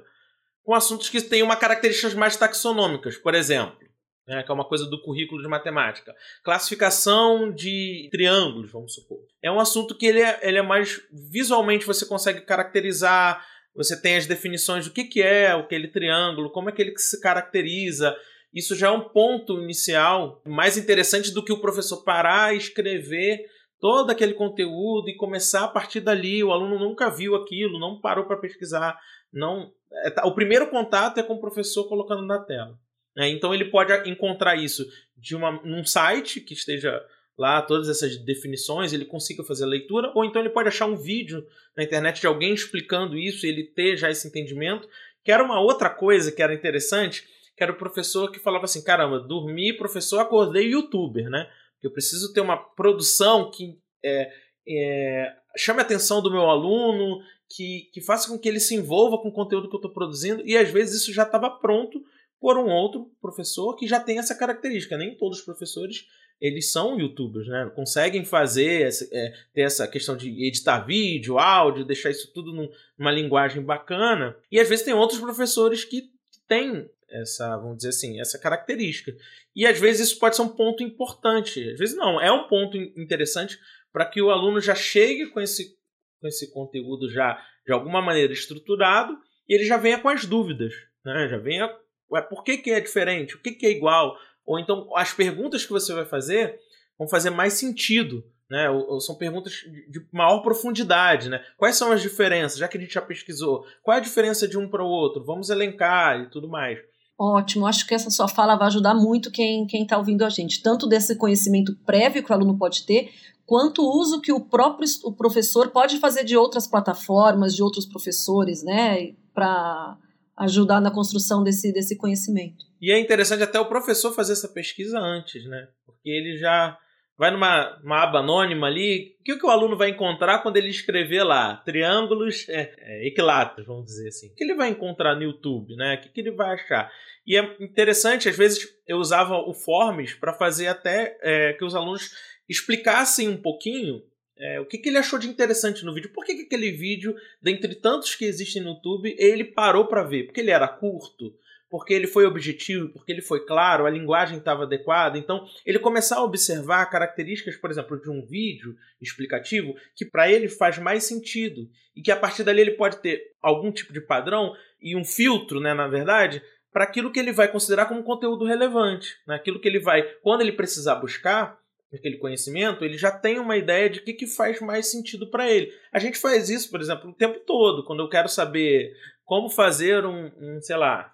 com 0.66 0.74
assuntos 0.74 1.08
que 1.08 1.22
têm 1.22 1.44
uma 1.44 1.54
características 1.54 2.12
mais 2.12 2.36
taxonômicas, 2.36 3.16
por 3.16 3.36
exemplo, 3.36 3.78
né, 4.26 4.42
que 4.42 4.50
é 4.50 4.54
uma 4.54 4.64
coisa 4.64 4.84
do 4.84 5.00
currículo 5.00 5.40
de 5.40 5.46
matemática. 5.46 6.12
Classificação 6.42 7.52
de 7.52 8.08
triângulos, 8.10 8.72
vamos 8.72 8.92
supor. 8.92 9.20
É 9.40 9.50
um 9.50 9.60
assunto 9.60 9.96
que 9.96 10.06
ele 10.06 10.20
é, 10.20 10.40
ele 10.42 10.58
é 10.58 10.62
mais 10.62 11.00
visualmente 11.30 11.86
você 11.86 12.04
consegue 12.04 12.40
caracterizar, 12.40 13.46
você 13.76 14.00
tem 14.00 14.16
as 14.16 14.26
definições 14.26 14.86
do 14.86 14.90
que, 14.90 15.04
que 15.04 15.22
é 15.22 15.52
aquele 15.52 15.86
triângulo, 15.86 16.50
como 16.50 16.68
é 16.68 16.72
que 16.72 16.82
ele 16.82 16.98
se 16.98 17.20
caracteriza. 17.20 18.16
Isso 18.52 18.74
já 18.74 18.88
é 18.88 18.90
um 18.90 19.08
ponto 19.08 19.62
inicial 19.62 20.42
mais 20.44 20.76
interessante 20.76 21.30
do 21.30 21.44
que 21.44 21.52
o 21.52 21.60
professor 21.60 22.02
parar 22.02 22.52
e 22.52 22.58
escrever 22.58 23.46
todo 23.78 24.10
aquele 24.10 24.34
conteúdo 24.34 25.08
e 25.08 25.16
começar 25.16 25.64
a 25.64 25.68
partir 25.68 26.00
dali. 26.00 26.42
O 26.42 26.50
aluno 26.50 26.76
nunca 26.76 27.08
viu 27.08 27.36
aquilo, 27.36 27.78
não 27.78 28.00
parou 28.00 28.24
para 28.24 28.38
pesquisar, 28.38 28.98
não 29.32 29.72
é, 30.04 30.10
tá, 30.10 30.26
o 30.26 30.34
primeiro 30.34 30.68
contato 30.68 31.18
é 31.18 31.22
com 31.22 31.34
o 31.34 31.40
professor 31.40 31.88
colocando 31.88 32.24
na 32.24 32.38
tela. 32.38 32.78
Né? 33.16 33.28
Então 33.30 33.54
ele 33.54 33.66
pode 33.66 33.92
encontrar 34.08 34.56
isso 34.56 34.86
de 35.16 35.34
uma, 35.34 35.52
num 35.62 35.84
site 35.84 36.40
que 36.40 36.54
esteja 36.54 37.02
lá 37.38 37.60
todas 37.60 37.88
essas 37.88 38.16
definições, 38.16 38.92
ele 38.92 39.04
consiga 39.04 39.44
fazer 39.44 39.64
a 39.64 39.68
leitura, 39.68 40.10
ou 40.14 40.24
então 40.24 40.40
ele 40.40 40.50
pode 40.50 40.68
achar 40.68 40.86
um 40.86 40.96
vídeo 40.96 41.46
na 41.76 41.84
internet 41.84 42.20
de 42.20 42.26
alguém 42.26 42.54
explicando 42.54 43.16
isso 43.16 43.44
e 43.44 43.48
ele 43.50 43.64
ter 43.64 43.96
já 43.96 44.10
esse 44.10 44.26
entendimento. 44.26 44.88
Que 45.22 45.32
era 45.32 45.42
uma 45.42 45.60
outra 45.60 45.90
coisa 45.90 46.32
que 46.32 46.42
era 46.42 46.54
interessante, 46.54 47.24
que 47.56 47.62
era 47.62 47.72
o 47.72 47.76
professor 47.76 48.30
que 48.30 48.38
falava 48.38 48.64
assim: 48.64 48.82
caramba, 48.82 49.18
dormi, 49.18 49.72
professor, 49.76 50.20
acordei 50.20 50.68
youtuber, 50.68 51.28
né? 51.28 51.50
Eu 51.82 51.90
preciso 51.90 52.32
ter 52.32 52.40
uma 52.40 52.56
produção 52.56 53.50
que 53.50 53.78
é, 54.04 54.32
é, 54.68 55.32
chame 55.56 55.80
a 55.80 55.82
atenção 55.82 56.22
do 56.22 56.30
meu 56.30 56.48
aluno, 56.48 57.20
que, 57.48 57.90
que 57.92 58.00
faça 58.00 58.28
com 58.28 58.38
que 58.38 58.48
ele 58.48 58.60
se 58.60 58.74
envolva 58.74 59.18
com 59.18 59.28
o 59.28 59.32
conteúdo 59.32 59.68
que 59.68 59.74
eu 59.74 59.78
estou 59.78 59.92
produzindo, 59.92 60.42
e 60.46 60.56
às 60.56 60.70
vezes 60.70 61.02
isso 61.02 61.12
já 61.12 61.22
estava 61.22 61.50
pronto 61.50 62.02
por 62.40 62.58
um 62.58 62.68
outro 62.68 63.10
professor 63.20 63.74
que 63.76 63.86
já 63.86 63.98
tem 63.98 64.18
essa 64.18 64.34
característica. 64.34 64.96
Nem 64.96 65.16
todos 65.16 65.38
os 65.38 65.44
professores 65.44 66.06
eles 66.40 66.70
são 66.70 66.98
youtubers, 66.98 67.48
né? 67.48 67.70
Conseguem 67.74 68.24
fazer, 68.24 68.90
é, 69.10 69.32
ter 69.54 69.62
essa 69.62 69.88
questão 69.88 70.16
de 70.16 70.28
editar 70.46 70.80
vídeo, 70.80 71.38
áudio, 71.38 71.84
deixar 71.84 72.10
isso 72.10 72.30
tudo 72.32 72.52
num, 72.52 72.68
numa 72.98 73.10
linguagem 73.10 73.62
bacana. 73.62 74.36
E 74.52 74.60
às 74.60 74.68
vezes 74.68 74.84
tem 74.84 74.92
outros 74.92 75.18
professores 75.18 75.84
que 75.84 76.10
têm 76.46 76.88
essa, 77.08 77.56
vamos 77.56 77.78
dizer 77.78 77.90
assim, 77.90 78.20
essa 78.20 78.38
característica. 78.38 79.16
E 79.54 79.66
às 79.66 79.78
vezes 79.78 80.08
isso 80.08 80.18
pode 80.18 80.36
ser 80.36 80.42
um 80.42 80.48
ponto 80.48 80.82
importante. 80.82 81.70
Às 81.70 81.78
vezes 81.78 81.96
não, 81.96 82.20
é 82.20 82.30
um 82.30 82.46
ponto 82.48 82.76
interessante 82.76 83.58
para 83.92 84.04
que 84.04 84.20
o 84.20 84.30
aluno 84.30 84.60
já 84.60 84.74
chegue 84.74 85.26
com 85.28 85.40
esse, 85.40 85.74
com 86.20 86.26
esse 86.26 86.52
conteúdo 86.52 87.10
já 87.10 87.40
de 87.66 87.72
alguma 87.72 88.00
maneira 88.00 88.32
estruturado 88.32 89.16
e 89.48 89.54
ele 89.54 89.64
já 89.64 89.76
venha 89.76 89.98
com 89.98 90.08
as 90.08 90.24
dúvidas, 90.24 90.72
né? 91.04 91.28
Já 91.28 91.38
venha, 91.38 91.70
ué, 92.10 92.20
por 92.22 92.42
que, 92.42 92.58
que 92.58 92.70
é 92.70 92.80
diferente? 92.80 93.36
O 93.36 93.40
que, 93.40 93.52
que 93.52 93.66
é 93.66 93.70
igual? 93.70 94.16
Ou 94.44 94.58
então 94.58 94.88
as 94.96 95.12
perguntas 95.12 95.64
que 95.64 95.72
você 95.72 95.92
vai 95.92 96.04
fazer 96.04 96.58
vão 96.98 97.08
fazer 97.08 97.30
mais 97.30 97.54
sentido, 97.54 98.24
né? 98.50 98.70
Ou, 98.70 98.92
ou 98.92 99.00
são 99.00 99.16
perguntas 99.16 99.52
de 99.52 100.06
maior 100.12 100.40
profundidade, 100.40 101.28
né? 101.28 101.44
Quais 101.56 101.76
são 101.76 101.92
as 101.92 102.02
diferenças? 102.02 102.58
Já 102.58 102.68
que 102.68 102.78
a 102.78 102.80
gente 102.80 102.94
já 102.94 103.02
pesquisou, 103.02 103.64
qual 103.82 103.96
é 103.96 104.00
a 104.00 104.02
diferença 104.02 104.46
de 104.46 104.58
um 104.58 104.68
para 104.68 104.84
o 104.84 104.88
outro? 104.88 105.24
Vamos 105.24 105.50
elencar 105.50 106.20
e 106.20 106.30
tudo 106.30 106.48
mais. 106.48 106.78
Ótimo, 107.18 107.66
acho 107.66 107.86
que 107.86 107.94
essa 107.94 108.10
sua 108.10 108.28
fala 108.28 108.56
vai 108.56 108.66
ajudar 108.66 108.94
muito 108.94 109.30
quem 109.30 109.66
está 109.72 109.96
ouvindo 109.96 110.22
a 110.22 110.28
gente, 110.28 110.62
tanto 110.62 110.86
desse 110.86 111.16
conhecimento 111.16 111.74
prévio 111.86 112.22
que 112.22 112.30
o 112.30 112.34
aluno 112.34 112.58
pode 112.58 112.84
ter, 112.84 113.10
quanto 113.46 113.82
o 113.82 113.98
uso 113.98 114.20
que 114.20 114.32
o 114.32 114.40
próprio 114.40 114.86
o 115.04 115.12
professor 115.12 115.70
pode 115.70 115.98
fazer 115.98 116.24
de 116.24 116.36
outras 116.36 116.66
plataformas, 116.66 117.54
de 117.54 117.62
outros 117.62 117.86
professores, 117.86 118.62
né, 118.62 119.14
para 119.32 119.96
ajudar 120.36 120.80
na 120.80 120.90
construção 120.90 121.42
desse, 121.42 121.72
desse 121.72 121.96
conhecimento. 121.96 122.66
E 122.80 122.92
é 122.92 122.98
interessante 122.98 123.42
até 123.42 123.58
o 123.58 123.68
professor 123.68 124.12
fazer 124.12 124.34
essa 124.34 124.48
pesquisa 124.48 124.98
antes, 124.98 125.46
né? 125.46 125.68
Porque 125.86 126.10
ele 126.10 126.36
já 126.36 126.76
vai 127.18 127.30
numa 127.30 128.02
aba 128.02 128.18
anônima 128.18 128.66
ali, 128.66 129.16
o 129.20 129.24
que, 129.24 129.38
que 129.38 129.46
o 129.46 129.50
aluno 129.50 129.76
vai 129.76 129.88
encontrar 129.88 130.40
quando 130.40 130.58
ele 130.58 130.68
escrever 130.68 131.24
lá 131.24 131.56
triângulos 131.64 132.46
é, 132.48 132.74
é, 132.78 133.08
equiláteros, 133.08 133.66
vamos 133.66 133.86
dizer 133.86 134.08
assim? 134.08 134.28
O 134.28 134.34
que 134.34 134.44
ele 134.44 134.54
vai 134.54 134.68
encontrar 134.68 135.14
no 135.14 135.22
YouTube, 135.22 135.74
né? 135.76 135.94
O 135.94 136.00
que, 136.02 136.10
que 136.10 136.20
ele 136.20 136.32
vai 136.32 136.54
achar? 136.54 136.90
E 137.26 137.36
é 137.38 137.56
interessante, 137.58 138.28
às 138.28 138.36
vezes 138.36 138.68
eu 138.86 138.98
usava 138.98 139.36
o 139.36 139.54
Forms 139.54 140.14
para 140.14 140.34
fazer 140.34 140.68
até 140.68 141.18
é, 141.22 141.52
que 141.54 141.64
os 141.64 141.74
alunos 141.74 142.10
explicassem 142.48 143.28
um 143.28 143.36
pouquinho 143.36 144.02
é, 144.38 144.60
o 144.60 144.66
que, 144.66 144.78
que 144.78 144.88
ele 144.88 144.98
achou 144.98 145.18
de 145.18 145.28
interessante 145.28 145.84
no 145.84 145.94
vídeo. 145.94 146.12
Por 146.12 146.24
que, 146.24 146.34
que 146.34 146.42
aquele 146.42 146.70
vídeo, 146.70 147.14
dentre 147.40 147.74
tantos 147.74 148.14
que 148.14 148.24
existem 148.24 148.62
no 148.62 148.70
YouTube, 148.70 149.14
ele 149.18 149.44
parou 149.44 149.86
para 149.86 150.02
ver? 150.02 150.24
Porque 150.24 150.40
ele 150.40 150.50
era 150.50 150.68
curto? 150.68 151.34
Porque 151.70 151.94
ele 151.94 152.06
foi 152.06 152.26
objetivo? 152.26 152.90
Porque 152.90 153.10
ele 153.10 153.22
foi 153.22 153.44
claro? 153.44 153.86
A 153.86 153.90
linguagem 153.90 154.38
estava 154.38 154.64
adequada? 154.64 155.18
Então, 155.18 155.46
ele 155.64 155.78
começar 155.78 156.16
a 156.16 156.22
observar 156.22 156.86
características, 156.86 157.56
por 157.56 157.70
exemplo, 157.70 158.00
de 158.00 158.10
um 158.10 158.24
vídeo 158.24 158.76
explicativo 159.00 159.74
que 159.94 160.04
para 160.04 160.30
ele 160.30 160.48
faz 160.48 160.78
mais 160.78 161.04
sentido 161.04 161.68
e 161.94 162.02
que 162.02 162.12
a 162.12 162.16
partir 162.16 162.44
dali 162.44 162.60
ele 162.60 162.72
pode 162.72 162.98
ter 162.98 163.20
algum 163.42 163.72
tipo 163.72 163.92
de 163.92 164.00
padrão 164.00 164.54
e 164.80 164.94
um 164.94 165.04
filtro, 165.04 165.60
né, 165.60 165.72
na 165.72 165.88
verdade, 165.88 166.42
para 166.70 166.84
aquilo 166.84 167.10
que 167.10 167.18
ele 167.18 167.32
vai 167.32 167.50
considerar 167.50 167.86
como 167.86 168.04
conteúdo 168.04 168.44
relevante, 168.44 169.16
né? 169.26 169.36
aquilo 169.36 169.58
que 169.58 169.66
ele 169.66 169.80
vai, 169.80 170.02
quando 170.22 170.42
ele 170.42 170.52
precisar 170.52 170.96
buscar, 170.96 171.58
aquele 171.94 172.18
conhecimento, 172.18 172.84
ele 172.84 172.98
já 172.98 173.10
tem 173.10 173.38
uma 173.38 173.56
ideia 173.56 173.88
de 173.88 174.00
o 174.00 174.04
que, 174.04 174.12
que 174.12 174.26
faz 174.26 174.60
mais 174.60 174.90
sentido 174.90 175.30
para 175.30 175.50
ele. 175.50 175.70
A 175.92 175.98
gente 175.98 176.18
faz 176.18 176.50
isso, 176.50 176.70
por 176.70 176.80
exemplo, 176.80 177.10
o 177.10 177.14
tempo 177.14 177.40
todo. 177.40 177.84
Quando 177.84 178.00
eu 178.00 178.08
quero 178.08 178.28
saber 178.28 178.92
como 179.24 179.48
fazer 179.48 180.04
um, 180.04 180.30
um 180.38 180.60
sei 180.60 180.76
lá, 180.76 181.12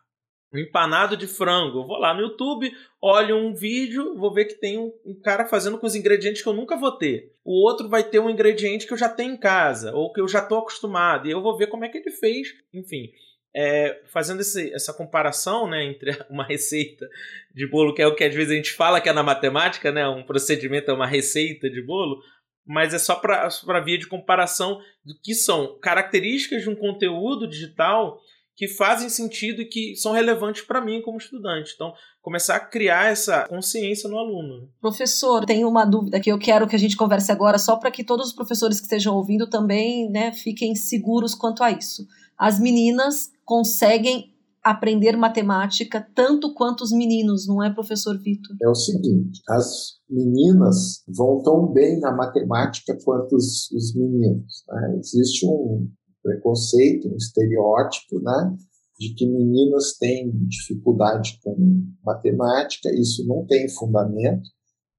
um 0.52 0.58
empanado 0.58 1.16
de 1.16 1.26
frango, 1.26 1.78
eu 1.78 1.86
vou 1.86 1.96
lá 1.96 2.12
no 2.12 2.20
YouTube, 2.20 2.70
olho 3.00 3.36
um 3.36 3.54
vídeo, 3.54 4.16
vou 4.16 4.32
ver 4.32 4.44
que 4.44 4.54
tem 4.54 4.78
um, 4.78 4.92
um, 5.04 5.18
cara 5.20 5.46
fazendo 5.46 5.78
com 5.78 5.86
os 5.86 5.94
ingredientes 5.94 6.42
que 6.42 6.48
eu 6.48 6.52
nunca 6.52 6.76
vou 6.76 6.92
ter. 6.92 7.32
O 7.42 7.66
outro 7.66 7.88
vai 7.88 8.04
ter 8.04 8.18
um 8.18 8.28
ingrediente 8.28 8.86
que 8.86 8.92
eu 8.92 8.98
já 8.98 9.08
tenho 9.08 9.32
em 9.32 9.38
casa, 9.38 9.94
ou 9.94 10.12
que 10.12 10.20
eu 10.20 10.28
já 10.28 10.40
estou 10.40 10.58
acostumado, 10.58 11.26
e 11.26 11.30
eu 11.30 11.42
vou 11.42 11.56
ver 11.56 11.68
como 11.68 11.84
é 11.84 11.88
que 11.88 11.98
ele 11.98 12.10
fez. 12.10 12.48
Enfim, 12.72 13.10
é, 13.54 14.02
fazendo 14.06 14.40
esse, 14.40 14.72
essa 14.72 14.92
comparação 14.92 15.68
né, 15.68 15.84
entre 15.84 16.16
uma 16.30 16.44
receita 16.44 17.06
de 17.54 17.66
bolo, 17.66 17.94
que 17.94 18.02
é 18.02 18.06
o 18.06 18.14
que 18.14 18.24
às 18.24 18.34
vezes 18.34 18.52
a 18.52 18.56
gente 18.56 18.72
fala 18.72 19.00
que 19.00 19.08
é 19.08 19.12
na 19.12 19.22
matemática, 19.22 19.92
né, 19.92 20.08
um 20.08 20.22
procedimento 20.22 20.90
é 20.90 20.94
uma 20.94 21.06
receita 21.06 21.68
de 21.68 21.82
bolo, 21.82 22.22
mas 22.66 22.94
é 22.94 22.98
só 22.98 23.16
para 23.16 23.80
via 23.80 23.98
de 23.98 24.06
comparação 24.06 24.80
do 25.04 25.14
que 25.20 25.34
são 25.34 25.78
características 25.80 26.62
de 26.62 26.70
um 26.70 26.76
conteúdo 26.76 27.48
digital 27.48 28.18
que 28.54 28.68
fazem 28.68 29.08
sentido 29.08 29.62
e 29.62 29.64
que 29.64 29.96
são 29.96 30.12
relevantes 30.12 30.62
para 30.62 30.80
mim 30.80 31.00
como 31.00 31.16
estudante. 31.16 31.72
Então, 31.74 31.92
começar 32.20 32.56
a 32.56 32.60
criar 32.60 33.10
essa 33.10 33.48
consciência 33.48 34.08
no 34.08 34.18
aluno. 34.18 34.70
Professor, 34.80 35.44
tenho 35.46 35.68
uma 35.68 35.84
dúvida 35.84 36.20
que 36.20 36.30
eu 36.30 36.38
quero 36.38 36.68
que 36.68 36.76
a 36.76 36.78
gente 36.78 36.96
converse 36.96 37.32
agora, 37.32 37.58
só 37.58 37.76
para 37.76 37.90
que 37.90 38.04
todos 38.04 38.28
os 38.28 38.32
professores 38.34 38.78
que 38.78 38.84
estejam 38.84 39.14
ouvindo 39.14 39.48
também 39.48 40.08
né, 40.10 40.32
fiquem 40.32 40.74
seguros 40.74 41.34
quanto 41.34 41.64
a 41.64 41.70
isso. 41.70 42.06
As 42.42 42.58
meninas 42.58 43.30
conseguem 43.44 44.34
aprender 44.64 45.16
matemática 45.16 46.04
tanto 46.12 46.52
quanto 46.54 46.82
os 46.82 46.90
meninos, 46.90 47.46
não 47.46 47.62
é, 47.62 47.72
professor 47.72 48.18
Vitor? 48.18 48.56
É 48.60 48.68
o 48.68 48.74
seguinte, 48.74 49.40
as 49.48 49.92
meninas 50.10 51.04
vão 51.06 51.40
tão 51.40 51.72
bem 51.72 52.00
na 52.00 52.10
matemática 52.10 52.98
quanto 53.04 53.36
os, 53.36 53.70
os 53.70 53.94
meninos. 53.94 54.64
Né? 54.68 54.98
Existe 54.98 55.46
um 55.46 55.88
preconceito, 56.20 57.12
um 57.12 57.16
estereótipo, 57.16 58.20
né? 58.20 58.56
de 58.98 59.14
que 59.14 59.24
meninas 59.24 59.96
têm 59.98 60.32
dificuldade 60.48 61.38
com 61.44 61.56
matemática, 62.04 62.90
isso 62.92 63.24
não 63.24 63.46
tem 63.46 63.68
fundamento, 63.68 64.48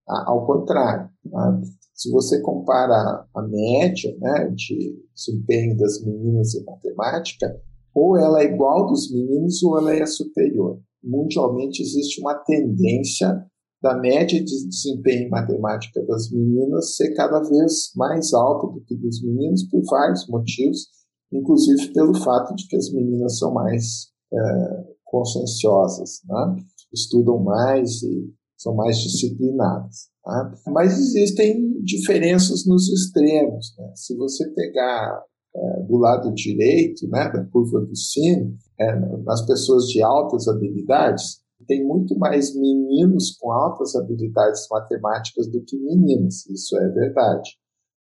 ao 0.07 0.45
contrário. 0.45 1.09
Tá? 1.29 1.61
Se 2.03 2.11
você 2.11 2.41
compara 2.41 3.25
a 3.33 3.41
média 3.43 4.13
né, 4.19 4.49
de 4.53 5.01
desempenho 5.15 5.77
das 5.77 6.03
meninas 6.03 6.53
em 6.53 6.65
matemática, 6.65 7.57
ou 7.95 8.17
ela 8.17 8.41
é 8.41 8.53
igual 8.53 8.87
dos 8.87 9.09
meninos 9.09 9.63
ou 9.63 9.79
ela 9.79 9.95
é 9.95 10.05
superior. 10.05 10.81
Mundialmente 11.01 11.81
existe 11.81 12.19
uma 12.19 12.35
tendência 12.35 13.45
da 13.81 13.97
média 13.97 14.43
de 14.43 14.67
desempenho 14.67 15.27
em 15.27 15.29
matemática 15.29 16.05
das 16.05 16.29
meninas 16.29 16.97
ser 16.97 17.13
cada 17.13 17.39
vez 17.39 17.93
mais 17.95 18.33
alta 18.33 18.67
do 18.67 18.81
que 18.81 18.95
dos 18.97 19.23
meninos 19.23 19.63
por 19.69 19.81
vários 19.85 20.27
motivos, 20.27 20.89
inclusive 21.31 21.93
pelo 21.93 22.15
fato 22.15 22.53
de 22.53 22.67
que 22.67 22.75
as 22.75 22.91
meninas 22.91 23.37
são 23.37 23.53
mais 23.53 24.09
é, 24.33 24.93
conscienciosas, 25.05 26.19
né? 26.27 26.63
estudam 26.91 27.41
mais 27.41 28.03
e 28.03 28.29
são 28.63 28.73
mais 28.73 28.97
disciplinadas. 28.97 30.09
Tá? 30.23 30.53
Mas 30.67 30.97
existem 30.97 31.79
diferenças 31.83 32.65
nos 32.65 32.89
extremos. 32.89 33.75
Né? 33.77 33.91
Se 33.95 34.15
você 34.15 34.49
pegar 34.51 35.21
é, 35.55 35.83
do 35.83 35.97
lado 35.97 36.33
direito 36.33 37.07
né, 37.09 37.29
da 37.31 37.45
curva 37.45 37.81
do 37.81 37.95
sino, 37.95 38.57
é, 38.79 38.99
nas 39.23 39.45
pessoas 39.45 39.85
de 39.87 40.01
altas 40.01 40.47
habilidades, 40.47 41.43
tem 41.67 41.85
muito 41.85 42.17
mais 42.17 42.55
meninos 42.55 43.37
com 43.39 43.51
altas 43.51 43.95
habilidades 43.95 44.67
matemáticas 44.69 45.47
do 45.47 45.63
que 45.63 45.77
meninas, 45.77 46.45
isso 46.47 46.77
é 46.77 46.89
verdade. 46.89 47.51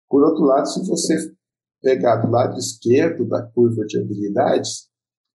Por 0.08 0.22
outro 0.22 0.44
lado, 0.44 0.66
se 0.66 0.86
você 0.86 1.14
pegar 1.82 2.16
do 2.16 2.30
lado 2.30 2.58
esquerdo 2.58 3.26
da 3.26 3.42
curva 3.42 3.84
de 3.86 3.98
habilidades, 3.98 4.89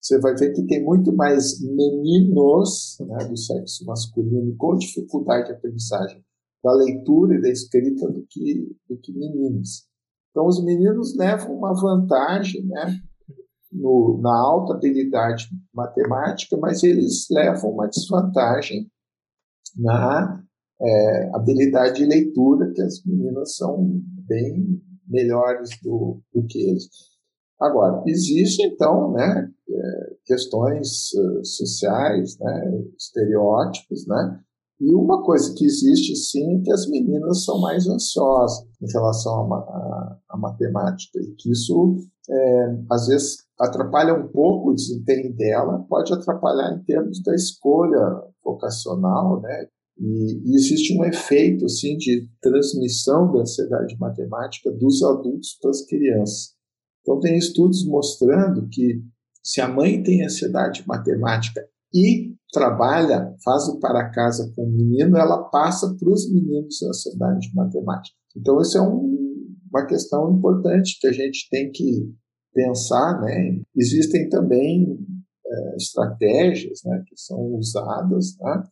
você 0.04 0.20
vai 0.20 0.36
ver 0.36 0.52
que 0.52 0.62
tem 0.66 0.84
muito 0.84 1.14
mais 1.14 1.62
meninos 1.62 2.98
né, 3.00 3.24
do 3.24 3.36
sexo 3.38 3.86
masculino 3.86 4.54
com 4.58 4.76
dificuldade 4.76 5.46
de 5.46 5.52
aprendizagem 5.52 6.22
da 6.62 6.72
leitura 6.74 7.36
e 7.36 7.40
da 7.40 7.48
escrita 7.48 8.06
do 8.10 8.26
que, 8.28 8.76
do 8.86 8.98
que 8.98 9.12
meninos. 9.12 9.86
Então, 10.30 10.46
os 10.46 10.62
meninos 10.62 11.16
levam 11.16 11.56
uma 11.56 11.72
vantagem 11.72 12.66
né, 12.66 13.00
no, 13.72 14.18
na 14.20 14.36
alta 14.36 14.74
habilidade 14.74 15.48
matemática, 15.72 16.56
mas 16.58 16.82
eles 16.82 17.26
levam 17.30 17.70
uma 17.70 17.86
desvantagem 17.86 18.90
na 19.74 20.44
é, 20.82 21.30
habilidade 21.34 21.96
de 22.00 22.04
leitura, 22.04 22.70
que 22.74 22.82
as 22.82 23.02
meninas 23.04 23.56
são 23.56 24.02
bem 24.26 24.82
melhores 25.06 25.70
do, 25.82 26.20
do 26.32 26.44
que 26.46 26.58
eles. 26.58 27.13
Agora, 27.60 28.02
existem, 28.06 28.66
então, 28.66 29.12
né, 29.12 29.48
é, 29.68 30.14
questões 30.24 31.12
uh, 31.14 31.44
sociais, 31.44 32.36
né, 32.38 32.84
estereótipos, 32.98 34.06
né, 34.06 34.40
E 34.80 34.92
uma 34.94 35.22
coisa 35.22 35.54
que 35.54 35.64
existe 35.64 36.16
sim 36.16 36.58
é 36.58 36.62
que 36.62 36.72
as 36.72 36.88
meninas 36.88 37.44
são 37.44 37.60
mais 37.60 37.86
ansiosas 37.86 38.66
em 38.82 38.90
relação 38.92 39.52
à 40.28 40.36
matemática 40.36 41.18
e 41.20 41.34
que 41.36 41.52
isso 41.52 41.96
é, 42.28 42.76
às 42.90 43.06
vezes 43.06 43.36
atrapalha 43.58 44.14
um 44.14 44.28
pouco 44.28 44.70
o 44.70 44.74
desempenho 44.74 45.34
dela, 45.36 45.84
pode 45.88 46.12
atrapalhar 46.12 46.76
em 46.76 46.82
termos 46.84 47.22
da 47.22 47.34
escolha 47.34 48.22
vocacional, 48.42 49.40
né? 49.40 49.68
E, 49.98 50.40
e 50.44 50.56
existe 50.56 50.98
um 50.98 51.04
efeito 51.04 51.66
assim 51.66 51.96
de 51.96 52.28
transmissão 52.42 53.30
da 53.30 53.40
ansiedade 53.40 53.96
matemática 53.98 54.72
dos 54.72 55.02
adultos 55.04 55.56
para 55.60 55.70
as 55.70 55.86
crianças. 55.86 56.53
Então 57.04 57.20
tem 57.20 57.36
estudos 57.36 57.86
mostrando 57.86 58.66
que 58.68 59.02
se 59.42 59.60
a 59.60 59.68
mãe 59.68 60.02
tem 60.02 60.24
ansiedade 60.24 60.82
matemática 60.88 61.62
e 61.92 62.34
trabalha, 62.50 63.34
faz 63.44 63.68
o 63.68 63.78
para 63.78 64.10
casa 64.10 64.50
com 64.56 64.64
o 64.64 64.72
menino, 64.72 65.18
ela 65.18 65.42
passa 65.50 65.94
para 65.94 66.10
os 66.10 66.32
meninos 66.32 66.82
a 66.82 66.88
ansiedade 66.88 67.50
matemática. 67.54 68.16
Então, 68.34 68.60
isso 68.60 68.78
é 68.78 68.80
um, 68.80 69.54
uma 69.70 69.86
questão 69.86 70.34
importante 70.34 70.98
que 71.00 71.06
a 71.06 71.12
gente 71.12 71.48
tem 71.50 71.70
que 71.70 72.10
pensar. 72.54 73.20
Né? 73.20 73.60
Existem 73.76 74.28
também 74.28 74.98
é, 75.46 75.76
estratégias 75.76 76.80
né, 76.84 77.02
que 77.06 77.16
são 77.16 77.38
usadas. 77.56 78.36
Né? 78.40 78.62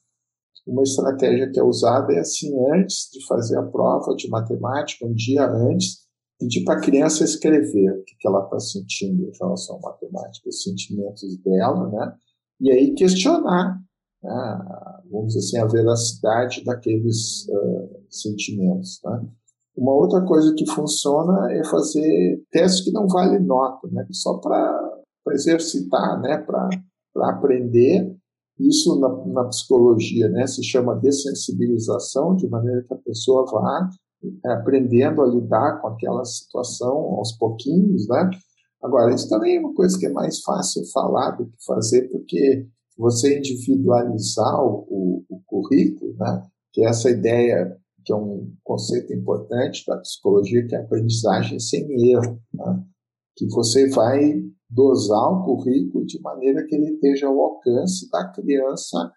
Uma 0.66 0.82
estratégia 0.84 1.50
que 1.50 1.60
é 1.60 1.62
usada 1.62 2.12
é 2.14 2.20
assim: 2.20 2.52
antes 2.72 3.08
de 3.12 3.24
fazer 3.26 3.58
a 3.58 3.66
prova 3.66 4.14
de 4.16 4.28
matemática, 4.28 5.06
um 5.06 5.12
dia 5.12 5.44
antes, 5.44 6.06
pedir 6.42 6.64
para 6.64 6.78
a 6.78 6.80
criança 6.80 7.24
escrever 7.24 7.92
o 7.92 8.04
que, 8.04 8.26
ela 8.26 8.44
está 8.44 8.58
sentindo 8.58 9.22
em 9.22 9.32
relação 9.40 9.76
à 9.76 9.90
matemática, 9.90 10.48
os 10.48 10.62
sentimentos 10.62 11.36
dela, 11.38 11.88
né? 11.88 12.14
e 12.60 12.70
aí 12.70 12.94
questionar, 12.94 13.78
né, 14.22 14.58
vamos 15.10 15.34
dizer 15.34 15.38
assim, 15.38 15.58
a 15.58 15.66
veracidade 15.66 16.64
daqueles 16.64 17.46
uh, 17.48 18.04
sentimentos. 18.10 19.00
Né? 19.04 19.26
Uma 19.76 19.94
outra 19.94 20.24
coisa 20.24 20.52
que 20.54 20.68
funciona 20.68 21.52
é 21.52 21.64
fazer 21.64 22.42
testes 22.50 22.84
que 22.84 22.92
não 22.92 23.06
valem 23.06 23.40
nota, 23.40 23.88
né? 23.90 24.04
só 24.10 24.38
para 24.38 25.00
exercitar, 25.30 26.20
né? 26.20 26.38
para 26.38 26.68
aprender. 27.28 28.16
Isso 28.58 29.00
na, 29.00 29.08
na, 29.26 29.44
psicologia 29.48 30.28
né? 30.28 30.46
se 30.46 30.62
chama 30.62 30.98
dessensibilização, 31.00 32.36
de 32.36 32.48
maneira 32.48 32.82
que 32.82 32.94
a 32.94 32.98
pessoa 32.98 33.46
vá 33.50 33.88
aprendendo 34.44 35.22
a 35.22 35.26
lidar 35.26 35.80
com 35.80 35.88
aquela 35.88 36.24
situação 36.24 36.96
aos 36.96 37.32
pouquinhos, 37.32 38.06
né? 38.08 38.30
Agora, 38.82 39.14
isso 39.14 39.28
também 39.28 39.56
é 39.56 39.60
uma 39.60 39.74
coisa 39.74 39.96
que 39.98 40.06
é 40.06 40.12
mais 40.12 40.40
fácil 40.40 40.82
falar 40.92 41.32
do 41.32 41.46
que 41.46 41.64
fazer, 41.64 42.08
porque 42.10 42.66
você 42.98 43.38
individualizar 43.38 44.60
o, 44.60 44.86
o, 44.88 45.24
o 45.28 45.42
currículo, 45.46 46.14
né, 46.18 46.42
que 46.72 46.82
é 46.82 46.88
essa 46.88 47.10
ideia, 47.10 47.76
que 48.04 48.12
é 48.12 48.16
um 48.16 48.52
conceito 48.64 49.12
importante 49.12 49.84
da 49.86 49.98
psicologia, 49.98 50.66
que 50.66 50.74
é 50.74 50.78
a 50.78 50.82
aprendizagem 50.82 51.58
sem 51.60 52.10
erro, 52.10 52.40
né, 52.52 52.84
que 53.36 53.46
você 53.46 53.88
vai 53.90 54.42
dosar 54.68 55.28
o 55.30 55.44
currículo 55.44 56.04
de 56.04 56.20
maneira 56.20 56.66
que 56.66 56.74
ele 56.74 56.94
esteja 56.94 57.28
ao 57.28 57.40
alcance 57.40 58.10
da 58.10 58.28
criança 58.32 59.12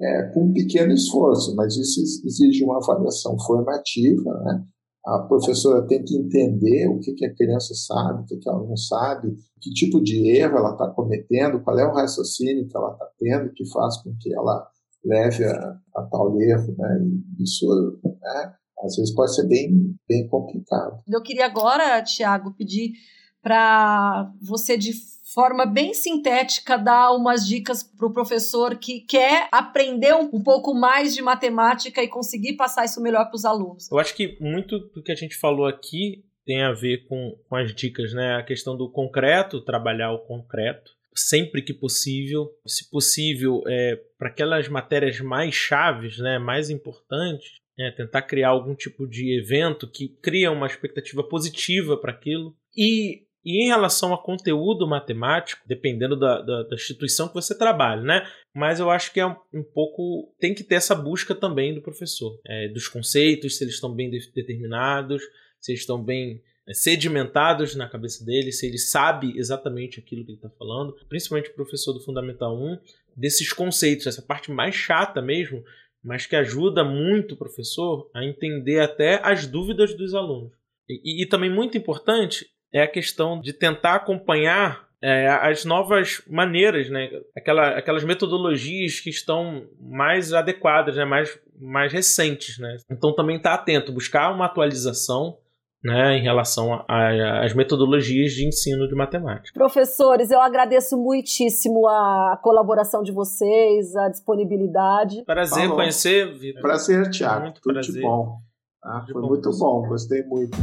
é, 0.00 0.22
com 0.32 0.44
um 0.44 0.52
pequeno 0.52 0.92
esforço, 0.92 1.54
mas 1.54 1.76
isso 1.76 2.00
exige 2.24 2.64
uma 2.64 2.76
avaliação 2.76 3.38
formativa, 3.38 4.32
né? 4.44 4.64
A 5.06 5.20
professora 5.20 5.86
tem 5.86 6.02
que 6.02 6.16
entender 6.16 6.88
o 6.88 6.98
que, 6.98 7.12
que 7.12 7.24
a 7.24 7.32
criança 7.32 7.72
sabe, 7.74 8.22
o 8.22 8.24
que, 8.26 8.36
que 8.38 8.48
ela 8.48 8.66
não 8.66 8.76
sabe, 8.76 9.36
que 9.60 9.70
tipo 9.70 10.02
de 10.02 10.36
erro 10.36 10.58
ela 10.58 10.72
está 10.72 10.90
cometendo, 10.90 11.62
qual 11.62 11.78
é 11.78 11.86
o 11.86 11.94
raciocínio 11.94 12.66
que 12.66 12.76
ela 12.76 12.90
está 12.92 13.06
tendo 13.16 13.52
que 13.52 13.64
faz 13.70 14.02
com 14.02 14.12
que 14.20 14.34
ela 14.34 14.68
leve 15.04 15.44
a, 15.44 15.76
a 15.94 16.02
tal 16.10 16.40
erro. 16.40 16.74
Né? 16.76 16.98
E 17.38 17.42
isso, 17.44 17.66
né, 18.04 18.52
às 18.82 18.96
vezes, 18.96 19.14
pode 19.14 19.32
ser 19.32 19.46
bem, 19.46 19.96
bem 20.08 20.26
complicado. 20.28 21.00
Eu 21.06 21.22
queria 21.22 21.46
agora, 21.46 22.02
Tiago, 22.02 22.52
pedir 22.54 22.92
para 23.40 24.32
você, 24.42 24.76
de 24.76 24.92
forma 25.36 25.66
bem 25.66 25.92
sintética, 25.92 26.78
dar 26.78 27.12
umas 27.12 27.46
dicas 27.46 27.82
para 27.82 28.06
o 28.06 28.12
professor 28.12 28.78
que 28.78 29.00
quer 29.02 29.50
aprender 29.52 30.14
um, 30.14 30.42
pouco 30.42 30.72
mais 30.72 31.14
de 31.14 31.20
matemática 31.20 32.02
e 32.02 32.08
conseguir 32.08 32.56
passar 32.56 32.86
isso 32.86 33.02
melhor 33.02 33.26
para 33.26 33.36
os 33.36 33.44
alunos? 33.44 33.90
Eu 33.92 33.98
acho 33.98 34.16
que 34.16 34.38
muito 34.40 34.78
do 34.78 35.02
que 35.02 35.12
a 35.12 35.14
gente 35.14 35.36
falou 35.36 35.66
aqui 35.66 36.24
tem 36.46 36.62
a 36.62 36.72
ver 36.72 37.06
com, 37.06 37.36
com 37.50 37.56
as 37.56 37.74
dicas, 37.74 38.14
né? 38.14 38.36
A 38.36 38.42
questão 38.42 38.74
do 38.74 38.90
concreto, 38.90 39.62
trabalhar 39.62 40.10
o 40.12 40.20
concreto 40.20 40.96
sempre 41.14 41.62
que 41.62 41.72
possível, 41.72 42.50
se 42.66 42.90
possível, 42.90 43.62
é, 43.66 43.98
para 44.18 44.28
aquelas 44.28 44.68
matérias 44.68 45.18
mais 45.18 45.54
chaves, 45.54 46.18
né, 46.18 46.38
mais 46.38 46.68
importantes, 46.68 47.52
é, 47.78 47.90
tentar 47.90 48.22
criar 48.22 48.50
algum 48.50 48.74
tipo 48.74 49.06
de 49.06 49.38
evento 49.38 49.90
que 49.90 50.08
cria 50.22 50.50
uma 50.50 50.66
expectativa 50.66 51.22
positiva 51.22 51.96
para 51.96 52.12
aquilo. 52.12 52.54
E 52.76 53.25
e 53.46 53.62
em 53.62 53.68
relação 53.68 54.12
a 54.12 54.20
conteúdo 54.20 54.88
matemático, 54.88 55.62
dependendo 55.64 56.16
da, 56.16 56.42
da, 56.42 56.64
da, 56.64 56.74
instituição 56.74 57.28
que 57.28 57.34
você 57.34 57.56
trabalha, 57.56 58.02
né? 58.02 58.28
Mas 58.52 58.80
eu 58.80 58.90
acho 58.90 59.12
que 59.12 59.20
é 59.20 59.26
um, 59.26 59.62
pouco. 59.72 60.34
tem 60.40 60.52
que 60.52 60.64
ter 60.64 60.74
essa 60.74 60.96
busca 60.96 61.32
também 61.32 61.72
do 61.72 61.80
professor, 61.80 62.40
é, 62.44 62.66
dos 62.66 62.88
conceitos, 62.88 63.56
se 63.56 63.62
eles 63.62 63.74
estão 63.74 63.94
bem 63.94 64.10
de, 64.10 64.18
determinados, 64.34 65.22
se 65.60 65.70
eles 65.70 65.82
estão 65.82 66.02
bem 66.02 66.42
é, 66.66 66.74
sedimentados 66.74 67.76
na 67.76 67.88
cabeça 67.88 68.24
dele, 68.24 68.50
se 68.50 68.66
ele 68.66 68.78
sabe 68.78 69.38
exatamente 69.38 70.00
aquilo 70.00 70.24
que 70.24 70.32
ele 70.32 70.38
está 70.38 70.50
falando, 70.50 70.96
principalmente 71.08 71.50
o 71.50 71.54
professor 71.54 71.92
do 71.92 72.02
Fundamental 72.02 72.60
1, 72.60 72.78
desses 73.16 73.52
conceitos, 73.52 74.08
essa 74.08 74.22
parte 74.22 74.50
mais 74.50 74.74
chata 74.74 75.22
mesmo, 75.22 75.62
mas 76.02 76.26
que 76.26 76.34
ajuda 76.34 76.82
muito 76.82 77.34
o 77.34 77.38
professor 77.38 78.10
a 78.12 78.24
entender 78.24 78.80
até 78.80 79.20
as 79.22 79.46
dúvidas 79.46 79.94
dos 79.94 80.14
alunos. 80.14 80.52
E, 80.88 81.22
e, 81.22 81.26
também 81.26 81.50
muito 81.50 81.76
importante 81.76 82.46
é 82.72 82.82
a 82.82 82.88
questão 82.88 83.40
de 83.40 83.52
tentar 83.52 83.94
acompanhar 83.94 84.86
é, 85.02 85.28
as 85.28 85.64
novas 85.64 86.22
maneiras, 86.26 86.88
né? 86.90 87.08
Aquela, 87.36 87.78
aquelas 87.78 88.02
metodologias 88.02 88.98
que 89.00 89.10
estão 89.10 89.66
mais 89.78 90.32
adequadas, 90.32 90.96
né? 90.96 91.04
mais, 91.04 91.38
mais 91.60 91.92
recentes. 91.92 92.58
Né? 92.58 92.76
Então 92.90 93.14
também 93.14 93.36
está 93.36 93.54
atento, 93.54 93.92
buscar 93.92 94.32
uma 94.32 94.46
atualização 94.46 95.38
né, 95.84 96.18
em 96.18 96.22
relação 96.22 96.84
às 96.88 97.54
metodologias 97.54 98.32
de 98.32 98.46
ensino 98.46 98.88
de 98.88 98.94
matemática. 98.94 99.52
Professores, 99.54 100.30
eu 100.30 100.40
agradeço 100.40 100.96
muitíssimo 100.96 101.86
a 101.86 102.40
colaboração 102.42 103.02
de 103.02 103.12
vocês, 103.12 103.94
a 103.94 104.08
disponibilidade. 104.08 105.24
Prazer 105.24 105.62
Falou. 105.62 105.76
conhecer, 105.76 106.32
Vitor. 106.34 106.60
Prazer, 106.60 107.10
Tiago. 107.10 107.42
Muito 107.42 107.60
Tudo 107.60 107.74
prazer. 107.74 107.94
de 107.94 108.00
bom. 108.00 108.38
Ah, 108.82 109.04
foi 109.04 109.20
bom, 109.20 109.28
muito 109.28 109.50
bom, 109.50 109.86
gostei 109.86 110.24
muito. 110.24 110.56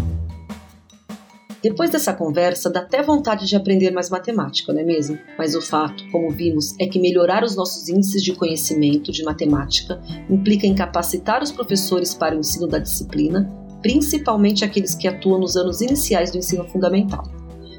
Depois 1.63 1.89
dessa 1.89 2.13
conversa, 2.13 2.69
dá 2.69 2.81
até 2.81 3.01
vontade 3.01 3.47
de 3.47 3.55
aprender 3.55 3.89
mais 3.89 4.09
matemática, 4.09 4.73
não 4.73 4.81
é 4.81 4.83
mesmo? 4.83 5.17
Mas 5.37 5.55
o 5.55 5.61
fato, 5.61 6.03
como 6.11 6.29
vimos, 6.29 6.75
é 6.77 6.85
que 6.85 6.99
melhorar 6.99 7.41
os 7.41 7.55
nossos 7.55 7.87
índices 7.87 8.21
de 8.21 8.33
conhecimento 8.33 9.13
de 9.13 9.23
matemática 9.23 9.97
implica 10.29 10.67
em 10.67 10.75
capacitar 10.75 11.41
os 11.41 11.53
professores 11.53 12.13
para 12.13 12.35
o 12.35 12.39
ensino 12.39 12.67
da 12.67 12.79
disciplina, 12.79 13.49
principalmente 13.81 14.65
aqueles 14.65 14.93
que 14.93 15.07
atuam 15.07 15.39
nos 15.39 15.55
anos 15.55 15.79
iniciais 15.79 16.31
do 16.31 16.37
ensino 16.37 16.65
fundamental. 16.65 17.23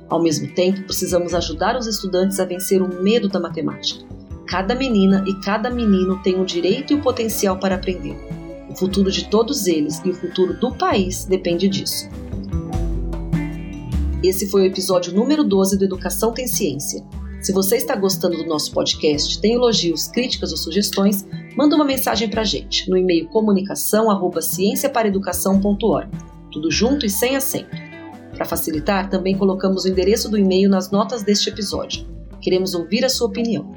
Ao 0.08 0.22
mesmo 0.22 0.48
tempo, 0.54 0.82
precisamos 0.84 1.34
ajudar 1.34 1.76
os 1.76 1.86
estudantes 1.86 2.40
a 2.40 2.46
vencer 2.46 2.80
o 2.80 3.02
medo 3.02 3.28
da 3.28 3.38
matemática. 3.38 4.02
Cada 4.46 4.74
menina 4.74 5.22
e 5.26 5.34
cada 5.42 5.68
menino 5.68 6.22
tem 6.22 6.40
o 6.40 6.46
direito 6.46 6.94
e 6.94 6.96
o 6.96 7.02
potencial 7.02 7.58
para 7.58 7.74
aprender. 7.74 8.16
O 8.70 8.74
futuro 8.74 9.10
de 9.10 9.28
todos 9.28 9.66
eles 9.66 10.00
e 10.06 10.08
o 10.08 10.14
futuro 10.14 10.58
do 10.58 10.74
país 10.74 11.26
depende 11.26 11.68
disso. 11.68 12.08
Esse 14.24 14.48
foi 14.48 14.62
o 14.62 14.64
episódio 14.64 15.12
número 15.12 15.44
12 15.44 15.76
do 15.76 15.84
Educação 15.84 16.32
Tem 16.32 16.46
Ciência. 16.46 17.04
Se 17.42 17.52
você 17.52 17.76
está 17.76 17.94
gostando 17.94 18.38
do 18.38 18.46
nosso 18.46 18.72
podcast, 18.72 19.38
tem 19.38 19.52
elogios, 19.52 20.08
críticas 20.08 20.50
ou 20.50 20.56
sugestões, 20.56 21.26
manda 21.54 21.76
uma 21.76 21.84
mensagem 21.84 22.30
para 22.30 22.40
a 22.40 22.44
gente 22.44 22.88
no 22.88 22.96
e-mail 22.96 23.28
comunicação@cienciaparaeducação.org. 23.28 26.08
Tudo 26.50 26.70
junto 26.70 27.04
e 27.04 27.10
sem 27.10 27.36
acento. 27.36 27.76
Para 28.34 28.46
facilitar, 28.46 29.10
também 29.10 29.36
colocamos 29.36 29.84
o 29.84 29.88
endereço 29.88 30.30
do 30.30 30.38
e-mail 30.38 30.70
nas 30.70 30.90
notas 30.90 31.22
deste 31.22 31.50
episódio. 31.50 32.06
Queremos 32.40 32.74
ouvir 32.74 33.04
a 33.04 33.10
sua 33.10 33.28
opinião. 33.28 33.72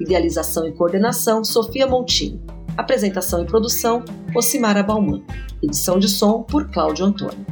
Idealização 0.00 0.66
e 0.66 0.72
coordenação, 0.72 1.44
Sofia 1.44 1.86
Montini. 1.86 2.40
Apresentação 2.78 3.42
e 3.42 3.44
produção, 3.44 4.04
Ocimara 4.36 4.84
Bauman. 4.84 5.24
Edição 5.60 5.98
de 5.98 6.08
som 6.08 6.44
por 6.44 6.70
Cláudio 6.70 7.06
Antônio. 7.06 7.44